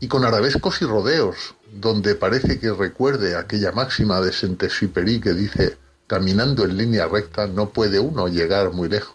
[0.00, 5.76] Y con arabescos y rodeos, donde parece que recuerde aquella máxima de Saint-Exupéry que dice,
[6.06, 9.14] caminando en línea recta no puede uno llegar muy lejos.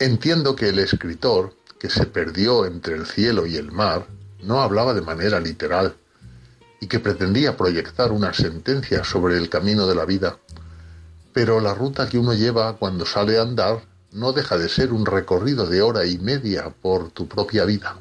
[0.00, 4.06] Entiendo que el escritor, que se perdió entre el cielo y el mar,
[4.42, 5.94] no hablaba de manera literal
[6.80, 10.38] y que pretendía proyectar una sentencia sobre el camino de la vida,
[11.32, 13.82] pero la ruta que uno lleva cuando sale a andar
[14.12, 17.96] no deja de ser un recorrido de hora y media por tu propia vida.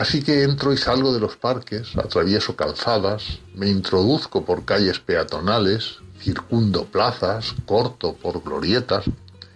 [0.00, 5.98] Así que entro y salgo de los parques, atravieso calzadas, me introduzco por calles peatonales,
[6.18, 9.04] circundo plazas, corto por glorietas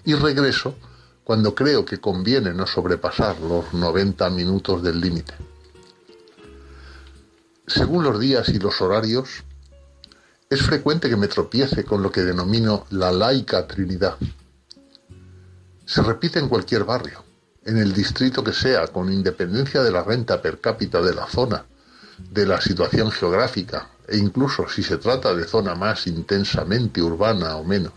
[0.05, 0.75] y regreso
[1.25, 5.33] cuando creo que conviene no sobrepasar los 90 minutos del límite.
[7.67, 9.45] Según los días y los horarios,
[10.51, 14.19] es frecuente que me tropiece con lo que denomino la laica Trinidad.
[15.87, 17.24] Se repite en cualquier barrio,
[17.65, 21.65] en el distrito que sea, con independencia de la renta per cápita de la zona,
[22.19, 27.65] de la situación geográfica e incluso si se trata de zona más intensamente urbana o
[27.65, 27.93] menos.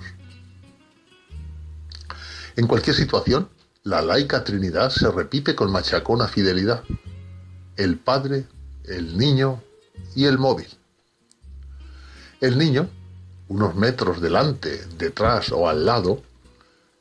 [2.56, 3.50] En cualquier situación,
[3.84, 6.84] la laica Trinidad se repite con machacona fidelidad.
[7.76, 8.48] El Padre,
[8.86, 9.62] el Niño
[10.16, 10.68] y el móvil.
[12.40, 12.90] El niño,
[13.48, 16.22] unos metros delante, detrás o al lado,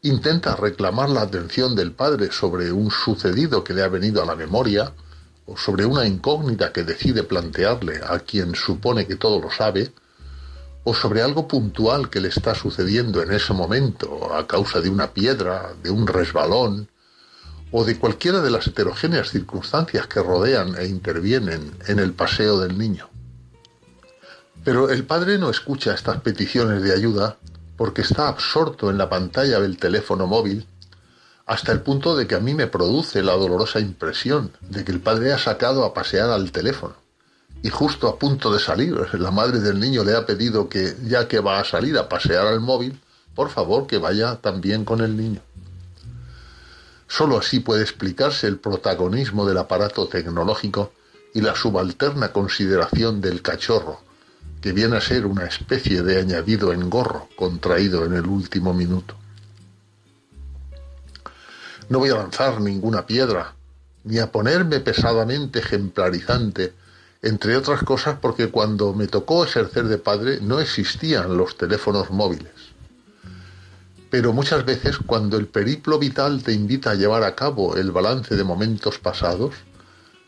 [0.09, 4.37] intenta reclamar la atención del padre sobre un sucedido que le ha venido a la
[4.37, 4.93] memoria
[5.47, 9.93] o sobre una incógnita que decide plantearle a quien supone que todo lo sabe,
[10.85, 15.12] o sobre algo puntual que le está sucediendo en ese momento a causa de una
[15.12, 16.89] piedra, de un resbalón,
[17.73, 22.78] o de cualquiera de las heterogéneas circunstancias que rodean e intervienen en el paseo del
[22.78, 23.09] niño.
[24.65, 27.37] Pero el padre no escucha estas peticiones de ayuda
[27.77, 30.66] porque está absorto en la pantalla del teléfono móvil
[31.47, 35.01] hasta el punto de que a mí me produce la dolorosa impresión de que el
[35.01, 36.94] padre ha sacado a pasear al teléfono.
[37.62, 41.28] Y justo a punto de salir, la madre del niño le ha pedido que, ya
[41.28, 43.01] que va a salir a pasear al móvil,
[43.35, 45.40] por favor que vaya también con el niño.
[47.07, 50.93] Solo así puede explicarse el protagonismo del aparato tecnológico
[51.32, 54.01] y la subalterna consideración del cachorro,
[54.67, 59.15] que viene a ser una especie de añadido engorro contraído en el último minuto.
[61.89, 63.55] No voy a lanzar ninguna piedra,
[64.03, 66.75] ni a ponerme pesadamente ejemplarizante,
[67.23, 72.75] entre otras cosas porque cuando me tocó ejercer de padre no existían los teléfonos móviles.
[74.11, 78.35] Pero muchas veces cuando el periplo vital te invita a llevar a cabo el balance
[78.35, 79.55] de momentos pasados,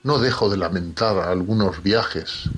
[0.05, 2.49] no dejo de lamentar algunos viajes,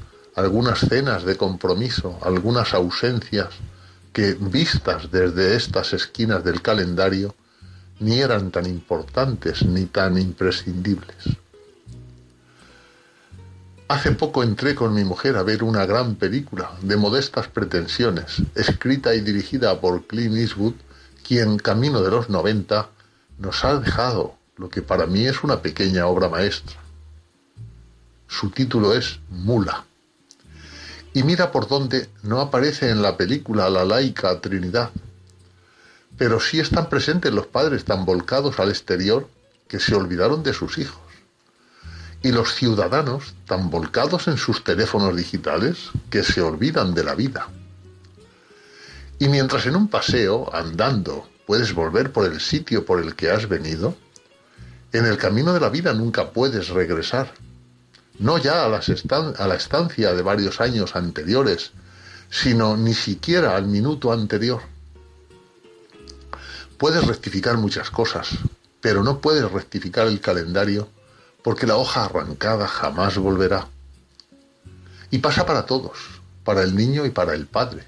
[0.40, 3.48] algunas cenas de compromiso, algunas ausencias
[4.12, 7.34] que, vistas desde estas esquinas del calendario,
[8.00, 11.36] ni eran tan importantes ni tan imprescindibles.
[13.88, 19.14] Hace poco entré con mi mujer a ver una gran película de modestas pretensiones, escrita
[19.14, 20.74] y dirigida por Clint Eastwood,
[21.26, 22.88] quien, camino de los 90,
[23.38, 26.76] nos ha dejado lo que para mí es una pequeña obra maestra.
[28.28, 29.84] Su título es Mula.
[31.12, 34.90] Y mira por dónde no aparece en la película la laica Trinidad,
[36.16, 39.28] pero sí están presentes los padres tan volcados al exterior
[39.66, 41.00] que se olvidaron de sus hijos.
[42.22, 47.48] Y los ciudadanos tan volcados en sus teléfonos digitales que se olvidan de la vida.
[49.18, 53.48] Y mientras en un paseo, andando, puedes volver por el sitio por el que has
[53.48, 53.96] venido,
[54.92, 57.32] en el camino de la vida nunca puedes regresar.
[58.20, 61.70] No ya a, la estancia de varios años anteriores,
[62.28, 64.60] sino ni siquiera al minuto anterior.
[66.76, 68.28] Puedes rectificar muchas cosas,
[68.82, 70.90] pero no puedes rectificar el calendario
[71.42, 73.68] porque la hoja arrancada jamás volverá.
[75.10, 75.96] Y pasa para todos,
[76.44, 77.84] para el niño y para el padre.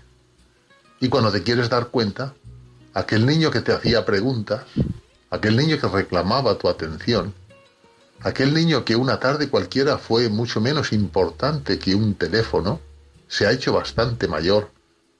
[0.98, 2.32] Y cuando te quieres dar cuenta,
[2.94, 4.64] aquel niño que te hacía preguntas,
[5.28, 7.34] aquel niño que reclamaba tu atención,
[8.22, 12.80] aquel niño que una tarde cualquiera fue mucho menos importante que un teléfono,
[13.28, 14.70] se ha hecho bastante mayor,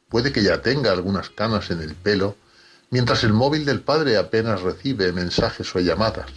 [0.08, 2.36] puede que ya tenga algunas canas en el pelo,
[2.90, 6.30] mientras el móvil del padre apenas recibe mensajes o llamadas,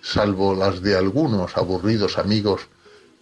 [0.00, 2.62] salvo las de algunos aburridos amigos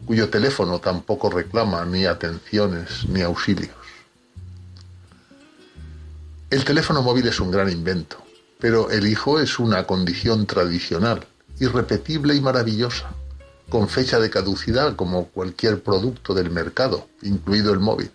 [0.04, 3.70] cuyo teléfono tampoco reclama ni atenciones ni auxilios.
[6.50, 8.18] El teléfono móvil es un gran invento,
[8.60, 11.26] pero el hijo es una condición tradicional,
[11.58, 13.14] irrepetible y maravillosa,
[13.68, 18.10] con fecha de caducidad como cualquier producto del mercado, incluido el móvil.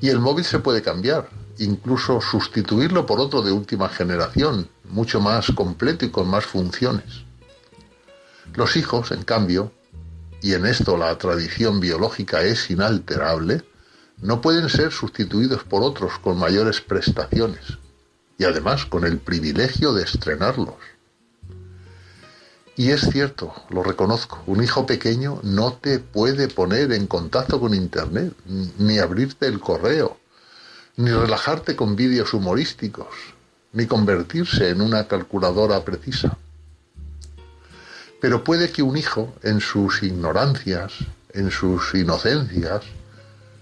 [0.00, 1.28] Y el móvil se puede cambiar,
[1.58, 7.24] incluso sustituirlo por otro de última generación, mucho más completo y con más funciones.
[8.54, 9.72] Los hijos, en cambio,
[10.42, 13.62] y en esto la tradición biológica es inalterable,
[14.18, 17.78] no pueden ser sustituidos por otros con mayores prestaciones
[18.38, 20.74] y además con el privilegio de estrenarlos.
[22.80, 27.74] Y es cierto, lo reconozco, un hijo pequeño no te puede poner en contacto con
[27.74, 28.32] Internet,
[28.78, 30.16] ni abrirte el correo,
[30.96, 33.08] ni relajarte con vídeos humorísticos,
[33.74, 36.38] ni convertirse en una calculadora precisa.
[38.18, 40.94] Pero puede que un hijo, en sus ignorancias,
[41.34, 42.84] en sus inocencias,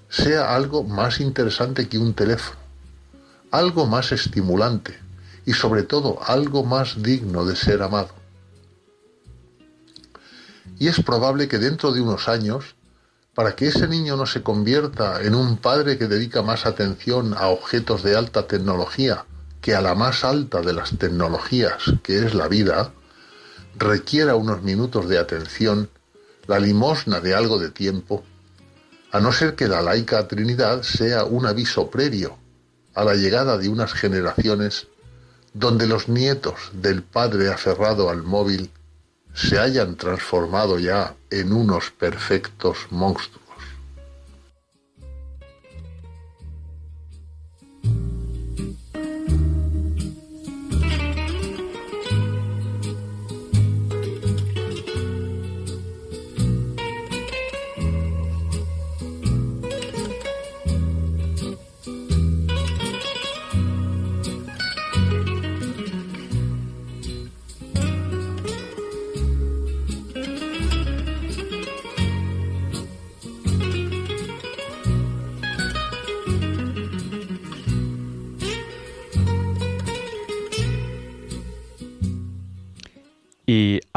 [0.08, 2.60] sea algo más interesante que un teléfono,
[3.50, 4.96] algo más estimulante
[5.44, 8.17] y sobre todo algo más digno de ser amado.
[10.78, 12.76] Y es probable que dentro de unos años,
[13.34, 17.48] para que ese niño no se convierta en un padre que dedica más atención a
[17.48, 19.24] objetos de alta tecnología
[19.60, 22.92] que a la más alta de las tecnologías, que es la vida,
[23.76, 25.90] requiera unos minutos de atención,
[26.46, 28.24] la limosna de algo de tiempo,
[29.10, 32.38] a no ser que la laica Trinidad sea un aviso previo
[32.94, 34.86] a la llegada de unas generaciones
[35.54, 38.70] donde los nietos del padre aferrado al móvil
[39.38, 43.47] se hayan transformado ya en unos perfectos monstruos.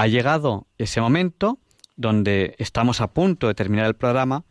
[0.02, 1.60] Ha llegado ese momento
[1.96, 4.46] donde estamos a punto de terminar el programa,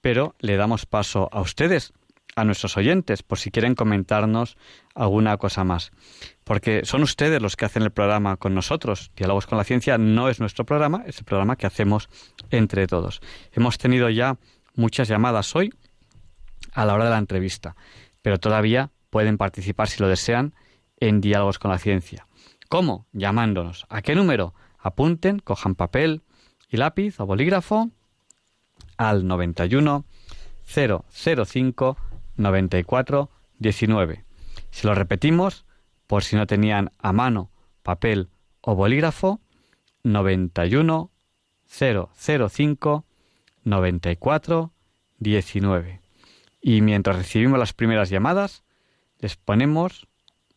[0.00, 1.92] pero le damos paso a ustedes,
[2.36, 4.56] a nuestros oyentes, por si quieren comentarnos
[4.94, 5.92] alguna cosa más.
[6.42, 9.10] Porque son ustedes los que hacen el programa con nosotros.
[9.14, 12.08] Diálogos con la Ciencia no es nuestro programa, es el programa que hacemos
[12.48, 13.20] entre todos.
[13.52, 14.38] Hemos tenido ya
[14.74, 15.74] muchas llamadas hoy
[16.72, 17.76] a la hora de la entrevista,
[18.22, 20.54] pero todavía pueden participar si lo desean
[20.96, 22.26] en Diálogos con la Ciencia.
[22.70, 23.06] ¿Cómo?
[23.12, 23.84] Llamándonos.
[23.90, 24.54] ¿A qué número?
[24.84, 26.20] Apunten, cojan papel
[26.68, 27.88] y lápiz o bolígrafo
[28.98, 30.04] al 91
[30.66, 31.96] 005
[32.36, 34.24] 94 19.
[34.70, 35.64] Si lo repetimos,
[36.06, 37.50] por si no tenían a mano
[37.82, 38.28] papel
[38.60, 39.40] o bolígrafo,
[40.02, 41.10] 91
[41.66, 43.04] 005
[43.64, 44.72] 94
[45.18, 46.00] 19.
[46.60, 48.64] Y mientras recibimos las primeras llamadas,
[49.18, 50.08] les ponemos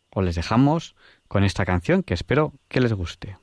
[0.09, 0.97] o les dejamos
[1.29, 3.37] con esta canción que espero que les guste.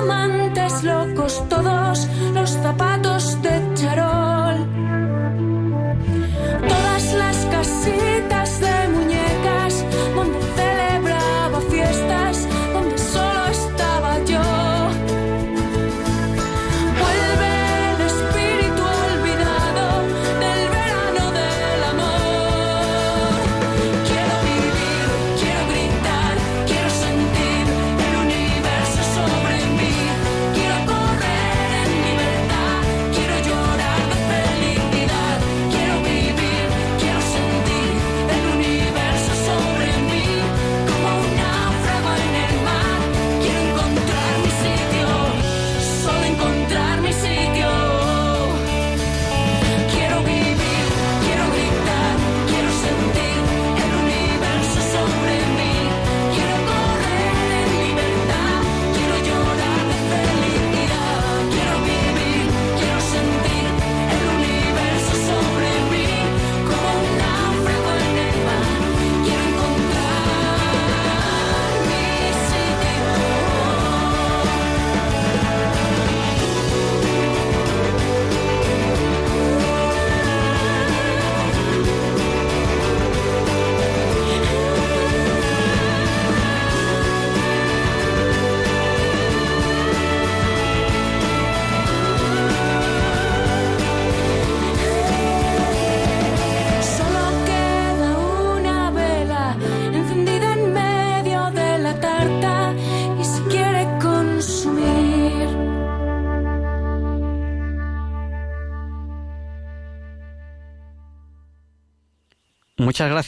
[0.00, 0.39] Todos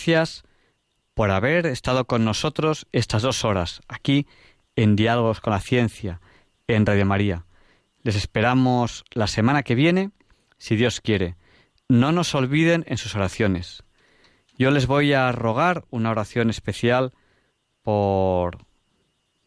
[0.03, 0.43] gracias
[1.15, 4.27] por haber estado con nosotros estas dos horas aquí
[4.75, 6.21] en Diálogos con la Ciencia,
[6.67, 7.45] en Radio María.
[8.03, 10.11] Les esperamos la semana que viene,
[10.59, 11.37] si Dios quiere.
[11.89, 13.85] No nos olviden en sus oraciones.
[14.59, 17.13] Yo les voy a rogar una oración especial
[17.83, 18.59] por,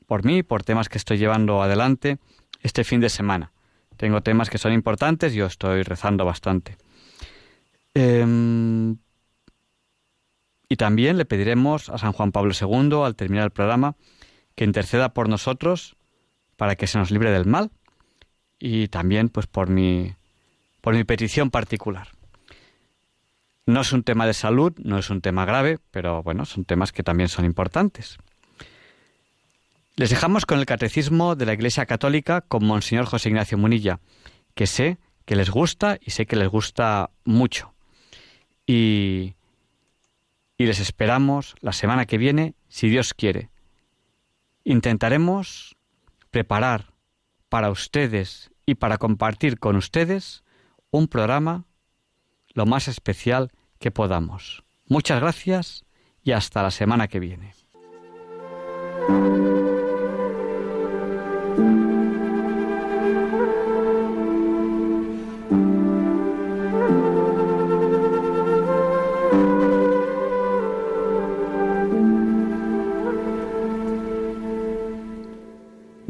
[0.05, 2.17] por mí, por temas que estoy llevando adelante
[2.61, 3.51] este fin de semana.
[3.97, 6.77] Tengo temas que son importantes, yo estoy rezando bastante.
[7.93, 8.97] Em,
[10.69, 13.95] y también le pediremos a San Juan Pablo II, al terminar el programa,
[14.55, 15.95] que interceda por nosotros
[16.55, 17.71] para que se nos libre del mal
[18.59, 20.15] y también pues por mi
[20.81, 22.09] por mi petición particular.
[23.65, 26.91] No es un tema de salud, no es un tema grave, pero bueno, son temas
[26.91, 28.17] que también son importantes.
[29.95, 33.99] Les dejamos con el catecismo de la Iglesia Católica con Monseñor José Ignacio Munilla,
[34.53, 37.73] que sé que les gusta y sé que les gusta mucho.
[38.67, 39.33] Y,
[40.57, 43.49] y les esperamos la semana que viene, si Dios quiere.
[44.63, 45.75] Intentaremos
[46.31, 46.93] preparar
[47.49, 50.43] para ustedes y para compartir con ustedes
[50.91, 51.65] un programa
[52.53, 54.63] lo más especial que podamos.
[54.87, 55.85] Muchas gracias
[56.23, 57.53] y hasta la semana que viene.